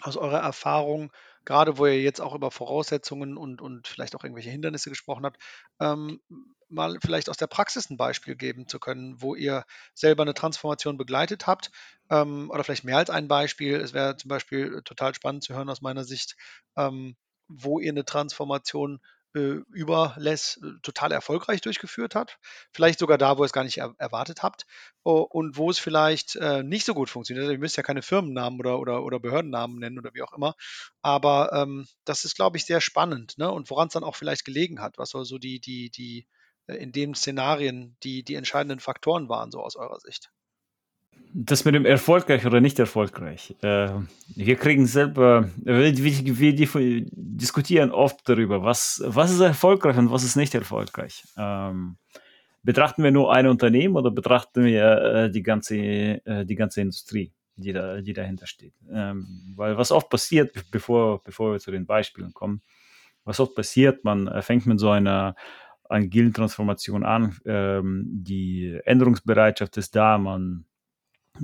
aus 0.00 0.16
eurer 0.16 0.40
Erfahrung, 0.40 1.12
gerade 1.44 1.76
wo 1.76 1.86
ihr 1.86 2.00
jetzt 2.00 2.20
auch 2.20 2.34
über 2.34 2.50
Voraussetzungen 2.50 3.36
und, 3.36 3.60
und 3.60 3.86
vielleicht 3.86 4.16
auch 4.16 4.24
irgendwelche 4.24 4.50
Hindernisse 4.50 4.88
gesprochen 4.88 5.26
habt, 5.26 5.42
ähm, 5.78 6.20
mal 6.68 6.98
vielleicht 7.00 7.28
aus 7.28 7.36
der 7.36 7.46
Praxis 7.46 7.90
ein 7.90 7.98
Beispiel 7.98 8.34
geben 8.34 8.66
zu 8.66 8.80
können, 8.80 9.20
wo 9.20 9.34
ihr 9.34 9.64
selber 9.94 10.22
eine 10.22 10.34
Transformation 10.34 10.96
begleitet 10.96 11.46
habt 11.46 11.70
ähm, 12.10 12.50
oder 12.50 12.64
vielleicht 12.64 12.84
mehr 12.84 12.96
als 12.96 13.10
ein 13.10 13.28
Beispiel. 13.28 13.76
Es 13.76 13.92
wäre 13.92 14.16
zum 14.16 14.30
Beispiel 14.30 14.82
total 14.84 15.14
spannend 15.14 15.44
zu 15.44 15.54
hören 15.54 15.68
aus 15.68 15.82
meiner 15.82 16.04
Sicht, 16.04 16.36
ähm, 16.76 17.16
wo 17.48 17.78
ihr 17.80 17.92
eine 17.92 18.04
Transformation 18.04 19.00
äh, 19.36 19.60
über 19.72 20.14
Less 20.16 20.58
äh, 20.62 20.80
total 20.82 21.12
erfolgreich 21.12 21.60
durchgeführt 21.60 22.14
hat. 22.14 22.38
Vielleicht 22.72 22.98
sogar 22.98 23.18
da, 23.18 23.36
wo 23.36 23.42
ihr 23.42 23.46
es 23.46 23.52
gar 23.52 23.64
nicht 23.64 23.78
er 23.78 23.94
erwartet 23.98 24.42
habt. 24.42 24.66
Und 25.02 25.56
wo 25.56 25.70
es 25.70 25.78
vielleicht 25.78 26.36
äh, 26.36 26.62
nicht 26.62 26.86
so 26.86 26.94
gut 26.94 27.10
funktioniert. 27.10 27.44
Also, 27.44 27.52
ihr 27.52 27.58
müsst 27.58 27.76
ja 27.76 27.82
keine 27.82 28.02
Firmennamen 28.02 28.58
oder, 28.58 28.80
oder, 28.80 29.04
oder 29.04 29.20
Behördennamen 29.20 29.78
nennen 29.78 29.98
oder 29.98 30.14
wie 30.14 30.22
auch 30.22 30.32
immer. 30.32 30.54
Aber 31.02 31.52
ähm, 31.52 31.86
das 32.04 32.24
ist, 32.24 32.34
glaube 32.34 32.56
ich, 32.56 32.64
sehr 32.64 32.80
spannend. 32.80 33.36
Ne? 33.38 33.50
Und 33.50 33.70
woran 33.70 33.88
es 33.88 33.92
dann 33.92 34.04
auch 34.04 34.16
vielleicht 34.16 34.44
gelegen 34.44 34.80
hat, 34.80 34.98
was 34.98 35.10
so 35.10 35.38
die, 35.38 35.60
die, 35.60 35.90
die, 35.90 36.26
äh, 36.66 36.76
in 36.76 36.92
den 36.92 37.14
Szenarien 37.14 37.96
die, 38.02 38.24
die 38.24 38.34
entscheidenden 38.34 38.80
Faktoren 38.80 39.28
waren, 39.28 39.50
so 39.50 39.60
aus 39.60 39.76
eurer 39.76 40.00
Sicht 40.00 40.30
das 41.38 41.66
mit 41.66 41.74
dem 41.74 41.84
erfolgreich 41.84 42.46
oder 42.46 42.62
nicht 42.62 42.78
erfolgreich. 42.78 43.54
Äh, 43.60 43.90
wir 44.34 44.56
kriegen 44.56 44.86
selber, 44.86 45.50
wir, 45.56 45.96
wir, 45.96 46.38
wir, 46.38 47.06
diskutieren 47.12 47.90
oft 47.90 48.26
darüber, 48.26 48.62
was, 48.62 49.02
was 49.04 49.32
ist 49.32 49.40
erfolgreich 49.40 49.98
und 49.98 50.10
was 50.10 50.24
ist 50.24 50.36
nicht 50.36 50.54
erfolgreich. 50.54 51.24
Ähm, 51.36 51.98
betrachten 52.62 53.02
wir 53.02 53.10
nur 53.10 53.34
ein 53.34 53.46
Unternehmen 53.46 53.96
oder 53.96 54.10
betrachten 54.10 54.64
wir 54.64 55.02
äh, 55.02 55.30
die, 55.30 55.42
ganze, 55.42 55.76
äh, 55.76 56.46
die 56.46 56.54
ganze 56.54 56.80
Industrie, 56.80 57.32
die, 57.56 57.74
da, 57.74 58.00
die 58.00 58.14
dahinter 58.14 58.46
steht? 58.46 58.72
Ähm, 58.90 59.52
weil 59.56 59.76
was 59.76 59.92
oft 59.92 60.08
passiert, 60.08 60.54
bevor, 60.70 61.22
bevor 61.22 61.52
wir 61.52 61.60
zu 61.60 61.70
den 61.70 61.84
Beispielen 61.84 62.32
kommen, 62.32 62.62
was 63.24 63.40
oft 63.40 63.54
passiert, 63.54 64.04
man 64.04 64.42
fängt 64.42 64.66
mit 64.66 64.80
so 64.80 64.88
einer 64.88 65.34
agilen 65.88 66.32
Transformation 66.32 67.04
an, 67.04 67.36
ähm, 67.44 68.04
die 68.08 68.80
Änderungsbereitschaft 68.84 69.76
ist 69.76 69.94
da, 69.94 70.16
man 70.16 70.64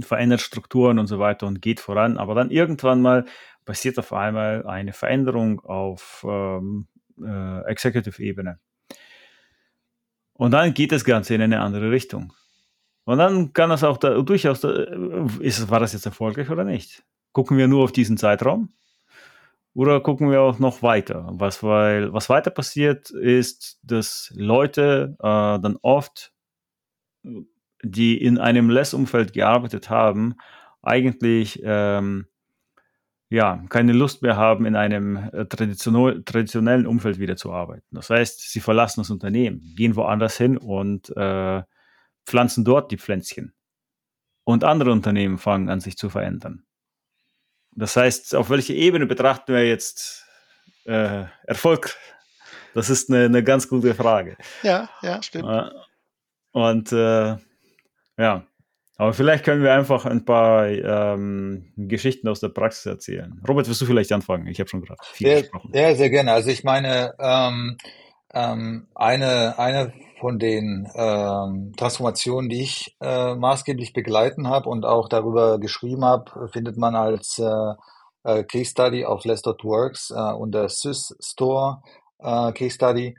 verändert 0.00 0.40
Strukturen 0.40 0.98
und 0.98 1.06
so 1.06 1.18
weiter 1.18 1.46
und 1.46 1.60
geht 1.60 1.80
voran. 1.80 2.18
Aber 2.18 2.34
dann 2.34 2.50
irgendwann 2.50 3.02
mal 3.02 3.24
passiert 3.64 3.98
auf 3.98 4.12
einmal 4.12 4.66
eine 4.66 4.92
Veränderung 4.92 5.60
auf 5.60 6.24
ähm, 6.28 6.86
äh, 7.22 7.60
Executive-Ebene. 7.66 8.58
Und 10.34 10.50
dann 10.52 10.74
geht 10.74 10.92
das 10.92 11.04
Ganze 11.04 11.34
in 11.34 11.42
eine 11.42 11.60
andere 11.60 11.90
Richtung. 11.90 12.32
Und 13.04 13.18
dann 13.18 13.52
kann 13.52 13.70
das 13.70 13.84
auch 13.84 13.96
da, 13.96 14.20
durchaus, 14.22 14.60
da, 14.60 14.70
ist, 15.40 15.70
war 15.70 15.80
das 15.80 15.92
jetzt 15.92 16.06
erfolgreich 16.06 16.50
oder 16.50 16.64
nicht? 16.64 17.02
Gucken 17.32 17.58
wir 17.58 17.68
nur 17.68 17.84
auf 17.84 17.92
diesen 17.92 18.16
Zeitraum? 18.16 18.70
Oder 19.74 20.00
gucken 20.00 20.30
wir 20.30 20.40
auch 20.42 20.58
noch 20.58 20.82
weiter? 20.82 21.28
Was, 21.32 21.62
weil, 21.62 22.12
was 22.12 22.28
weiter 22.28 22.50
passiert, 22.50 23.10
ist, 23.10 23.80
dass 23.82 24.32
Leute 24.36 25.16
äh, 25.18 25.22
dann 25.60 25.78
oft 25.80 26.32
die 27.82 28.20
in 28.22 28.38
einem 28.38 28.70
Less-Umfeld 28.70 29.32
gearbeitet 29.32 29.90
haben, 29.90 30.34
eigentlich 30.82 31.60
ähm, 31.64 32.26
ja, 33.32 33.64
keine 33.70 33.94
Lust 33.94 34.20
mehr 34.20 34.36
haben, 34.36 34.66
in 34.66 34.76
einem 34.76 35.16
äh, 35.16 35.46
traditionellen 35.46 36.86
Umfeld 36.86 37.18
wieder 37.18 37.34
zu 37.34 37.50
arbeiten. 37.50 37.86
Das 37.90 38.10
heißt, 38.10 38.50
sie 38.50 38.60
verlassen 38.60 39.00
das 39.00 39.08
Unternehmen, 39.08 39.72
gehen 39.74 39.96
woanders 39.96 40.36
hin 40.36 40.58
und 40.58 41.08
äh, 41.16 41.62
pflanzen 42.26 42.62
dort 42.64 42.90
die 42.90 42.98
Pflänzchen. 42.98 43.54
Und 44.44 44.64
andere 44.64 44.92
Unternehmen 44.92 45.38
fangen 45.38 45.70
an, 45.70 45.80
sich 45.80 45.96
zu 45.96 46.10
verändern. 46.10 46.64
Das 47.70 47.96
heißt, 47.96 48.34
auf 48.34 48.50
welche 48.50 48.74
Ebene 48.74 49.06
betrachten 49.06 49.54
wir 49.54 49.66
jetzt 49.66 50.26
äh, 50.84 51.24
Erfolg? 51.44 51.96
Das 52.74 52.90
ist 52.90 53.08
eine, 53.08 53.24
eine, 53.24 53.42
ganz 53.42 53.66
gute 53.66 53.94
Frage. 53.94 54.36
Ja, 54.62 54.90
ja, 55.00 55.22
stimmt. 55.22 55.48
Äh, 55.48 55.70
und 56.52 56.92
äh, 56.92 57.36
ja, 58.18 58.46
aber 58.96 59.12
vielleicht 59.12 59.44
können 59.44 59.62
wir 59.62 59.72
einfach 59.72 60.04
ein 60.04 60.24
paar 60.24 60.68
ähm, 60.68 61.72
Geschichten 61.76 62.28
aus 62.28 62.40
der 62.40 62.50
Praxis 62.50 62.86
erzählen. 62.86 63.40
Robert, 63.48 63.68
wirst 63.68 63.80
du 63.80 63.86
vielleicht 63.86 64.12
anfangen? 64.12 64.46
Ich 64.46 64.60
habe 64.60 64.68
schon 64.68 64.82
gerade 64.82 65.00
viel 65.12 65.28
ja, 65.28 65.40
gesprochen. 65.40 65.70
Ja, 65.74 65.94
sehr 65.94 66.10
gerne. 66.10 66.32
Also 66.32 66.50
ich 66.50 66.62
meine, 66.62 67.14
ähm, 67.18 67.78
ähm, 68.32 68.86
eine, 68.94 69.58
eine 69.58 69.92
von 70.20 70.38
den 70.38 70.88
ähm, 70.94 71.72
Transformationen, 71.76 72.48
die 72.48 72.62
ich 72.62 72.96
äh, 73.00 73.34
maßgeblich 73.34 73.92
begleiten 73.92 74.48
habe 74.48 74.68
und 74.68 74.84
auch 74.84 75.08
darüber 75.08 75.58
geschrieben 75.58 76.04
habe, 76.04 76.48
findet 76.52 76.76
man 76.76 76.94
als 76.94 77.40
äh, 77.40 77.74
äh, 78.24 78.44
Case 78.44 78.70
Study 78.70 79.04
auf 79.04 79.24
Less.works 79.24 80.10
äh, 80.10 80.32
unter 80.32 80.68
Sys 80.68 81.16
Store 81.20 81.82
äh, 82.20 82.52
Case 82.52 82.70
Study. 82.76 83.16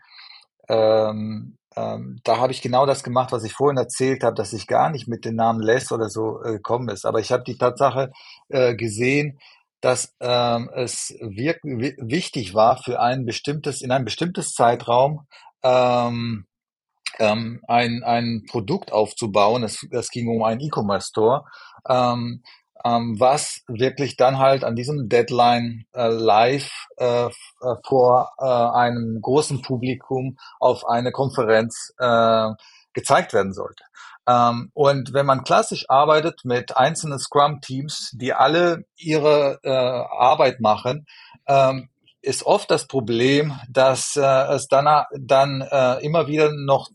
Ähm, 0.69 1.57
ähm, 1.76 2.19
da 2.24 2.38
habe 2.38 2.51
ich 2.51 2.61
genau 2.61 2.86
das 2.86 3.03
gemacht, 3.03 3.32
was 3.32 3.43
ich 3.43 3.53
vorhin 3.53 3.78
erzählt 3.78 4.24
habe, 4.24 4.36
dass 4.36 4.53
ich 4.53 4.67
gar 4.67 4.89
nicht 4.89 5.07
mit 5.07 5.26
dem 5.26 5.36
Namen 5.36 5.61
Les 5.61 5.91
oder 5.91 6.09
so 6.09 6.41
äh, 6.43 6.53
gekommen 6.53 6.89
ist. 6.89 7.05
Aber 7.05 7.19
ich 7.19 7.32
habe 7.32 7.43
die 7.43 7.57
Tatsache 7.57 8.11
äh, 8.49 8.76
gesehen, 8.76 9.39
dass 9.82 10.15
ähm, 10.21 10.69
es 10.74 11.13
wichtig 11.19 12.53
war 12.53 12.78
für 12.82 13.01
ein 13.01 13.26
bestimmtes, 13.26 13.82
in 13.82 13.91
ein 13.91 14.05
bestimmtes 14.05 14.53
Zeitraum 14.53 15.28
ähm, 15.61 16.45
ähm, 17.19 17.61
ein, 17.67 18.03
ein 18.03 18.43
Produkt 18.49 18.91
aufzubauen. 18.91 19.63
Es, 19.63 19.86
es 19.91 20.09
ging 20.09 20.30
um 20.30 20.43
einen 20.43 20.61
E-Commerce 20.61 21.09
Store. 21.09 21.45
Ähm, 21.88 22.43
ähm, 22.84 23.19
was 23.19 23.61
wirklich 23.67 24.17
dann 24.17 24.39
halt 24.39 24.63
an 24.63 24.75
diesem 24.75 25.09
Deadline 25.09 25.86
äh, 25.93 26.07
live 26.07 26.69
äh, 26.97 27.25
äh, 27.25 27.29
vor 27.86 28.31
äh, 28.39 28.45
einem 28.45 29.19
großen 29.21 29.61
Publikum 29.61 30.38
auf 30.59 30.86
eine 30.88 31.11
Konferenz 31.11 31.93
äh, 31.97 32.49
gezeigt 32.93 33.34
werden 33.34 33.53
sollte. 33.53 33.84
Ähm, 34.27 34.69
und 34.73 35.13
wenn 35.13 35.25
man 35.25 35.43
klassisch 35.43 35.86
arbeitet 35.89 36.41
mit 36.45 36.77
einzelnen 36.77 37.19
Scrum-Teams, 37.19 38.11
die 38.13 38.34
alle 38.34 38.86
ihre 38.95 39.59
äh, 39.63 39.69
Arbeit 39.69 40.59
machen, 40.59 41.05
ähm, 41.47 41.89
ist 42.21 42.45
oft 42.45 42.71
das 42.71 42.88
Problem, 42.88 43.53
dass 43.69 44.15
äh, 44.15 44.21
es 44.53 44.67
dann, 44.67 45.05
dann 45.19 45.61
äh, 45.61 46.03
immer 46.05 46.27
wieder 46.27 46.51
noch 46.53 46.89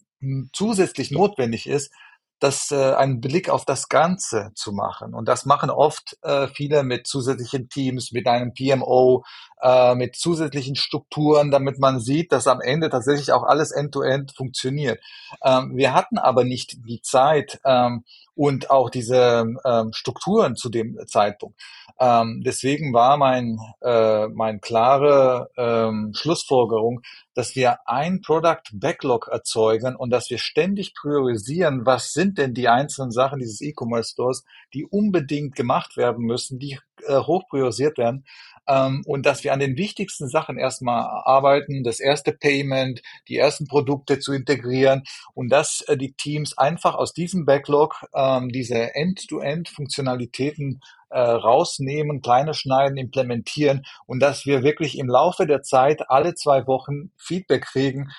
zusätzlich 0.52 1.10
notwendig 1.10 1.68
ist, 1.68 1.92
das 2.40 2.70
äh, 2.70 2.94
einen 2.94 3.20
Blick 3.20 3.48
auf 3.48 3.64
das 3.64 3.88
Ganze 3.88 4.50
zu 4.54 4.72
machen. 4.72 5.14
Und 5.14 5.26
das 5.28 5.44
machen 5.44 5.70
oft 5.70 6.16
äh, 6.22 6.48
viele 6.48 6.82
mit 6.82 7.06
zusätzlichen 7.06 7.68
Teams, 7.68 8.12
mit 8.12 8.26
einem 8.26 8.52
PMO, 8.54 9.24
äh, 9.62 9.94
mit 9.94 10.16
zusätzlichen 10.16 10.76
Strukturen, 10.76 11.50
damit 11.50 11.78
man 11.78 12.00
sieht, 12.00 12.32
dass 12.32 12.46
am 12.46 12.60
Ende 12.60 12.90
tatsächlich 12.90 13.32
auch 13.32 13.42
alles 13.42 13.70
end-to-end 13.72 14.30
-end 14.30 14.36
funktioniert. 14.36 15.00
Ähm, 15.44 15.76
wir 15.76 15.94
hatten 15.94 16.18
aber 16.18 16.44
nicht 16.44 16.76
die 16.86 17.02
Zeit 17.02 17.60
ähm, 17.64 18.04
und 18.34 18.70
auch 18.70 18.88
diese 18.88 19.46
ähm, 19.64 19.92
Strukturen 19.92 20.54
zu 20.54 20.68
dem 20.68 20.96
Zeitpunkt. 21.06 21.60
Ähm, 22.00 22.42
deswegen 22.44 22.94
war 22.94 23.16
mein, 23.16 23.58
äh, 23.82 24.28
mein 24.28 24.60
klare 24.60 25.50
ähm, 25.56 26.12
Schlussfolgerung, 26.14 27.00
dass 27.34 27.56
wir 27.56 27.78
ein 27.86 28.20
Product 28.20 28.62
Backlog 28.72 29.26
erzeugen 29.26 29.96
und 29.96 30.10
dass 30.10 30.30
wir 30.30 30.38
ständig 30.38 30.94
priorisieren, 30.94 31.84
was 31.84 32.12
sind 32.12 32.38
denn 32.38 32.54
die 32.54 32.68
einzelnen 32.68 33.10
Sachen 33.10 33.40
dieses 33.40 33.60
E-Commerce 33.60 34.12
Stores, 34.12 34.44
die 34.72 34.84
unbedingt 34.84 35.56
gemacht 35.56 35.96
werden 35.96 36.24
müssen, 36.24 36.60
die 36.60 36.78
äh, 37.06 37.18
hoch 37.18 37.48
priorisiert 37.48 37.98
werden 37.98 38.24
ähm, 38.68 39.02
und 39.06 39.26
dass 39.26 39.44
wir 39.44 39.52
an 39.52 39.60
den 39.60 39.76
wichtigsten 39.76 40.28
Sachen 40.28 40.58
erstmal 40.58 41.02
arbeiten, 41.24 41.82
das 41.82 42.00
erste 42.00 42.32
Payment, 42.32 43.02
die 43.28 43.36
ersten 43.36 43.66
Produkte 43.66 44.18
zu 44.18 44.32
integrieren 44.32 45.04
und 45.34 45.48
dass 45.48 45.80
äh, 45.82 45.96
die 45.96 46.12
Teams 46.12 46.56
einfach 46.56 46.94
aus 46.94 47.12
diesem 47.12 47.46
Backlog 47.46 48.04
ähm, 48.14 48.50
diese 48.50 48.94
End-to-End-Funktionalitäten 48.94 50.80
äh, 51.10 51.20
rausnehmen, 51.20 52.20
kleine 52.20 52.54
schneiden, 52.54 52.96
implementieren 52.96 53.84
und 54.06 54.20
dass 54.20 54.46
wir 54.46 54.62
wirklich 54.62 54.98
im 54.98 55.08
Laufe 55.08 55.46
der 55.46 55.62
Zeit 55.62 56.10
alle 56.10 56.34
zwei 56.34 56.66
Wochen 56.66 57.10
Feedback 57.16 57.64
kriegen, 57.64 58.10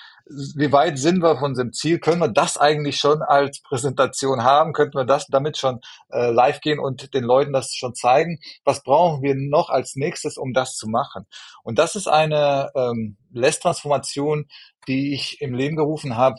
wie 0.56 0.70
weit 0.70 0.98
sind 0.98 1.22
wir 1.22 1.38
von 1.38 1.54
dem 1.54 1.72
Ziel? 1.72 1.98
Können 1.98 2.20
wir 2.20 2.28
das 2.28 2.56
eigentlich 2.56 2.98
schon 2.98 3.22
als 3.22 3.62
Präsentation 3.62 4.44
haben? 4.44 4.72
Könnten 4.72 4.96
wir 4.96 5.04
das 5.04 5.26
damit 5.26 5.58
schon 5.58 5.80
äh, 6.10 6.30
live 6.30 6.60
gehen 6.60 6.78
und 6.78 7.14
den 7.14 7.24
Leuten 7.24 7.52
das 7.52 7.74
schon 7.74 7.94
zeigen? 7.94 8.38
Was 8.64 8.82
brauchen 8.82 9.22
wir 9.22 9.34
noch 9.34 9.70
als 9.70 9.96
nächstes, 9.96 10.36
um 10.36 10.52
das 10.52 10.76
zu 10.76 10.88
machen? 10.88 11.26
Und 11.64 11.78
das 11.78 11.96
ist 11.96 12.06
eine 12.06 12.70
ähm, 12.76 13.16
Less-Transformation, 13.32 14.46
die 14.86 15.14
ich 15.14 15.40
im 15.40 15.52
Leben 15.52 15.76
gerufen 15.76 16.16
habe, 16.16 16.36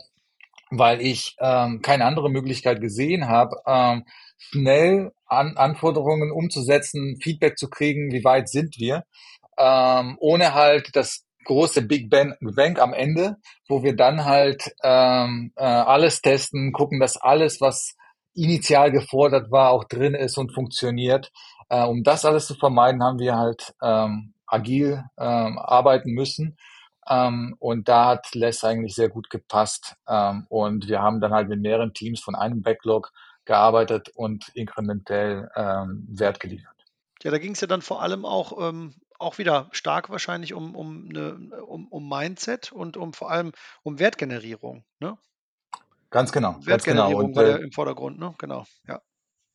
weil 0.70 1.02
ich 1.02 1.36
ähm, 1.40 1.82
keine 1.82 2.06
andere 2.06 2.30
Möglichkeit 2.30 2.80
gesehen 2.80 3.28
habe, 3.28 3.58
ähm, 3.68 4.06
schnell 4.38 5.12
an 5.32 5.56
Anforderungen 5.56 6.32
umzusetzen, 6.32 7.18
Feedback 7.22 7.58
zu 7.58 7.70
kriegen, 7.70 8.12
wie 8.12 8.24
weit 8.26 8.50
sind 8.50 8.78
wir, 8.78 9.06
ähm, 9.58 10.18
ohne 10.20 10.54
halt 10.54 10.90
das 10.94 11.26
große 11.46 11.84
Big 11.84 12.10
Bang, 12.10 12.78
am 12.78 12.94
Ende, 12.94 13.38
wo 13.68 13.82
wir 13.82 13.96
dann 13.96 14.26
halt 14.26 14.76
ähm, 14.84 15.54
äh, 15.56 15.64
alles 15.64 16.22
testen, 16.22 16.74
gucken, 16.74 17.00
dass 17.00 17.18
alles, 17.18 17.62
was 17.62 17.96
initial 18.36 18.92
gefordert 18.92 19.52
war, 19.52 19.72
auch 19.72 19.86
drin 19.86 20.16
ist 20.16 20.38
und 20.38 20.54
funktioniert. 20.54 21.32
Äh, 21.70 21.84
um 21.86 22.04
das 22.04 22.26
alles 22.26 22.48
zu 22.48 22.56
vermeiden, 22.56 23.02
haben 23.02 23.20
wir 23.20 23.38
halt 23.38 23.74
ähm, 23.82 24.34
agil 24.46 25.04
ähm, 25.18 25.58
arbeiten 25.58 26.12
müssen. 26.12 26.58
Ähm, 27.10 27.56
und 27.60 27.88
da 27.88 28.08
hat 28.08 28.36
Les 28.36 28.64
eigentlich 28.64 28.96
sehr 28.96 29.10
gut 29.10 29.30
gepasst. 29.30 29.96
Ähm, 30.08 30.46
und 30.50 30.88
wir 30.90 31.02
haben 31.02 31.22
dann 31.22 31.32
halt 31.32 31.48
mit 31.48 31.62
mehreren 31.62 31.94
Teams 31.94 32.20
von 32.20 32.36
einem 32.36 32.62
Backlog 32.62 33.12
gearbeitet 33.46 34.10
und 34.16 34.50
inkrementell 34.54 35.50
ähm, 35.56 36.06
Wert 36.10 36.40
geliefert. 36.40 36.76
Ja, 37.24 37.32
da 37.32 37.38
ging 37.38 37.54
es 37.54 37.62
ja 37.62 37.68
dann 37.68 37.82
vor 37.82 38.02
allem 38.02 38.26
auch, 38.26 38.70
ähm, 38.70 38.96
auch 39.20 39.38
wieder 39.38 39.70
stark 39.72 40.10
wahrscheinlich 40.10 40.54
um, 40.54 40.76
um, 40.76 41.10
eine, 41.10 41.64
um, 41.64 41.88
um 41.88 42.10
Mindset 42.10 42.72
und 42.72 42.98
um 42.98 43.14
vor 43.14 43.32
allem 43.32 43.52
um 43.84 44.00
Wertgenerierung. 44.00 44.84
Ne? 45.00 45.18
Ganz 46.10 46.32
genau. 46.32 46.58
Wertgenerierung 46.64 47.34
ganz 47.34 47.36
genau. 47.36 47.48
war 47.48 47.58
der 47.58 47.64
im 47.64 47.72
Vordergrund, 47.72 48.20
ne? 48.20 48.34
Genau, 48.38 48.66
ja. 48.88 49.02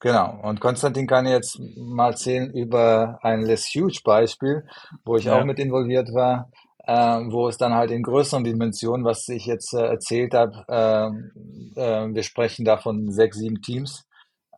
Genau. 0.01 0.41
Und 0.43 0.61
Konstantin 0.61 1.07
kann 1.07 1.27
jetzt 1.27 1.59
mal 1.77 2.11
erzählen 2.11 2.53
über 2.53 3.19
ein 3.23 3.43
Less 3.43 3.75
Huge 3.75 4.01
Beispiel, 4.05 4.69
wo 5.05 5.17
ich 5.17 5.25
ja. 5.25 5.39
auch 5.39 5.45
mit 5.45 5.59
involviert 5.59 6.13
war 6.13 6.51
äh, 6.87 6.95
wo 6.95 7.49
es 7.49 7.59
dann 7.59 7.75
halt 7.75 7.91
in 7.91 8.03
größeren 8.03 8.45
Dimensionen, 8.45 9.05
was 9.05 9.29
ich 9.29 9.47
jetzt 9.47 9.75
äh, 9.75 9.85
erzählt 9.85 10.35
habe, 10.35 10.65
äh, 10.69 11.81
äh, 11.81 12.15
wir 12.15 12.23
sprechen 12.23 12.65
da 12.65 12.79
von 12.79 13.11
sechs, 13.11 13.39
sieben 13.39 13.61
Teams. 13.61 14.07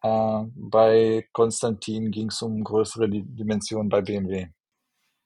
Äh, 0.03 0.45
bei 0.55 1.27
Konstantin 1.33 2.11
ging 2.11 2.29
es 2.29 2.43
um 2.43 2.63
größere 2.63 3.09
Dimensionen 3.09 3.89
bei 3.89 4.03
BMW. 4.03 4.49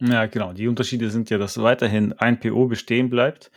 Ja, 0.00 0.26
genau. 0.26 0.53
Die 0.53 0.68
Unterschiede 0.68 1.11
sind 1.11 1.30
ja, 1.30 1.38
dass 1.38 1.62
weiterhin 1.62 2.12
ein 2.14 2.40
PO 2.40 2.66
bestehen 2.66 3.11
bleibt, 3.11 3.50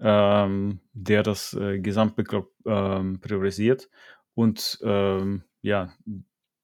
ähm, 0.00 0.80
der 0.92 1.22
das 1.22 1.54
äh, 1.54 1.78
Gesamtbegriff 1.78 2.46
ähm, 2.66 3.20
priorisiert 3.20 3.88
und 4.34 4.78
ähm, 4.82 5.44
ja, 5.62 5.92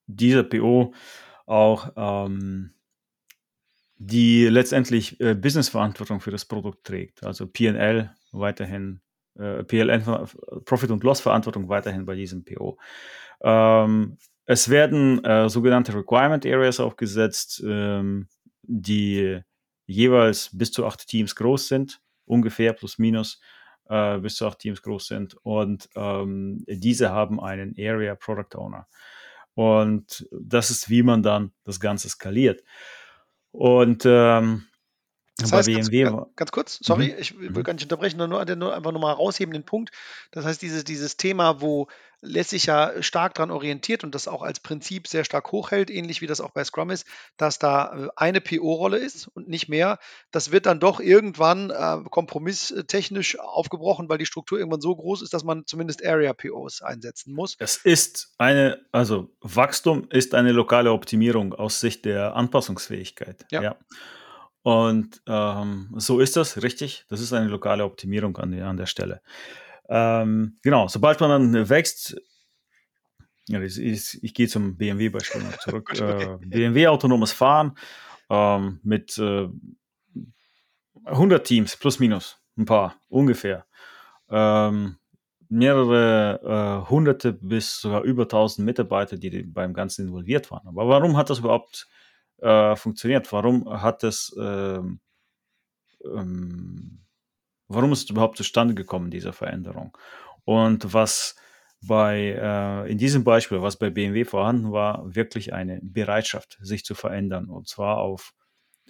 dieser 0.06 0.42
PO 0.44 0.92
auch 1.46 1.92
ähm, 1.96 2.72
die 4.02 4.46
letztendlich 4.46 5.20
äh, 5.20 5.34
Businessverantwortung 5.34 6.20
für 6.20 6.30
das 6.30 6.46
Produkt 6.46 6.84
trägt. 6.84 7.22
Also 7.22 7.46
PL 7.46 8.10
weiterhin, 8.32 9.02
äh, 9.38 9.62
PLN, 9.62 10.26
Profit 10.64 10.90
und 10.90 11.04
Loss 11.04 11.20
Verantwortung 11.20 11.68
weiterhin 11.68 12.06
bei 12.06 12.14
diesem 12.14 12.42
PO. 12.42 12.78
Ähm, 13.42 14.16
es 14.46 14.70
werden 14.70 15.22
äh, 15.22 15.50
sogenannte 15.50 15.94
Requirement 15.94 16.46
Areas 16.46 16.80
aufgesetzt, 16.80 17.62
ähm, 17.62 18.26
die 18.62 19.38
jeweils 19.86 20.48
bis 20.56 20.72
zu 20.72 20.86
acht 20.86 21.06
Teams 21.06 21.36
groß 21.36 21.68
sind, 21.68 22.00
ungefähr 22.24 22.72
plus 22.72 22.98
minus 22.98 23.38
äh, 23.90 24.18
bis 24.18 24.36
zu 24.36 24.46
acht 24.46 24.60
Teams 24.60 24.80
groß 24.80 25.08
sind. 25.08 25.36
Und 25.42 25.90
ähm, 25.94 26.64
diese 26.66 27.10
haben 27.10 27.38
einen 27.38 27.74
Area 27.78 28.14
Product 28.14 28.56
Owner. 28.56 28.86
Und 29.52 30.26
das 30.32 30.70
ist, 30.70 30.88
wie 30.88 31.02
man 31.02 31.22
dann 31.22 31.52
das 31.64 31.80
Ganze 31.80 32.08
skaliert. 32.08 32.62
Und 33.52 34.04
ähm, 34.06 34.66
das 35.42 35.52
heißt, 35.52 35.66
BMW 35.66 36.04
ganz, 36.04 36.26
ganz 36.36 36.52
kurz, 36.52 36.78
sorry, 36.82 37.08
mhm. 37.08 37.14
ich 37.18 37.38
will 37.38 37.50
mhm. 37.50 37.62
gar 37.62 37.72
nicht 37.72 37.84
unterbrechen, 37.84 38.18
nur, 38.18 38.28
nur 38.28 38.74
einfach 38.74 38.92
nochmal 38.92 39.14
rausheben 39.14 39.52
den 39.52 39.64
Punkt. 39.64 39.90
Das 40.30 40.44
heißt, 40.44 40.60
dieses, 40.62 40.84
dieses 40.84 41.16
Thema, 41.16 41.60
wo 41.60 41.88
sich 42.22 42.66
ja 42.66 43.02
stark 43.02 43.34
daran 43.34 43.50
orientiert 43.50 44.04
und 44.04 44.14
das 44.14 44.28
auch 44.28 44.42
als 44.42 44.60
Prinzip 44.60 45.08
sehr 45.08 45.24
stark 45.24 45.52
hochhält, 45.52 45.90
ähnlich 45.90 46.20
wie 46.20 46.26
das 46.26 46.40
auch 46.40 46.50
bei 46.50 46.64
Scrum 46.64 46.90
ist, 46.90 47.06
dass 47.36 47.58
da 47.58 47.96
äh, 47.96 48.08
eine 48.16 48.40
PO-Rolle 48.40 48.98
ist 48.98 49.28
und 49.28 49.48
nicht 49.48 49.68
mehr. 49.68 49.98
Das 50.30 50.52
wird 50.52 50.66
dann 50.66 50.80
doch 50.80 51.00
irgendwann 51.00 51.70
äh, 51.70 51.98
kompromisstechnisch 52.10 53.38
aufgebrochen, 53.38 54.08
weil 54.08 54.18
die 54.18 54.26
Struktur 54.26 54.58
irgendwann 54.58 54.82
so 54.82 54.94
groß 54.94 55.22
ist, 55.22 55.32
dass 55.32 55.44
man 55.44 55.66
zumindest 55.66 56.04
Area-POs 56.04 56.82
einsetzen 56.82 57.32
muss. 57.32 57.56
Es 57.58 57.76
ist 57.76 58.34
eine, 58.38 58.84
also 58.92 59.30
Wachstum 59.40 60.06
ist 60.10 60.34
eine 60.34 60.52
lokale 60.52 60.92
Optimierung 60.92 61.54
aus 61.54 61.80
Sicht 61.80 62.04
der 62.04 62.36
Anpassungsfähigkeit. 62.36 63.46
ja. 63.50 63.62
ja. 63.62 63.76
Und 64.62 65.22
ähm, 65.26 65.88
so 65.96 66.20
ist 66.20 66.36
das, 66.36 66.62
richtig. 66.62 67.06
Das 67.08 67.20
ist 67.20 67.32
eine 67.32 67.48
lokale 67.48 67.84
Optimierung 67.84 68.36
an, 68.36 68.58
an 68.60 68.76
der 68.76 68.86
Stelle. 68.86 69.22
Ähm, 69.88 70.58
genau, 70.62 70.88
sobald 70.88 71.20
man 71.20 71.52
dann 71.52 71.68
wächst, 71.68 72.20
ja, 73.48 73.60
ich, 73.60 73.78
ich, 73.78 74.22
ich 74.22 74.34
gehe 74.34 74.48
zum 74.48 74.76
BMW-Beispiel 74.76 75.42
zurück. 75.60 75.92
äh, 76.00 76.36
BMW 76.46 76.88
autonomes 76.88 77.32
Fahren 77.32 77.76
ähm, 78.28 78.80
mit 78.82 79.18
äh, 79.18 79.48
100 81.04 81.46
Teams, 81.46 81.76
plus 81.76 81.98
minus, 81.98 82.38
ein 82.56 82.66
paar, 82.66 82.96
ungefähr. 83.08 83.66
Ähm, 84.28 84.96
mehrere 85.48 86.84
äh, 86.86 86.90
hunderte 86.90 87.32
bis 87.32 87.80
sogar 87.80 88.02
über 88.02 88.22
1000 88.22 88.64
Mitarbeiter, 88.64 89.16
die 89.16 89.42
beim 89.42 89.74
Ganzen 89.74 90.06
involviert 90.06 90.50
waren. 90.50 90.68
Aber 90.68 90.88
warum 90.88 91.16
hat 91.16 91.28
das 91.28 91.40
überhaupt 91.40 91.88
äh, 92.40 92.76
funktioniert? 92.76 93.32
Warum 93.32 93.68
hat 93.82 94.04
es, 94.04 94.34
ähm, 94.40 95.00
ähm, 96.04 97.00
warum 97.68 97.92
ist 97.92 98.04
es 98.04 98.10
überhaupt 98.10 98.36
zustande 98.36 98.74
gekommen, 98.74 99.10
diese 99.10 99.32
Veränderung? 99.32 99.96
Und 100.44 100.92
was 100.92 101.36
bei, 101.82 102.36
äh, 102.38 102.90
in 102.90 102.98
diesem 102.98 103.24
Beispiel, 103.24 103.62
was 103.62 103.76
bei 103.76 103.90
BMW 103.90 104.24
vorhanden 104.24 104.72
war, 104.72 105.14
wirklich 105.14 105.52
eine 105.52 105.80
Bereitschaft, 105.82 106.58
sich 106.60 106.84
zu 106.84 106.94
verändern. 106.94 107.48
Und 107.48 107.68
zwar 107.68 107.98
auf 107.98 108.34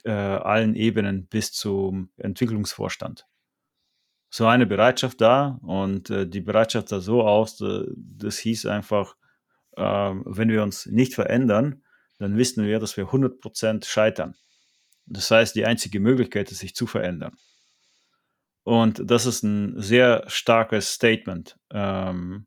äh, 0.04 0.10
allen 0.10 0.74
Ebenen 0.74 1.26
bis 1.26 1.52
zum 1.52 2.10
Entwicklungsvorstand. 2.16 3.26
So 4.30 4.46
eine 4.46 4.66
Bereitschaft 4.66 5.20
da 5.20 5.58
und 5.62 6.10
äh, 6.10 6.26
die 6.26 6.40
Bereitschaft 6.40 6.88
sah 6.88 7.00
so 7.00 7.22
aus, 7.22 7.60
äh, 7.60 7.84
das 7.96 8.38
hieß 8.38 8.66
einfach, 8.66 9.16
äh, 9.76 9.82
wenn 9.82 10.48
wir 10.48 10.62
uns 10.62 10.86
nicht 10.86 11.14
verändern, 11.14 11.82
dann 12.20 12.36
wissen 12.36 12.64
wir, 12.64 12.78
dass 12.78 12.96
wir 12.96 13.06
100% 13.06 13.84
scheitern. 13.84 14.36
Das 15.06 15.30
heißt, 15.30 15.56
die 15.56 15.66
einzige 15.66 15.98
Möglichkeit 15.98 16.52
ist, 16.52 16.58
sich 16.58 16.74
zu 16.74 16.86
verändern. 16.86 17.36
Und 18.62 19.02
das 19.04 19.26
ist 19.26 19.42
ein 19.42 19.80
sehr 19.80 20.24
starkes 20.28 20.92
Statement. 20.92 21.56
Ähm, 21.72 22.46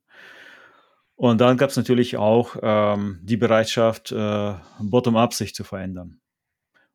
und 1.15 1.41
dann 1.41 1.57
gab 1.57 1.71
es 1.71 1.77
natürlich 1.77 2.17
auch 2.17 2.55
ähm, 2.61 3.19
die 3.23 3.37
Bereitschaft, 3.37 4.11
äh, 4.11 4.53
bottom-up 4.79 5.33
sich 5.33 5.53
zu 5.53 5.63
verändern. 5.63 6.21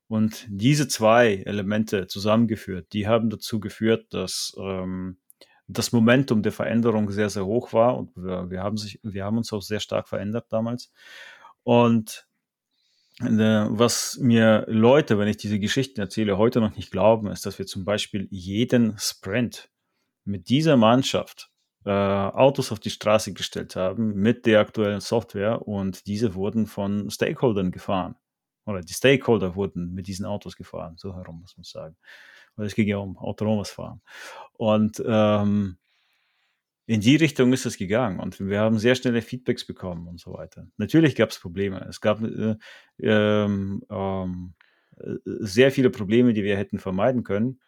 Und 0.07 0.47
diese 0.49 0.89
zwei 0.89 1.43
Elemente 1.45 2.07
zusammengeführt, 2.07 2.93
die 2.93 3.07
haben 3.07 3.29
dazu 3.29 3.61
geführt, 3.61 4.07
dass 4.15 4.57
ähm, 4.59 5.19
das 5.67 5.93
Momentum 5.93 6.43
der 6.43 6.53
Veränderung 6.53 7.11
sehr, 7.11 7.29
sehr 7.29 7.45
hoch 7.45 7.73
war 7.75 7.99
und 7.99 8.17
wir, 8.17 8.51
wir, 8.51 8.63
haben, 8.63 8.79
sich, 8.79 9.01
wir 9.03 9.25
haben 9.25 9.37
uns 9.37 9.53
auch 9.53 9.61
sehr 9.61 9.81
stark 9.81 10.09
verändert 10.09 10.47
damals. 10.49 10.91
Und 11.63 12.28
was 13.21 14.19
mir 14.21 14.65
Leute, 14.69 15.19
wenn 15.19 15.29
ich 15.29 15.37
diese 15.37 15.59
Geschichten 15.59 16.01
erzähle, 16.01 16.39
heute 16.39 16.61
noch 16.61 16.77
nicht 16.77 16.91
glauben, 16.91 17.29
ist, 17.29 17.47
dass 17.47 17.59
wir 17.59 17.67
zum 17.67 17.85
Beispiel 17.85 18.29
jeden 18.31 18.97
Sprint 18.99 19.71
mit 20.25 20.49
dieser 20.49 20.77
Mannschaft 20.77 21.51
äh, 21.85 21.91
Autos 21.91 22.71
auf 22.71 22.81
die 22.81 22.91
Straße 22.91 23.33
gestellt 23.33 23.77
haben 23.77 24.15
mit 24.15 24.47
der 24.47 24.61
aktuellen 24.61 25.01
Software 25.01 25.67
und 25.67 26.07
diese 26.07 26.35
wurden 26.35 26.67
von 26.67 27.11
Stakeholdern 27.11 27.73
gefahren 27.73 28.17
oder 28.67 28.83
die 28.83 28.93
Stakeholder 28.93 29.57
wurden 29.57 29.95
mit 29.95 30.07
diesen 30.07 30.27
Autos 30.27 30.57
gefahren, 30.57 30.97
so 30.99 31.15
herum 31.15 31.41
muss 31.41 31.57
man 31.57 31.65
sagen. 31.65 31.97
Weil 32.57 32.67
es 32.67 32.75
ging 32.75 32.89
ja 32.89 32.99
um 32.99 33.17
autonomes 33.17 33.71
Fahren. 33.71 34.03
Und 34.53 35.03
ähm, 35.07 35.79
in 36.89 37.03
die 37.03 37.17
Richtung 37.17 37.53
ist 37.53 37.67
es 37.67 37.77
gegangen 37.77 38.19
und 38.19 38.41
wir 38.41 38.61
haben 38.61 38.79
sehr 38.79 38.95
schnelle 38.95 39.21
Feedbacks 39.21 39.67
bekommen 39.67 40.09
und 40.09 40.19
so 40.19 40.33
weiter. 40.33 40.67
Natürlich 40.79 41.15
gab 41.15 41.29
es 41.29 41.39
Probleme. 41.39 41.87
Es 41.87 42.01
gab 42.01 42.23
äh, 42.23 42.57
ähm, 42.99 43.83
ähm, 43.91 44.55
sehr 45.25 45.71
viele 45.71 45.91
Probleme, 45.91 46.33
die 46.33 46.43
wir 46.43 46.57
hätten 46.57 46.79
vermeiden 46.79 47.25
können. 47.25 47.61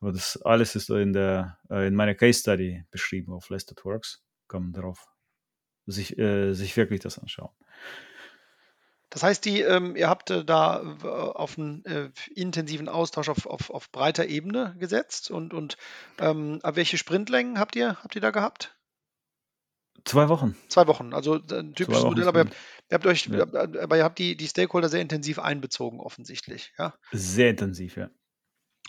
Aber 0.00 0.10
das 0.10 0.42
alles 0.42 0.74
ist 0.74 0.90
in, 0.90 1.12
der, 1.12 1.56
äh, 1.70 1.86
in 1.86 1.94
meiner 1.94 2.16
Case 2.16 2.40
Study 2.40 2.84
beschrieben 2.90 3.32
auf 3.32 3.48
Less 3.48 3.64
That 3.66 3.84
Works. 3.84 4.24
Kann 4.48 4.72
darauf 4.72 5.06
sich, 5.86 6.18
äh, 6.18 6.52
sich 6.52 6.76
wirklich 6.76 6.98
das 6.98 7.20
anschauen. 7.20 7.54
Das 9.14 9.22
heißt, 9.22 9.44
die, 9.44 9.60
ähm, 9.60 9.94
ihr 9.94 10.08
habt 10.08 10.30
äh, 10.30 10.44
da 10.44 10.82
äh, 10.82 11.06
auf 11.06 11.56
einen 11.56 11.84
äh, 11.84 12.10
intensiven 12.34 12.88
Austausch 12.88 13.28
auf, 13.28 13.46
auf, 13.46 13.70
auf 13.70 13.92
breiter 13.92 14.26
Ebene 14.26 14.74
gesetzt 14.80 15.30
und, 15.30 15.54
und 15.54 15.76
ähm, 16.18 16.58
welche 16.64 16.98
Sprintlängen 16.98 17.60
habt 17.60 17.76
ihr, 17.76 18.02
habt 18.02 18.16
ihr 18.16 18.20
da 18.20 18.32
gehabt? 18.32 18.76
Zwei 20.04 20.28
Wochen. 20.28 20.56
Zwei 20.66 20.88
Wochen, 20.88 21.14
also 21.14 21.36
äh, 21.36 21.60
ein 21.60 21.76
typisches 21.76 22.02
Modell, 22.02 22.26
aber 22.26 22.40
ihr 22.40 22.44
habt, 22.46 22.56
ihr 22.90 22.94
habt 22.94 23.06
euch, 23.06 23.26
ja. 23.26 23.44
aber 23.44 23.96
ihr 23.96 24.02
habt 24.02 24.18
die, 24.18 24.36
die 24.36 24.48
Stakeholder 24.48 24.88
sehr 24.88 25.00
intensiv 25.00 25.38
einbezogen, 25.38 26.00
offensichtlich, 26.00 26.72
ja? 26.76 26.92
Sehr 27.12 27.50
intensiv, 27.50 27.96
ja. 27.96 28.10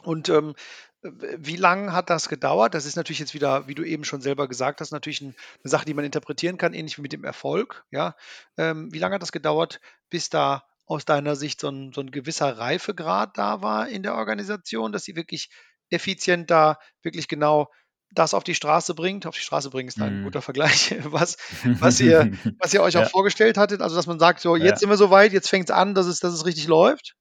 Und 0.06 0.30
ähm, 0.30 0.56
wie 1.02 1.56
lange 1.56 1.94
hat 1.94 2.10
das 2.10 2.30
gedauert? 2.30 2.74
Das 2.74 2.86
ist 2.86 2.96
natürlich 2.96 3.20
jetzt 3.20 3.34
wieder, 3.34 3.68
wie 3.68 3.76
du 3.76 3.84
eben 3.84 4.04
schon 4.04 4.22
selber 4.22 4.48
gesagt 4.48 4.82
hast, 4.82 4.92
natürlich 4.92 5.22
ein, 5.22 5.36
eine 5.64 5.70
Sache, 5.70 5.86
die 5.86 5.94
man 5.94 6.06
interpretieren 6.06 6.58
kann, 6.58 6.74
ähnlich 6.74 6.98
wie 6.98 7.02
mit 7.04 7.14
dem 7.14 7.24
Erfolg. 7.24 7.86
Ja? 7.92 8.16
Ähm, 8.58 8.92
wie 8.92 9.00
lange 9.00 9.16
hat 9.16 9.22
das 9.22 9.32
gedauert, 9.32 9.82
bis 10.10 10.30
da 10.30 10.64
aus 10.88 11.06
deiner 11.06 11.36
Sicht 11.36 11.60
so 11.60 11.70
ein, 11.70 11.94
so 11.94 12.02
ein 12.02 12.12
gewisser 12.12 12.58
Reifegrad 12.58 13.38
da 13.38 13.62
war 13.62 13.88
in 13.88 14.04
der 14.04 14.16
Organisation, 14.16 14.92
dass 14.92 15.04
sie 15.04 15.16
wirklich 15.16 15.50
effizient 15.90 16.50
da 16.50 16.80
wirklich 17.02 17.28
genau 17.28 17.72
das 18.12 18.34
auf 18.34 18.44
die 18.44 18.56
Straße 18.56 18.94
bringt. 18.96 19.26
Auf 19.26 19.36
die 19.36 19.42
Straße 19.42 19.70
bringen 19.70 19.90
ist 19.90 20.00
ein 20.00 20.22
mm. 20.22 20.24
guter 20.24 20.42
Vergleich, 20.42 20.96
was, 21.04 21.38
was, 21.64 22.00
ihr, 22.00 22.32
was 22.60 22.74
ihr 22.74 22.82
euch 22.82 22.94
ja. 22.94 23.04
auch 23.04 23.10
vorgestellt 23.10 23.58
hattet. 23.58 23.82
Also, 23.82 23.96
dass 23.96 24.08
man 24.08 24.20
sagt, 24.20 24.40
so, 24.40 24.56
jetzt 24.56 24.66
ja. 24.66 24.78
sind 24.78 24.90
wir 24.90 24.98
so 24.98 25.10
weit, 25.10 25.34
jetzt 25.34 25.50
fängt 25.50 25.70
es 25.70 25.76
an, 25.76 25.94
dass 25.96 26.06
es, 26.06 26.20
dass 26.20 26.34
es 26.34 26.46
richtig 26.46 26.68
läuft. 26.68 27.16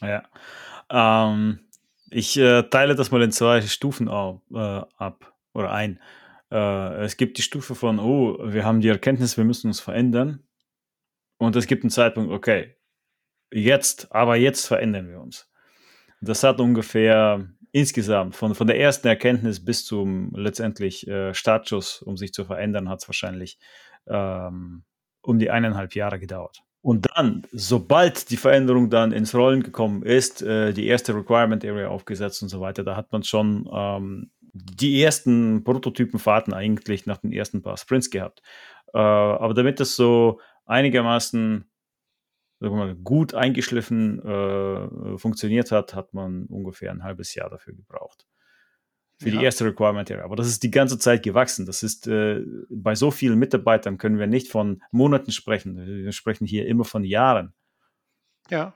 Ja. 0.00 0.24
Ähm, 0.90 1.67
ich 2.10 2.36
äh, 2.36 2.62
teile 2.64 2.94
das 2.94 3.10
mal 3.10 3.22
in 3.22 3.32
zwei 3.32 3.60
Stufen 3.62 4.08
auf, 4.08 4.40
äh, 4.52 4.56
ab 4.56 5.34
oder 5.52 5.72
ein. 5.72 6.00
Äh, 6.50 7.04
es 7.04 7.16
gibt 7.16 7.38
die 7.38 7.42
Stufe 7.42 7.74
von, 7.74 7.98
oh, 7.98 8.38
wir 8.42 8.64
haben 8.64 8.80
die 8.80 8.88
Erkenntnis, 8.88 9.36
wir 9.36 9.44
müssen 9.44 9.68
uns 9.68 9.80
verändern. 9.80 10.42
Und 11.38 11.56
es 11.56 11.66
gibt 11.66 11.84
einen 11.84 11.90
Zeitpunkt, 11.90 12.32
okay, 12.32 12.76
jetzt, 13.52 14.12
aber 14.12 14.36
jetzt 14.36 14.66
verändern 14.66 15.08
wir 15.08 15.20
uns. 15.20 15.50
Das 16.20 16.42
hat 16.42 16.60
ungefähr 16.60 17.48
insgesamt 17.70 18.34
von, 18.34 18.54
von 18.54 18.66
der 18.66 18.80
ersten 18.80 19.06
Erkenntnis 19.06 19.64
bis 19.64 19.84
zum 19.84 20.32
letztendlich 20.34 21.06
äh, 21.06 21.32
Startschuss, 21.34 22.02
um 22.02 22.16
sich 22.16 22.32
zu 22.32 22.44
verändern, 22.44 22.88
hat 22.88 23.02
es 23.02 23.08
wahrscheinlich 23.08 23.58
ähm, 24.06 24.84
um 25.22 25.38
die 25.38 25.50
eineinhalb 25.50 25.94
Jahre 25.94 26.18
gedauert. 26.18 26.62
Und 26.88 27.06
dann, 27.14 27.46
sobald 27.52 28.30
die 28.30 28.38
Veränderung 28.38 28.88
dann 28.88 29.12
ins 29.12 29.34
Rollen 29.34 29.62
gekommen 29.62 30.02
ist, 30.02 30.40
äh, 30.40 30.72
die 30.72 30.86
erste 30.86 31.14
Requirement 31.14 31.62
Area 31.62 31.88
aufgesetzt 31.88 32.42
und 32.42 32.48
so 32.48 32.62
weiter, 32.62 32.82
da 32.82 32.96
hat 32.96 33.12
man 33.12 33.22
schon 33.24 33.68
ähm, 33.70 34.30
die 34.54 35.02
ersten 35.02 35.64
Prototypenfahrten 35.64 36.54
eigentlich 36.54 37.04
nach 37.04 37.18
den 37.18 37.30
ersten 37.30 37.60
paar 37.60 37.76
Sprints 37.76 38.08
gehabt. 38.08 38.40
Äh, 38.94 39.00
aber 39.00 39.52
damit 39.52 39.80
das 39.80 39.96
so 39.96 40.40
einigermaßen 40.64 41.70
mal, 42.60 42.94
gut 42.94 43.34
eingeschliffen 43.34 44.22
äh, 44.24 45.18
funktioniert 45.18 45.70
hat, 45.70 45.94
hat 45.94 46.14
man 46.14 46.46
ungefähr 46.46 46.90
ein 46.90 47.04
halbes 47.04 47.34
Jahr 47.34 47.50
dafür 47.50 47.74
gebraucht 47.74 48.27
für 49.18 49.30
ja. 49.30 49.38
die 49.38 49.44
erste 49.44 49.64
Requirement 49.64 50.10
Area. 50.10 50.24
Aber 50.24 50.36
das 50.36 50.46
ist 50.46 50.62
die 50.62 50.70
ganze 50.70 50.98
Zeit 50.98 51.22
gewachsen. 51.22 51.66
Das 51.66 51.82
ist 51.82 52.06
äh, 52.06 52.40
bei 52.70 52.94
so 52.94 53.10
vielen 53.10 53.38
Mitarbeitern 53.38 53.98
können 53.98 54.18
wir 54.18 54.26
nicht 54.26 54.48
von 54.48 54.82
Monaten 54.90 55.32
sprechen. 55.32 55.76
Wir 55.76 56.12
sprechen 56.12 56.46
hier 56.46 56.66
immer 56.66 56.84
von 56.84 57.04
Jahren. 57.04 57.52
Ja. 58.48 58.74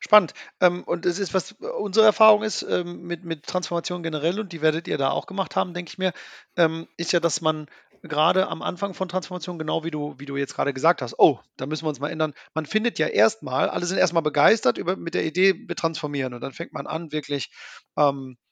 Spannend. 0.00 0.34
Ähm, 0.60 0.82
und 0.84 1.06
es 1.06 1.18
ist, 1.18 1.32
was 1.32 1.52
unsere 1.52 2.06
Erfahrung 2.06 2.42
ist 2.42 2.62
ähm, 2.62 3.02
mit, 3.02 3.24
mit 3.24 3.44
Transformation 3.44 4.02
generell, 4.02 4.40
und 4.40 4.52
die 4.52 4.60
werdet 4.60 4.88
ihr 4.88 4.98
da 4.98 5.10
auch 5.10 5.26
gemacht 5.26 5.56
haben, 5.56 5.74
denke 5.74 5.90
ich 5.90 5.98
mir, 5.98 6.12
ähm, 6.56 6.88
ist 6.96 7.12
ja, 7.12 7.20
dass 7.20 7.40
man 7.40 7.66
gerade 8.02 8.48
am 8.48 8.62
Anfang 8.62 8.94
von 8.94 9.08
Transformation, 9.08 9.58
genau 9.58 9.84
wie 9.84 9.90
du, 9.90 10.14
wie 10.18 10.26
du 10.26 10.36
jetzt 10.36 10.54
gerade 10.54 10.72
gesagt 10.72 11.02
hast, 11.02 11.18
oh, 11.18 11.40
da 11.56 11.66
müssen 11.66 11.84
wir 11.84 11.88
uns 11.88 12.00
mal 12.00 12.10
ändern. 12.10 12.34
Man 12.54 12.66
findet 12.66 12.98
ja 12.98 13.06
erstmal, 13.06 13.68
alle 13.68 13.86
sind 13.86 13.98
erstmal 13.98 14.22
begeistert 14.22 14.78
über, 14.78 14.96
mit 14.96 15.14
der 15.14 15.24
Idee, 15.24 15.54
wir 15.66 15.76
transformieren. 15.76 16.34
Und 16.34 16.40
dann 16.40 16.52
fängt 16.52 16.72
man 16.72 16.86
an, 16.86 17.12
wirklich 17.12 17.50
ähm, 17.96 18.36
äh, 18.36 18.45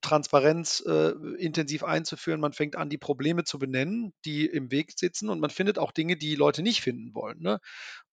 Transparenz 0.00 0.82
äh, 0.86 1.10
intensiv 1.36 1.84
einzuführen. 1.84 2.40
Man 2.40 2.52
fängt 2.52 2.76
an, 2.76 2.88
die 2.88 2.98
Probleme 2.98 3.44
zu 3.44 3.58
benennen, 3.58 4.12
die 4.24 4.46
im 4.46 4.70
Weg 4.70 4.92
sitzen 4.96 5.28
und 5.28 5.40
man 5.40 5.50
findet 5.50 5.78
auch 5.78 5.92
Dinge, 5.92 6.16
die 6.16 6.34
Leute 6.36 6.62
nicht 6.62 6.80
finden 6.80 7.14
wollen. 7.14 7.40
Ne? 7.40 7.60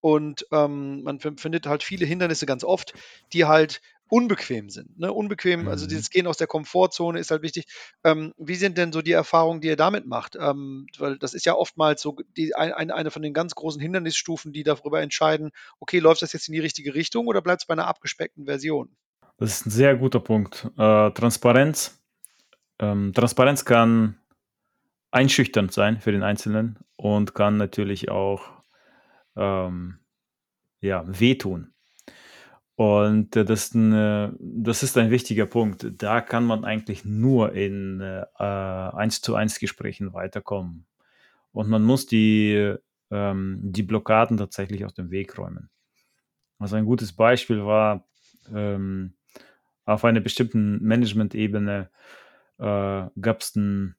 Und 0.01 0.45
ähm, 0.51 1.03
man 1.03 1.19
findet 1.19 1.65
halt 1.65 1.83
viele 1.83 2.05
Hindernisse 2.05 2.45
ganz 2.45 2.63
oft, 2.63 2.93
die 3.33 3.45
halt 3.45 3.81
unbequem 4.09 4.69
sind. 4.69 4.99
Ne? 4.99 5.13
Unbequem, 5.13 5.67
also 5.67 5.85
mhm. 5.85 5.89
dieses 5.89 6.09
Gehen 6.09 6.27
aus 6.27 6.37
der 6.37 6.47
Komfortzone 6.47 7.19
ist 7.19 7.31
halt 7.31 7.43
wichtig. 7.43 7.65
Ähm, 8.03 8.33
wie 8.37 8.55
sind 8.55 8.77
denn 8.77 8.91
so 8.91 9.01
die 9.01 9.11
Erfahrungen, 9.11 9.61
die 9.61 9.67
ihr 9.67 9.75
damit 9.75 10.07
macht? 10.07 10.35
Ähm, 10.35 10.87
weil 10.97 11.17
das 11.19 11.33
ist 11.33 11.45
ja 11.45 11.53
oftmals 11.53 12.01
so 12.01 12.17
die, 12.35 12.55
ein, 12.55 12.91
eine 12.91 13.11
von 13.11 13.21
den 13.21 13.33
ganz 13.33 13.55
großen 13.55 13.81
Hindernisstufen, 13.81 14.51
die 14.51 14.63
darüber 14.63 15.01
entscheiden, 15.01 15.51
okay, 15.79 15.99
läuft 15.99 16.21
das 16.21 16.33
jetzt 16.33 16.47
in 16.47 16.53
die 16.53 16.59
richtige 16.59 16.95
Richtung 16.95 17.27
oder 17.27 17.41
bleibt 17.41 17.61
es 17.61 17.67
bei 17.67 17.73
einer 17.73 17.87
abgespeckten 17.87 18.45
Version? 18.45 18.95
Das 19.39 19.51
ist 19.51 19.67
ein 19.67 19.71
sehr 19.71 19.95
guter 19.95 20.19
Punkt. 20.19 20.69
Äh, 20.77 21.11
Transparenz. 21.11 22.03
Ähm, 22.77 23.13
Transparenz 23.13 23.63
kann 23.63 24.17
einschüchternd 25.11 25.71
sein 25.71 26.01
für 26.01 26.11
den 26.11 26.23
Einzelnen 26.23 26.77
und 26.97 27.33
kann 27.33 27.55
natürlich 27.55 28.09
auch 28.11 28.41
ähm, 29.37 29.99
ja, 30.81 31.05
wehtun. 31.07 31.73
Und 32.75 33.33
äh, 33.37 33.45
das, 33.45 33.67
ist 33.67 33.75
ein, 33.75 33.93
äh, 33.93 34.31
das 34.39 34.83
ist 34.83 34.97
ein 34.97 35.09
wichtiger 35.09 35.45
Punkt. 35.45 35.87
Da 35.89 36.19
kann 36.19 36.43
man 36.43 36.65
eigentlich 36.65 37.05
nur 37.05 37.53
in 37.53 38.01
äh, 38.01 38.25
1 38.37 39.21
zu 39.21 39.35
1 39.35 39.59
Gesprächen 39.59 40.13
weiterkommen. 40.13 40.85
Und 41.53 41.69
man 41.69 41.83
muss 41.83 42.07
die, 42.07 42.75
ähm, 43.09 43.59
die 43.63 43.83
Blockaden 43.83 44.35
tatsächlich 44.35 44.83
aus 44.83 44.93
dem 44.93 45.11
Weg 45.11 45.37
räumen. 45.37 45.69
Also 46.57 46.75
ein 46.75 46.85
gutes 46.85 47.13
Beispiel 47.13 47.65
war, 47.65 48.05
ähm, 48.53 49.13
auf 49.89 50.05
einer 50.05 50.19
bestimmten 50.19 50.81
Management-Ebene 50.83 51.89
äh, 52.59 52.63
gab 52.63 53.41
es 53.41 53.55
einen, 53.55 53.95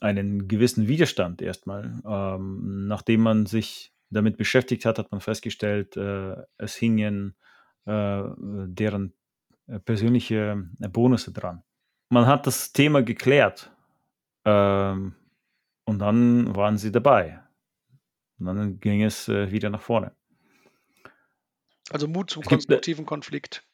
einen 0.00 0.48
gewissen 0.48 0.88
Widerstand 0.88 1.42
erstmal. 1.42 2.00
Ähm, 2.04 2.88
nachdem 2.88 3.22
man 3.22 3.46
sich 3.46 3.92
damit 4.10 4.36
beschäftigt 4.36 4.84
hat, 4.84 4.98
hat 4.98 5.12
man 5.12 5.20
festgestellt, 5.20 5.96
äh, 5.96 6.36
es 6.58 6.74
hingen 6.74 7.36
äh, 7.86 8.22
deren 8.36 9.14
äh, 9.68 9.78
persönliche 9.78 10.68
Bonusse 10.78 11.32
dran. 11.32 11.62
Man 12.08 12.26
hat 12.26 12.46
das 12.46 12.72
Thema 12.72 13.02
geklärt 13.02 13.70
ähm, 14.44 15.14
und 15.84 15.98
dann 16.00 16.56
waren 16.56 16.76
sie 16.76 16.90
dabei. 16.90 17.40
Und 18.38 18.46
dann 18.46 18.80
ging 18.80 19.02
es 19.02 19.28
äh, 19.28 19.52
wieder 19.52 19.70
nach 19.70 19.82
vorne. 19.82 20.12
Also 21.90 22.08
Mut 22.08 22.30
zum 22.30 22.42
konstruktiven 22.42 23.06
Konflikt. 23.06 23.64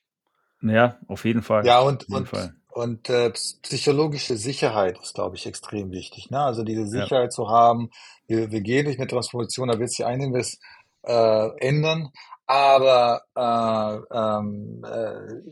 Ja, 0.68 0.96
auf 1.08 1.24
jeden 1.24 1.42
Fall. 1.42 1.64
Ja, 1.66 1.80
und, 1.80 2.08
und, 2.08 2.28
Fall. 2.28 2.54
und 2.70 3.08
äh, 3.10 3.30
psychologische 3.30 4.36
Sicherheit 4.36 4.98
ist, 5.02 5.14
glaube 5.14 5.36
ich, 5.36 5.46
extrem 5.46 5.90
wichtig. 5.90 6.30
Ne? 6.30 6.40
Also 6.40 6.62
diese 6.62 6.86
Sicherheit 6.86 7.24
ja. 7.24 7.30
zu 7.30 7.48
haben, 7.48 7.90
wir, 8.26 8.50
wir 8.50 8.60
gehen 8.60 8.84
durch 8.84 8.98
eine 8.98 9.06
Transformation, 9.06 9.68
da 9.68 9.78
wird 9.78 9.90
sich 9.90 10.04
einiges 10.04 10.58
äh, 11.02 11.48
ändern, 11.58 12.10
aber 12.46 13.22
äh, 13.34 14.16
ähm, 14.16 14.84
äh, 14.84 15.42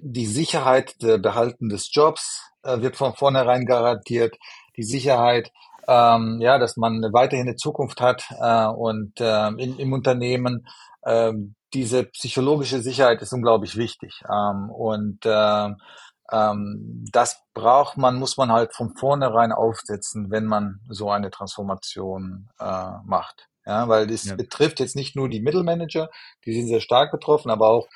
die 0.00 0.26
Sicherheit 0.26 1.00
der 1.02 1.18
Behalten 1.18 1.68
des 1.68 1.92
Jobs 1.92 2.42
äh, 2.62 2.80
wird 2.80 2.96
von 2.96 3.14
vornherein 3.14 3.66
garantiert. 3.66 4.36
Die 4.76 4.84
Sicherheit, 4.84 5.50
ähm, 5.88 6.38
ja, 6.40 6.58
dass 6.58 6.76
man 6.76 7.02
weiterhin 7.12 7.48
eine 7.48 7.56
Zukunft 7.56 8.00
hat 8.00 8.24
äh, 8.40 8.66
und 8.66 9.20
äh, 9.20 9.48
in, 9.48 9.78
im 9.78 9.92
Unternehmen. 9.92 10.66
Äh, 11.02 11.32
diese 11.72 12.04
psychologische 12.04 12.80
Sicherheit 12.80 13.22
ist 13.22 13.32
unglaublich 13.32 13.76
wichtig 13.76 14.22
ähm, 14.28 14.70
und 14.70 15.24
äh, 15.24 15.70
ähm, 16.32 17.04
das 17.10 17.42
braucht 17.54 17.96
man, 17.96 18.18
muss 18.18 18.36
man 18.36 18.52
halt 18.52 18.74
von 18.74 18.94
vornherein 18.96 19.52
aufsetzen, 19.52 20.30
wenn 20.30 20.46
man 20.46 20.80
so 20.88 21.10
eine 21.10 21.30
Transformation 21.30 22.48
äh, 22.58 22.90
macht. 23.04 23.48
Ja, 23.66 23.88
weil 23.88 24.10
es 24.10 24.24
ja. 24.24 24.36
betrifft 24.36 24.80
jetzt 24.80 24.96
nicht 24.96 25.16
nur 25.16 25.28
die 25.28 25.40
Mittelmanager, 25.40 26.08
die 26.44 26.54
sind 26.54 26.68
sehr 26.68 26.80
stark 26.80 27.12
betroffen, 27.12 27.50
aber 27.50 27.68
auch 27.68 27.88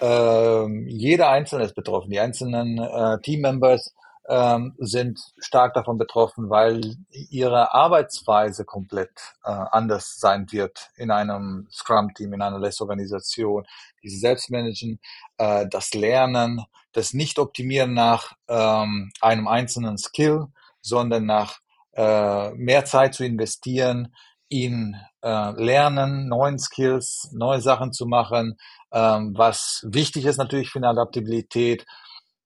äh, 0.00 0.66
jeder 0.88 1.28
Einzelne 1.28 1.64
ist 1.64 1.74
betroffen. 1.74 2.10
Die 2.10 2.20
einzelnen 2.20 2.78
äh, 2.78 3.20
Teammembers 3.20 3.94
ähm, 4.30 4.74
sind 4.78 5.20
stark 5.40 5.74
davon 5.74 5.98
betroffen, 5.98 6.50
weil 6.50 6.96
ihre 7.10 7.74
Arbeitsweise 7.74 8.64
komplett 8.64 9.10
äh, 9.44 9.50
anders 9.50 10.20
sein 10.20 10.46
wird 10.52 10.90
in 10.96 11.10
einem 11.10 11.66
Scrum-Team, 11.72 12.32
in 12.34 12.40
einer 12.40 12.60
Less-Organisation, 12.60 13.66
die 14.02 14.08
sie 14.08 14.18
selbst 14.18 14.48
managen, 14.48 15.00
äh, 15.38 15.66
das 15.68 15.94
Lernen, 15.94 16.64
das 16.92 17.12
Nicht-Optimieren 17.12 17.92
nach 17.92 18.32
ähm, 18.46 19.10
einem 19.20 19.48
einzelnen 19.48 19.98
Skill, 19.98 20.46
sondern 20.80 21.26
nach 21.26 21.58
äh, 21.94 22.52
mehr 22.52 22.84
Zeit 22.84 23.14
zu 23.14 23.24
investieren 23.24 24.14
in 24.48 24.96
äh, 25.22 25.50
Lernen, 25.52 26.28
neuen 26.28 26.58
Skills, 26.58 27.30
neue 27.32 27.60
Sachen 27.60 27.92
zu 27.92 28.06
machen, 28.06 28.58
ähm, 28.92 29.34
was 29.36 29.84
wichtig 29.88 30.24
ist 30.24 30.38
natürlich 30.38 30.70
für 30.70 30.78
eine 30.78 30.88
Adaptabilität. 30.88 31.84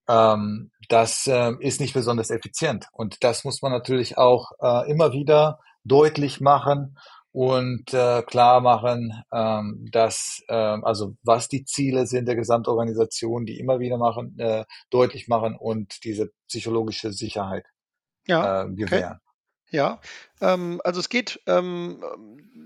Ähm, 0.09 0.71
das 0.89 1.27
äh, 1.27 1.53
ist 1.61 1.81
nicht 1.81 1.95
besonders 1.95 2.31
effizient. 2.31 2.89
Und 2.93 3.25
das 3.25 3.45
muss 3.45 3.63
man 3.63 3.73
natürlich 3.73 4.19
auch 4.19 4.53
äh, 4.61 4.91
immer 4.91 5.13
wieder 5.13 5.61
deutlich 5.85 6.41
machen 6.41 6.97
und 7.35 7.93
äh, 7.93 8.23
klar 8.23 8.61
machen, 8.61 9.25
ähm, 9.33 9.89
dass 9.91 10.43
äh, 10.49 10.55
also 10.55 11.17
was 11.23 11.49
die 11.49 11.65
Ziele 11.65 12.07
sind 12.07 12.27
der 12.27 12.37
Gesamtorganisation, 12.37 13.45
die 13.45 13.59
immer 13.59 13.81
wieder 13.81 13.99
machen, 13.99 14.39
äh, 14.39 14.65
deutlich 14.91 15.27
machen 15.27 15.57
und 15.57 16.05
diese 16.05 16.31
psychologische 16.47 17.13
Sicherheit 17.13 17.67
ja, 18.29 18.63
äh, 18.63 18.69
gewähren. 18.71 19.19
Okay. 19.67 19.77
Ja, 19.77 20.01
ähm, 20.41 20.81
also 20.85 21.01
es 21.01 21.09
geht 21.09 21.41
ähm, 21.47 22.01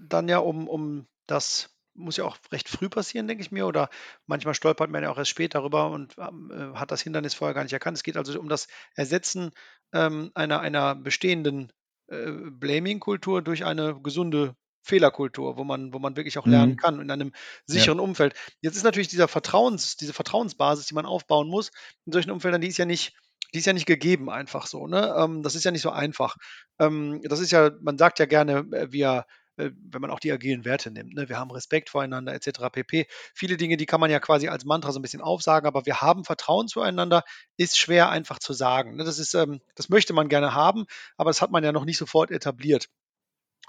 dann 0.07 0.29
ja 0.29 0.39
um, 0.39 0.69
um 0.69 1.07
das 1.27 1.71
muss 1.99 2.16
ja 2.16 2.24
auch 2.24 2.38
recht 2.53 2.68
früh 2.68 2.88
passieren, 2.88 3.28
denke 3.28 3.42
ich 3.42 3.51
mir, 3.51 3.66
oder 3.66 3.90
manchmal 4.26 4.55
stolpert 4.55 4.90
man 4.90 5.03
ja 5.03 5.11
auch 5.11 5.18
erst 5.18 5.30
später 5.30 5.59
darüber 5.59 5.90
und 5.90 6.16
ähm, 6.18 6.51
äh, 6.53 6.78
hat 6.78 6.90
das 6.90 7.03
Hindernis 7.03 7.34
vorher 7.34 7.55
gar 7.55 7.62
nicht 7.62 7.72
erkannt. 7.72 7.96
Es 7.96 8.03
geht 8.03 8.16
also 8.16 8.38
um 8.38 8.49
das 8.49 8.68
Ersetzen 8.94 9.51
ähm, 9.92 10.30
einer, 10.34 10.61
einer 10.61 10.94
bestehenden 10.94 11.72
äh, 12.09 12.30
Blaming-Kultur 12.30 13.42
durch 13.42 13.64
eine 13.64 14.01
gesunde 14.01 14.55
Fehlerkultur, 14.82 15.57
wo 15.57 15.64
man, 15.64 15.92
wo 15.92 15.99
man 15.99 16.16
wirklich 16.16 16.38
auch 16.38 16.46
lernen 16.46 16.72
mhm. 16.72 16.76
kann 16.76 17.01
in 17.01 17.11
einem 17.11 17.32
sicheren 17.66 17.99
ja. 17.99 18.05
Umfeld. 18.05 18.34
Jetzt 18.62 18.76
ist 18.76 18.84
natürlich 18.84 19.09
dieser 19.09 19.28
Vertrauens, 19.28 19.96
diese 19.96 20.14
Vertrauensbasis, 20.14 20.86
die 20.86 20.94
man 20.94 21.07
aufbauen 21.07 21.49
muss, 21.49 21.70
in 22.07 22.12
solchen 22.12 22.30
Umfeldern, 22.30 22.61
die 22.61 22.68
ist 22.68 22.78
ja 22.78 22.86
nicht, 22.86 23.14
die 23.53 23.59
ist 23.59 23.66
ja 23.66 23.72
nicht 23.72 23.86
gegeben 23.86 24.30
einfach 24.30 24.66
so. 24.66 24.86
Ne? 24.86 25.14
Ähm, 25.18 25.42
das 25.42 25.55
ist 25.55 25.64
ja 25.64 25.70
nicht 25.70 25.82
so 25.82 25.90
einfach. 25.90 26.36
Ähm, 26.78 27.20
das 27.24 27.40
ist 27.40 27.51
ja, 27.51 27.70
man 27.80 27.99
sagt 27.99 28.18
ja 28.18 28.26
gerne, 28.26 28.66
äh, 28.72 28.90
wir 28.90 29.26
wenn 29.59 30.01
man 30.01 30.11
auch 30.11 30.21
die 30.21 30.33
agilen 30.33 30.65
Werte 30.65 30.91
nimmt. 30.91 31.15
Ne? 31.15 31.29
Wir 31.29 31.39
haben 31.39 31.51
Respekt 31.51 31.91
voreinander 31.91 32.33
etc. 32.33 32.61
pp. 32.73 33.07
Viele 33.35 33.57
Dinge, 33.57 33.77
die 33.77 33.87
kann 33.87 34.01
man 34.01 34.11
ja 34.11 34.21
quasi 34.21 34.49
als 34.49 34.65
Mantra 34.65 34.93
so 34.93 34.99
ein 34.99 35.03
bisschen 35.03 35.21
aufsagen, 35.21 35.67
aber 35.67 35.85
wir 35.87 36.01
haben 36.01 36.25
Vertrauen 36.25 36.69
zueinander, 36.69 37.25
ist 37.57 37.79
schwer 37.79 38.11
einfach 38.11 38.39
zu 38.39 38.53
sagen. 38.53 38.97
Ne? 38.97 39.05
Das 39.05 39.19
ist, 39.19 39.35
ähm, 39.35 39.61
das 39.75 39.89
möchte 39.89 40.13
man 40.13 40.29
gerne 40.29 40.55
haben, 40.55 40.87
aber 41.17 41.31
das 41.31 41.43
hat 41.43 41.51
man 41.51 41.65
ja 41.65 41.73
noch 41.73 41.85
nicht 41.85 41.99
sofort 41.99 42.31
etabliert. 42.31 42.89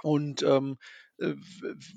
Und 0.02 0.44
ähm, 0.44 0.78
äh, 0.78 1.09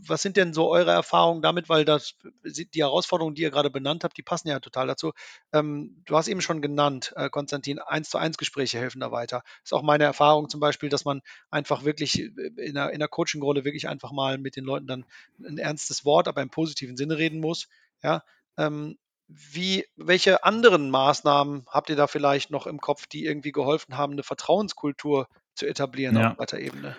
was 0.07 0.23
sind 0.23 0.37
denn 0.37 0.53
so 0.53 0.69
eure 0.69 0.91
Erfahrungen 0.91 1.43
damit? 1.43 1.69
Weil 1.69 1.85
das, 1.85 2.15
die 2.45 2.83
Herausforderungen, 2.83 3.35
die 3.35 3.43
ihr 3.43 3.51
gerade 3.51 3.71
benannt 3.71 4.05
habt, 4.05 4.17
die 4.17 4.23
passen 4.23 4.49
ja 4.49 4.59
total 4.61 4.87
dazu. 4.89 5.13
Ähm, 5.53 6.03
du 6.07 6.17
hast 6.17 6.29
eben 6.29 6.41
schon 6.41 6.61
genannt, 6.61 7.13
äh, 7.17 7.31
Konstantin, 7.31 7.79
eins 7.79 8.11
zu 8.11 8.19
eins 8.19 8.37
Gespräche 8.37 8.79
helfen 8.79 9.01
da 9.01 9.13
weiter. 9.13 9.43
Das 9.45 9.67
ist 9.67 9.73
auch 9.73 9.83
meine 9.83 10.05
Erfahrung 10.05 10.49
zum 10.49 10.61
Beispiel, 10.61 10.89
dass 10.89 11.05
man 11.05 11.23
einfach 11.51 11.85
wirklich 11.85 12.21
äh, 12.21 12.31
in 12.57 12.75
der, 12.75 12.91
in 12.91 12.99
der 12.99 13.09
Coaching-Rolle 13.09 13.65
wirklich 13.65 13.89
einfach 13.89 14.13
mal 14.13 14.39
mit 14.39 14.57
den 14.57 14.65
Leuten 14.65 14.87
dann 14.87 15.05
ein 15.45 15.59
ernstes 15.59 16.05
Wort, 16.05 16.27
aber 16.27 16.43
im 16.43 16.51
positiven 16.51 16.97
Sinne 16.97 17.19
reden 17.19 17.41
muss. 17.41 17.69
Ja, 18.03 18.25
ähm, 18.57 18.99
wie, 19.29 19.87
welche 19.97 20.45
anderen 20.45 20.91
Maßnahmen 20.91 21.67
habt 21.69 21.91
ihr 21.91 21.97
da 21.97 22.07
vielleicht 22.07 22.51
noch 22.51 22.67
im 22.67 22.81
Kopf, 22.81 23.07
die 23.07 23.25
irgendwie 23.25 23.53
geholfen 23.53 23.97
haben, 23.97 24.13
eine 24.13 24.25
Vertrauenskultur 24.25 25.29
zu 25.55 25.67
etablieren 25.67 26.17
ja. 26.17 26.33
auf 26.33 26.39
weiter 26.39 26.59
Ebene? 26.59 26.97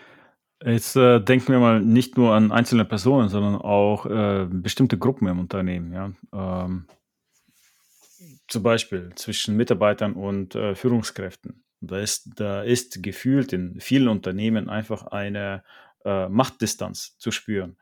Jetzt 0.66 0.96
äh, 0.96 1.20
denken 1.20 1.52
wir 1.52 1.60
mal 1.60 1.82
nicht 1.82 2.18
nur 2.18 2.34
an 2.34 2.52
einzelne 2.52 2.86
Personen, 2.86 3.28
sondern 3.28 3.56
auch 3.56 4.06
äh, 4.06 4.48
bestimmte 4.50 4.98
Gruppen 4.98 5.28
im 5.28 5.40
Unternehmen. 5.40 5.92
Ja? 5.92 6.12
Ähm, 6.32 6.86
zum 8.48 8.64
Beispiel 8.64 9.12
zwischen 9.16 9.58
Mitarbeitern 9.58 10.14
und 10.14 10.56
äh, 10.56 10.76
Führungskräften. 10.76 11.64
Da 11.82 12.00
ist, 12.00 12.30
da 12.36 12.64
ist 12.64 13.04
gefühlt 13.04 13.52
in 13.52 13.80
vielen 13.82 14.08
Unternehmen 14.08 14.70
einfach 14.70 15.08
eine 15.08 15.64
äh, 16.06 16.30
Machtdistanz 16.30 17.18
zu 17.18 17.32
spüren. 17.32 17.78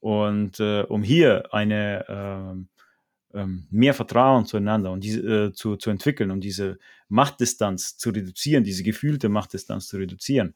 Und 0.00 0.60
äh, 0.60 0.82
um 0.82 1.02
hier 1.02 1.52
eine 1.52 2.04
ähm, 2.08 2.68
ähm, 3.34 3.66
mehr 3.70 3.92
Vertrauen 3.92 4.46
zueinander 4.46 4.92
und 4.92 5.02
diese, 5.02 5.20
äh, 5.20 5.52
zu, 5.52 5.76
zu 5.76 5.90
entwickeln, 5.90 6.30
um 6.30 6.40
diese 6.40 6.78
Machtdistanz 7.08 7.98
zu 7.98 8.10
reduzieren, 8.10 8.64
diese 8.64 8.82
gefühlte 8.82 9.28
Machtdistanz 9.28 9.88
zu 9.88 9.98
reduzieren, 9.98 10.54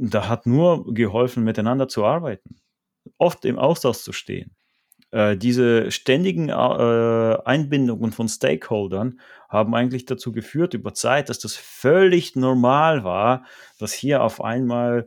da 0.00 0.28
hat 0.28 0.46
nur 0.46 0.92
geholfen, 0.94 1.44
miteinander 1.44 1.88
zu 1.88 2.04
arbeiten, 2.04 2.56
oft 3.18 3.44
im 3.44 3.58
Austausch 3.58 3.98
zu 3.98 4.12
stehen. 4.12 4.56
Äh, 5.10 5.36
diese 5.36 5.90
ständigen 5.90 6.48
äh, 6.48 6.52
Einbindungen 6.52 8.12
von 8.12 8.28
Stakeholdern 8.28 9.20
haben 9.48 9.74
eigentlich 9.74 10.06
dazu 10.06 10.32
geführt 10.32 10.74
über 10.74 10.94
Zeit, 10.94 11.28
dass 11.28 11.40
das 11.40 11.56
völlig 11.56 12.36
normal 12.36 13.04
war, 13.04 13.44
dass 13.78 13.92
hier 13.92 14.22
auf 14.22 14.42
einmal 14.42 15.06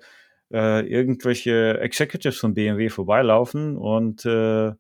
äh, 0.52 0.86
irgendwelche 0.88 1.80
Executives 1.80 2.39
von 2.39 2.54
BMW 2.54 2.89
vorbeilaufen 2.89 3.78
und 3.78 4.26
äh, 4.26 4.74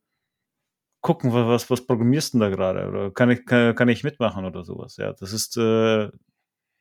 gucken, 1.01 1.33
was, 1.33 1.69
was 1.69 1.85
programmierst 1.85 2.33
du 2.33 2.39
da 2.39 2.49
gerade? 2.49 2.87
Oder 2.87 3.11
kann 3.11 3.29
ich, 3.31 3.45
kann, 3.45 3.75
kann, 3.75 3.89
ich 3.89 4.03
mitmachen 4.03 4.45
oder 4.45 4.63
sowas? 4.63 4.97
Ja, 4.97 5.13
das 5.13 5.33
ist 5.33 5.57
äh, 5.57 6.09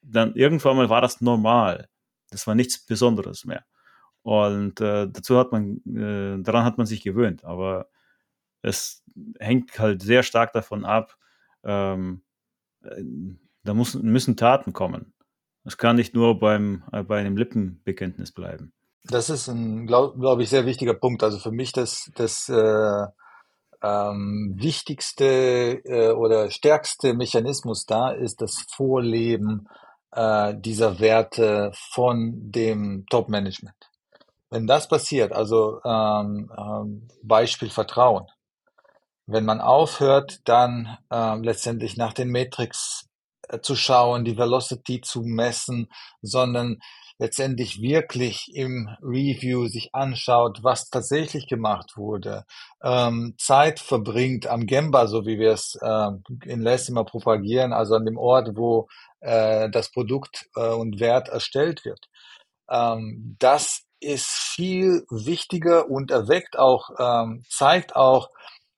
dann 0.02 0.34
irgendwann 0.34 0.76
mal 0.76 0.90
war 0.90 1.00
das 1.00 1.20
normal. 1.20 1.88
Das 2.32 2.46
war 2.46 2.54
nichts 2.54 2.84
Besonderes 2.84 3.44
mehr. 3.44 3.64
Und 4.22 4.80
äh, 4.80 5.08
dazu 5.08 5.38
hat 5.38 5.52
man, 5.52 5.78
äh, 5.86 6.42
daran 6.42 6.64
hat 6.64 6.78
man 6.78 6.86
sich 6.86 7.02
gewöhnt. 7.02 7.44
Aber 7.44 7.88
es 8.62 9.02
hängt 9.38 9.78
halt 9.78 10.02
sehr 10.02 10.22
stark 10.22 10.52
davon 10.52 10.84
ab, 10.84 11.16
ähm, 11.64 12.22
äh, 12.82 13.02
da 13.64 13.74
muss, 13.74 13.94
müssen 13.94 14.36
Taten 14.36 14.72
kommen. 14.72 15.12
Es 15.64 15.76
kann 15.76 15.96
nicht 15.96 16.14
nur 16.14 16.38
beim, 16.38 16.84
äh, 16.92 17.02
bei 17.02 17.20
einem 17.20 17.36
Lippenbekenntnis 17.36 18.32
bleiben. 18.32 18.72
Das 19.04 19.30
ist 19.30 19.48
ein, 19.48 19.86
glaube 19.86 20.18
glaub 20.18 20.40
ich, 20.40 20.48
sehr 20.48 20.66
wichtiger 20.66 20.94
Punkt. 20.94 21.22
Also 21.22 21.38
für 21.38 21.50
mich 21.50 21.72
das, 21.72 22.10
das 22.14 22.48
äh, 22.48 23.06
ähm, 23.82 24.54
wichtigste 24.56 25.82
äh, 25.84 26.12
oder 26.12 26.50
stärkste 26.50 27.14
Mechanismus 27.14 27.84
da 27.84 28.10
ist 28.10 28.40
das 28.40 28.64
Vorleben 28.70 29.68
äh, 30.12 30.54
dieser 30.56 31.00
Werte 31.00 31.72
von 31.74 32.50
dem 32.50 33.06
Top-Management. 33.10 33.76
Wenn 34.50 34.66
das 34.66 34.86
passiert, 34.86 35.32
also 35.32 35.80
ähm, 35.84 36.52
ähm, 36.56 37.08
Beispiel 37.22 37.70
Vertrauen, 37.70 38.26
wenn 39.26 39.44
man 39.44 39.60
aufhört, 39.60 40.40
dann 40.44 40.98
äh, 41.10 41.36
letztendlich 41.36 41.96
nach 41.96 42.12
den 42.12 42.30
Matrix 42.30 43.08
äh, 43.48 43.60
zu 43.60 43.74
schauen, 43.74 44.24
die 44.24 44.36
Velocity 44.36 45.00
zu 45.00 45.22
messen, 45.22 45.88
sondern 46.20 46.78
letztendlich 47.18 47.80
wirklich 47.80 48.50
im 48.52 48.88
Review 49.00 49.68
sich 49.68 49.94
anschaut, 49.94 50.58
was 50.62 50.90
tatsächlich 50.90 51.46
gemacht 51.46 51.96
wurde, 51.96 52.44
ähm, 52.82 53.34
Zeit 53.38 53.78
verbringt 53.78 54.48
am 54.48 54.66
Gemba, 54.66 55.06
so 55.06 55.24
wie 55.24 55.38
wir 55.38 55.52
es 55.52 55.78
äh, 55.80 56.08
in 56.44 56.62
Les 56.62 56.88
immer 56.88 57.04
propagieren, 57.04 57.72
also 57.72 57.94
an 57.94 58.04
dem 58.04 58.18
Ort, 58.18 58.56
wo 58.56 58.88
äh, 59.22 59.70
das 59.70 59.90
Produkt 59.90 60.48
äh, 60.56 60.68
und 60.68 61.00
Wert 61.00 61.28
erstellt 61.28 61.84
wird. 61.84 62.06
Ähm, 62.70 63.36
das 63.38 63.84
ist 64.00 64.26
viel 64.26 65.04
wichtiger 65.10 65.88
und 65.88 66.10
erweckt 66.10 66.58
auch, 66.58 66.90
ähm, 66.98 67.44
zeigt 67.48 67.96
auch, 67.96 68.30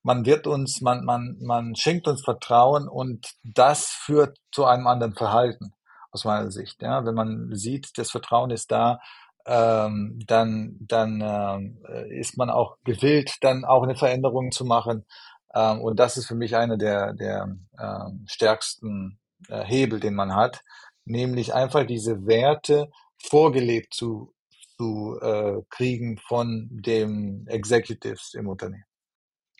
man 0.02 0.26
wird 0.26 0.46
uns, 0.46 0.82
man, 0.82 1.04
man, 1.04 1.38
man 1.40 1.74
schenkt 1.76 2.06
uns 2.06 2.22
Vertrauen 2.22 2.88
und 2.88 3.32
das 3.42 3.88
führt 3.88 4.36
zu 4.52 4.66
einem 4.66 4.86
anderen 4.86 5.14
Verhalten 5.14 5.72
aus 6.10 6.24
meiner 6.24 6.50
Sicht. 6.50 6.82
Ja, 6.82 7.06
wenn 7.06 7.14
man 7.14 7.54
sieht, 7.54 7.96
das 7.96 8.10
Vertrauen 8.10 8.50
ist 8.50 8.70
da, 8.70 9.00
ähm, 9.46 10.18
dann, 10.26 10.76
dann 10.80 11.22
ähm, 11.22 11.78
ist 12.10 12.36
man 12.36 12.50
auch 12.50 12.76
gewillt, 12.84 13.36
dann 13.40 13.64
auch 13.64 13.82
eine 13.82 13.96
Veränderung 13.96 14.52
zu 14.52 14.64
machen. 14.66 15.06
Ähm, 15.54 15.80
und 15.80 15.98
das 15.98 16.16
ist 16.18 16.26
für 16.26 16.34
mich 16.34 16.56
einer 16.56 16.76
der, 16.76 17.14
der 17.14 17.56
ähm, 17.78 18.24
stärksten 18.26 19.18
äh, 19.18 19.23
Hebel, 19.48 20.00
den 20.00 20.14
man 20.14 20.34
hat, 20.34 20.62
nämlich 21.04 21.54
einfach 21.54 21.86
diese 21.86 22.26
Werte 22.26 22.90
vorgelebt 23.18 23.94
zu, 23.94 24.34
zu 24.76 25.18
äh, 25.20 25.62
kriegen 25.70 26.18
von 26.18 26.68
dem 26.70 27.46
Executives 27.48 28.34
im 28.34 28.48
Unternehmen. 28.48 28.84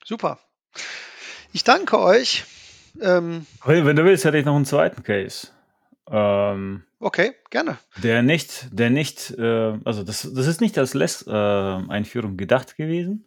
Super. 0.05 0.39
Ich 1.53 1.65
danke 1.65 1.99
euch. 2.01 2.45
Ähm, 3.01 3.47
Wenn 3.65 3.97
du 3.97 4.05
willst, 4.05 4.25
hätte 4.25 4.39
ich 4.39 4.45
noch 4.45 4.57
einen 4.57 4.65
zweiten 4.65 5.03
Case. 5.03 5.49
Ähm, 6.11 6.85
okay, 7.01 7.33
gerne. 7.51 7.79
Der 8.03 8.23
nicht, 8.23 8.69
der 8.73 8.91
nicht, 8.91 9.31
äh, 9.39 9.79
also 9.85 10.03
das, 10.03 10.31
das 10.35 10.47
ist 10.47 10.61
nicht 10.61 10.77
als 10.79 10.95
LESS-Einführung 10.95 12.33
äh, 12.33 12.37
gedacht 12.37 12.77
gewesen 12.77 13.27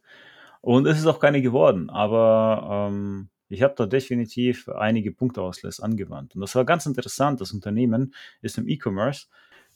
und 0.61 0.85
es 0.85 0.99
ist 0.99 1.07
auch 1.07 1.19
keine 1.19 1.41
geworden, 1.41 1.89
aber 1.89 2.89
ähm, 2.91 3.29
ich 3.49 3.61
habe 3.61 3.73
da 3.77 3.85
definitiv 3.85 4.67
einige 4.69 5.11
Punkte 5.11 5.41
aus 5.41 5.61
LESS 5.63 5.79
angewandt 5.79 6.35
und 6.35 6.41
das 6.41 6.55
war 6.55 6.65
ganz 6.65 6.85
interessant. 6.85 7.41
Das 7.41 7.51
Unternehmen 7.51 8.13
ist 8.41 8.57
im 8.57 8.67
E-Commerce. 8.67 9.27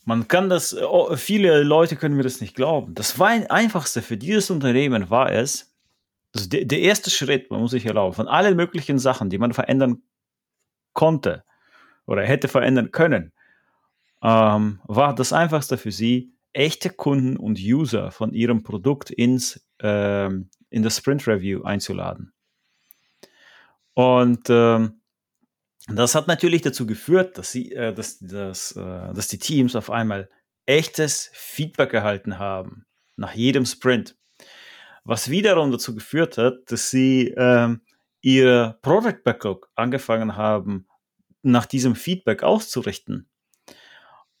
Man 0.04 0.26
kann 0.26 0.48
das, 0.48 0.76
oh, 0.76 1.14
viele 1.16 1.62
Leute 1.62 1.96
können 1.96 2.16
mir 2.16 2.24
das 2.24 2.40
nicht 2.40 2.56
glauben. 2.56 2.94
Das 2.94 3.18
war 3.18 3.28
ein 3.28 3.48
einfachste 3.48 4.02
für 4.02 4.16
dieses 4.16 4.50
Unternehmen 4.50 5.10
war 5.10 5.32
es, 5.32 5.72
also 6.34 6.48
der, 6.48 6.64
der 6.64 6.80
erste 6.80 7.10
Schritt, 7.10 7.50
man 7.50 7.60
muss 7.60 7.70
sich 7.70 7.86
erlauben, 7.86 8.14
von 8.14 8.28
allen 8.28 8.56
möglichen 8.56 8.98
Sachen, 8.98 9.30
die 9.30 9.38
man 9.38 9.52
verändern 9.52 10.02
konnte, 10.92 11.44
oder 12.06 12.22
hätte 12.22 12.48
verändern 12.48 12.90
können, 12.90 13.32
ähm, 14.22 14.80
war 14.84 15.14
das 15.14 15.32
einfachste 15.32 15.78
für 15.78 15.92
sie, 15.92 16.34
echte 16.52 16.90
Kunden 16.90 17.36
und 17.36 17.58
User 17.58 18.10
von 18.10 18.34
ihrem 18.34 18.62
Produkt 18.62 19.10
ins, 19.10 19.66
ähm, 19.80 20.50
in 20.70 20.82
das 20.82 20.98
Sprint 20.98 21.26
Review 21.26 21.62
einzuladen. 21.62 22.32
Und 23.94 24.48
ähm, 24.48 25.00
das 25.88 26.14
hat 26.14 26.28
natürlich 26.28 26.62
dazu 26.62 26.86
geführt, 26.86 27.38
dass, 27.38 27.52
sie, 27.52 27.72
äh, 27.72 27.92
dass, 27.92 28.18
dass, 28.18 28.72
äh, 28.72 29.12
dass 29.12 29.28
die 29.28 29.38
Teams 29.38 29.76
auf 29.76 29.90
einmal 29.90 30.30
echtes 30.66 31.30
Feedback 31.32 31.92
erhalten 31.92 32.38
haben 32.38 32.86
nach 33.16 33.34
jedem 33.34 33.66
Sprint. 33.66 34.16
Was 35.04 35.28
wiederum 35.28 35.72
dazu 35.72 35.94
geführt 35.94 36.38
hat, 36.38 36.70
dass 36.70 36.90
sie 36.90 37.34
ähm, 37.36 37.80
ihr 38.20 38.78
Product 38.82 39.22
Backlog 39.24 39.68
angefangen 39.74 40.36
haben 40.36 40.86
nach 41.42 41.66
diesem 41.66 41.96
Feedback 41.96 42.44
auszurichten. 42.44 43.28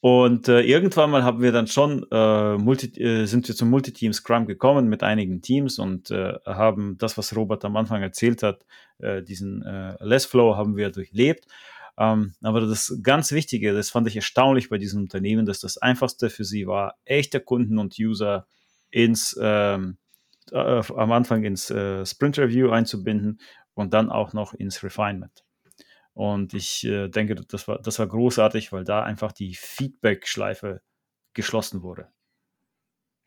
Und 0.04 0.48
äh, 0.48 0.62
irgendwann 0.62 1.12
mal 1.12 1.22
haben 1.22 1.42
wir 1.42 1.52
dann 1.52 1.68
schon 1.68 2.04
äh, 2.10 2.56
multi, 2.58 3.00
äh, 3.00 3.24
sind 3.26 3.46
wir 3.46 3.54
zum 3.54 3.70
Multiteam 3.70 4.12
Scrum 4.12 4.46
gekommen 4.46 4.88
mit 4.88 5.04
einigen 5.04 5.42
Teams 5.42 5.78
und 5.78 6.10
äh, 6.10 6.34
haben 6.44 6.98
das, 6.98 7.16
was 7.16 7.36
Robert 7.36 7.64
am 7.64 7.76
Anfang 7.76 8.02
erzählt 8.02 8.42
hat, 8.42 8.66
äh, 8.98 9.22
diesen 9.22 9.62
äh, 9.62 9.94
Less 10.00 10.26
Flow 10.26 10.56
haben 10.56 10.76
wir 10.76 10.90
durchlebt. 10.90 11.46
Ähm, 11.96 12.34
aber 12.42 12.62
das 12.62 12.98
ganz 13.00 13.30
Wichtige, 13.30 13.72
das 13.74 13.90
fand 13.90 14.08
ich 14.08 14.16
erstaunlich 14.16 14.70
bei 14.70 14.78
diesem 14.78 15.02
Unternehmen, 15.02 15.46
dass 15.46 15.60
das 15.60 15.78
einfachste 15.78 16.30
für 16.30 16.44
sie 16.44 16.66
war, 16.66 16.96
echte 17.04 17.38
Kunden 17.38 17.78
und 17.78 17.94
User 17.96 18.48
ins 18.90 19.38
ähm, 19.40 19.98
äh, 20.50 20.82
am 20.96 21.12
Anfang 21.12 21.44
ins 21.44 21.70
äh, 21.70 22.04
Sprint 22.04 22.40
Review 22.40 22.70
einzubinden 22.70 23.40
und 23.74 23.94
dann 23.94 24.10
auch 24.10 24.32
noch 24.32 24.52
ins 24.52 24.82
Refinement. 24.82 25.44
Und 26.14 26.54
ich 26.54 26.84
äh, 26.84 27.08
denke, 27.08 27.34
das 27.34 27.68
war, 27.68 27.80
das 27.80 27.98
war 27.98 28.06
großartig, 28.06 28.72
weil 28.72 28.84
da 28.84 29.02
einfach 29.02 29.32
die 29.32 29.54
Feedback-Schleife 29.54 30.82
geschlossen 31.32 31.82
wurde. 31.82 32.08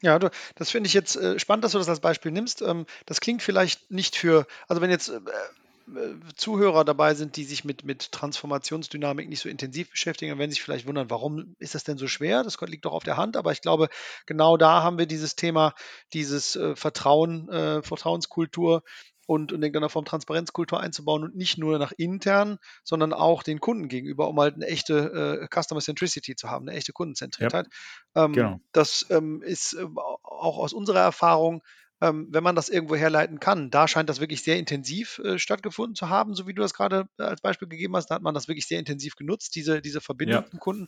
Ja, 0.02 0.20
du, 0.20 0.30
das 0.56 0.70
finde 0.72 0.88
ich 0.88 0.94
jetzt 0.94 1.16
äh, 1.16 1.40
spannend, 1.40 1.64
dass 1.64 1.72
du 1.72 1.80
das 1.80 1.90
als 1.90 2.00
Beispiel 2.00 2.32
nimmst. 2.32 2.62
Ähm, 2.62 2.86
das 3.06 3.22
klingt 3.22 3.42
vielleicht 3.42 3.90
nicht 3.90 4.16
für, 4.16 4.46
also 4.68 4.82
wenn 4.82 4.92
jetzt 4.92 5.10
äh, 5.10 5.20
äh, 5.88 6.16
Zuhörer 6.36 6.84
dabei 6.84 7.14
sind, 7.14 7.36
die 7.38 7.44
sich 7.44 7.64
mit, 7.64 7.86
mit 7.86 8.12
Transformationsdynamik 8.12 9.30
nicht 9.30 9.42
so 9.42 9.50
intensiv 9.50 9.90
beschäftigen, 9.92 10.32
dann 10.32 10.40
werden 10.40 10.52
sich 10.52 10.62
vielleicht 10.62 10.88
wundern, 10.88 11.10
warum 11.10 11.56
ist 11.60 11.76
das 11.76 11.84
denn 11.84 11.98
so 11.98 12.08
schwer? 12.08 12.44
Das 12.44 12.60
liegt 12.62 12.86
doch 12.86 12.94
auf 12.94 13.04
der 13.04 13.18
Hand, 13.18 13.38
aber 13.38 13.52
ich 13.52 13.62
glaube, 13.62 13.90
genau 14.26 14.58
da 14.58 14.84
haben 14.84 14.98
wir 14.98 15.06
dieses 15.06 15.36
Thema, 15.36 15.74
dieses 16.14 16.56
äh, 16.56 16.76
Vertrauen, 16.76 17.50
äh, 17.50 17.84
Vertrauenskultur 17.84 18.84
und, 19.26 19.52
in 19.52 19.62
irgendeiner 19.62 19.90
Form 19.90 20.06
Transparenzkultur 20.06 20.80
einzubauen 20.80 21.24
und 21.24 21.36
nicht 21.36 21.58
nur 21.58 21.80
nach 21.80 21.92
intern, 21.92 22.58
sondern 22.84 23.14
auch 23.14 23.44
den 23.44 23.60
Kunden 23.60 23.88
gegenüber, 23.88 24.28
um 24.28 24.40
halt 24.40 24.56
eine 24.56 24.68
echte 24.68 25.40
äh, 25.42 25.48
Customer 25.62 25.82
Centricity 25.82 26.36
zu 26.36 26.50
haben, 26.50 26.68
eine 26.68 26.78
echte 26.78 26.94
Kundenzentriertheit. 26.94 27.68
Ja, 28.16 28.26
ähm, 28.26 28.34
genau. 28.34 28.60
Das 28.72 29.06
ähm, 29.10 29.42
ist 29.42 29.74
äh, 29.74 29.86
auch 29.96 30.58
aus 30.58 30.74
unserer 30.74 31.02
Erfahrung 31.02 31.62
ähm, 32.02 32.28
wenn 32.30 32.44
man 32.44 32.56
das 32.56 32.70
irgendwo 32.70 32.96
herleiten 32.96 33.40
kann. 33.40 33.72
Da 33.72 33.88
scheint 33.88 34.10
das 34.10 34.20
wirklich 34.20 34.44
sehr 34.44 34.58
intensiv 34.58 35.20
äh, 35.20 35.40
stattgefunden 35.40 35.96
zu 35.96 36.10
haben, 36.10 36.36
so 36.36 36.46
wie 36.48 36.54
du 36.54 36.62
das 36.62 36.74
gerade 36.74 37.08
äh, 37.18 37.24
als 37.24 37.42
Beispiel 37.42 37.68
gegeben 37.68 37.96
hast. 37.96 38.08
Da 38.08 38.16
hat 38.16 38.22
man 38.22 38.34
das 38.34 38.48
wirklich 38.48 38.68
sehr 38.68 38.80
intensiv 38.80 39.16
genutzt, 39.16 39.56
diese, 39.56 39.82
diese 39.82 40.02
Verbindung 40.02 40.46
ja. 40.52 40.60
Kunden. 40.60 40.88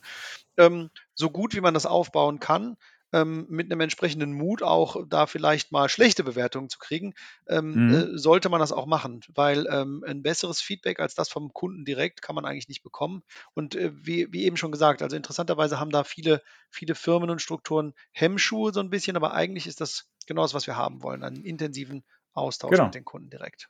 Ähm, 0.58 0.90
so 1.14 1.30
gut 1.30 1.54
wie 1.54 1.60
man 1.60 1.74
das 1.74 1.86
aufbauen 1.86 2.40
kann, 2.40 2.76
ähm, 3.12 3.46
mit 3.48 3.70
einem 3.70 3.80
entsprechenden 3.80 4.32
Mut 4.32 4.62
auch 4.62 4.96
da 5.08 5.26
vielleicht 5.26 5.72
mal 5.72 5.88
schlechte 5.88 6.24
Bewertungen 6.24 6.68
zu 6.68 6.78
kriegen, 6.78 7.14
ähm, 7.48 7.88
mhm. 7.88 7.94
äh, 7.94 8.18
sollte 8.18 8.48
man 8.48 8.60
das 8.60 8.72
auch 8.72 8.86
machen, 8.86 9.20
weil 9.34 9.66
ähm, 9.70 10.04
ein 10.06 10.22
besseres 10.22 10.60
Feedback 10.60 11.00
als 11.00 11.14
das 11.14 11.28
vom 11.28 11.52
Kunden 11.52 11.84
direkt 11.84 12.22
kann 12.22 12.34
man 12.34 12.44
eigentlich 12.44 12.68
nicht 12.68 12.82
bekommen. 12.82 13.22
Und 13.54 13.74
äh, 13.74 13.92
wie, 13.94 14.32
wie, 14.32 14.44
eben 14.44 14.56
schon 14.56 14.72
gesagt, 14.72 15.02
also 15.02 15.16
interessanterweise 15.16 15.80
haben 15.80 15.90
da 15.90 16.04
viele, 16.04 16.42
viele 16.70 16.94
Firmen 16.94 17.30
und 17.30 17.42
Strukturen 17.42 17.94
Hemmschuhe 18.12 18.72
so 18.72 18.80
ein 18.80 18.90
bisschen, 18.90 19.16
aber 19.16 19.32
eigentlich 19.32 19.66
ist 19.66 19.80
das 19.80 20.10
genau 20.26 20.42
das, 20.42 20.54
was 20.54 20.66
wir 20.66 20.76
haben 20.76 21.02
wollen, 21.02 21.24
einen 21.24 21.44
intensiven 21.44 22.04
Austausch 22.34 22.72
genau. 22.72 22.84
mit 22.84 22.94
den 22.94 23.04
Kunden 23.04 23.30
direkt. 23.30 23.68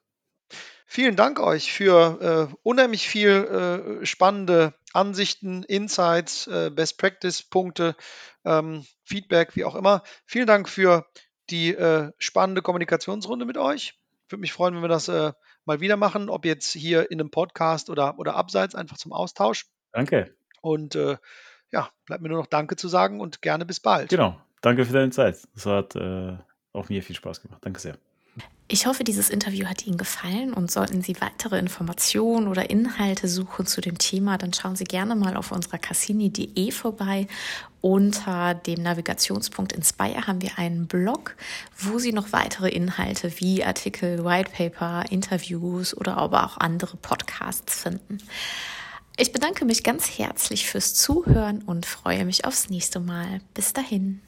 Vielen 0.90 1.16
Dank 1.16 1.38
euch 1.38 1.70
für 1.70 2.48
äh, 2.50 2.56
unheimlich 2.62 3.08
viel 3.08 4.00
äh, 4.00 4.06
spannende 4.06 4.72
Ansichten, 4.94 5.62
Insights, 5.62 6.46
äh, 6.46 6.70
Best 6.70 6.98
Practice 6.98 7.42
Punkte, 7.42 7.94
ähm, 8.46 8.86
Feedback, 9.04 9.54
wie 9.54 9.66
auch 9.66 9.74
immer. 9.74 10.02
Vielen 10.24 10.46
Dank 10.46 10.66
für 10.66 11.06
die 11.50 11.74
äh, 11.74 12.10
spannende 12.18 12.62
Kommunikationsrunde 12.62 13.44
mit 13.44 13.58
euch. 13.58 14.00
Würde 14.30 14.40
mich 14.40 14.54
freuen, 14.54 14.74
wenn 14.74 14.82
wir 14.82 14.88
das 14.88 15.08
äh, 15.08 15.32
mal 15.66 15.80
wieder 15.80 15.98
machen, 15.98 16.30
ob 16.30 16.46
jetzt 16.46 16.72
hier 16.72 17.10
in 17.10 17.20
einem 17.20 17.30
Podcast 17.30 17.90
oder, 17.90 18.18
oder 18.18 18.34
abseits, 18.34 18.74
einfach 18.74 18.96
zum 18.96 19.12
Austausch. 19.12 19.66
Danke. 19.92 20.34
Und 20.62 20.94
äh, 20.94 21.18
ja, 21.70 21.90
bleibt 22.06 22.22
mir 22.22 22.30
nur 22.30 22.38
noch 22.38 22.46
Danke 22.46 22.76
zu 22.76 22.88
sagen 22.88 23.20
und 23.20 23.42
gerne 23.42 23.66
bis 23.66 23.80
bald. 23.80 24.08
Genau. 24.08 24.40
Danke 24.62 24.86
für 24.86 24.94
deine 24.94 25.10
Zeit. 25.10 25.38
Das 25.54 25.66
hat 25.66 25.94
auch 25.94 26.88
mir 26.88 27.02
viel 27.02 27.14
Spaß 27.14 27.42
gemacht. 27.42 27.60
Danke 27.62 27.78
sehr. 27.78 27.98
Ich 28.70 28.84
hoffe, 28.84 29.02
dieses 29.02 29.30
Interview 29.30 29.66
hat 29.66 29.86
Ihnen 29.86 29.96
gefallen 29.96 30.52
und 30.52 30.70
sollten 30.70 31.00
Sie 31.00 31.16
weitere 31.22 31.58
Informationen 31.58 32.48
oder 32.48 32.68
Inhalte 32.68 33.26
suchen 33.26 33.66
zu 33.66 33.80
dem 33.80 33.96
Thema, 33.96 34.36
dann 34.36 34.52
schauen 34.52 34.76
Sie 34.76 34.84
gerne 34.84 35.14
mal 35.16 35.38
auf 35.38 35.52
unserer 35.52 35.78
cassini.de 35.78 36.70
vorbei. 36.70 37.28
Unter 37.80 38.52
dem 38.52 38.82
Navigationspunkt 38.82 39.72
Inspire 39.72 40.26
haben 40.26 40.42
wir 40.42 40.58
einen 40.58 40.86
Blog, 40.86 41.34
wo 41.78 41.98
Sie 41.98 42.12
noch 42.12 42.32
weitere 42.32 42.68
Inhalte 42.68 43.32
wie 43.40 43.64
Artikel, 43.64 44.22
Whitepaper, 44.22 45.06
Interviews 45.10 45.96
oder 45.96 46.18
aber 46.18 46.44
auch 46.44 46.58
andere 46.58 46.98
Podcasts 46.98 47.80
finden. 47.80 48.18
Ich 49.16 49.32
bedanke 49.32 49.64
mich 49.64 49.82
ganz 49.82 50.18
herzlich 50.18 50.66
fürs 50.66 50.92
Zuhören 50.92 51.62
und 51.62 51.86
freue 51.86 52.26
mich 52.26 52.44
aufs 52.44 52.68
nächste 52.68 53.00
Mal. 53.00 53.40
Bis 53.54 53.72
dahin. 53.72 54.20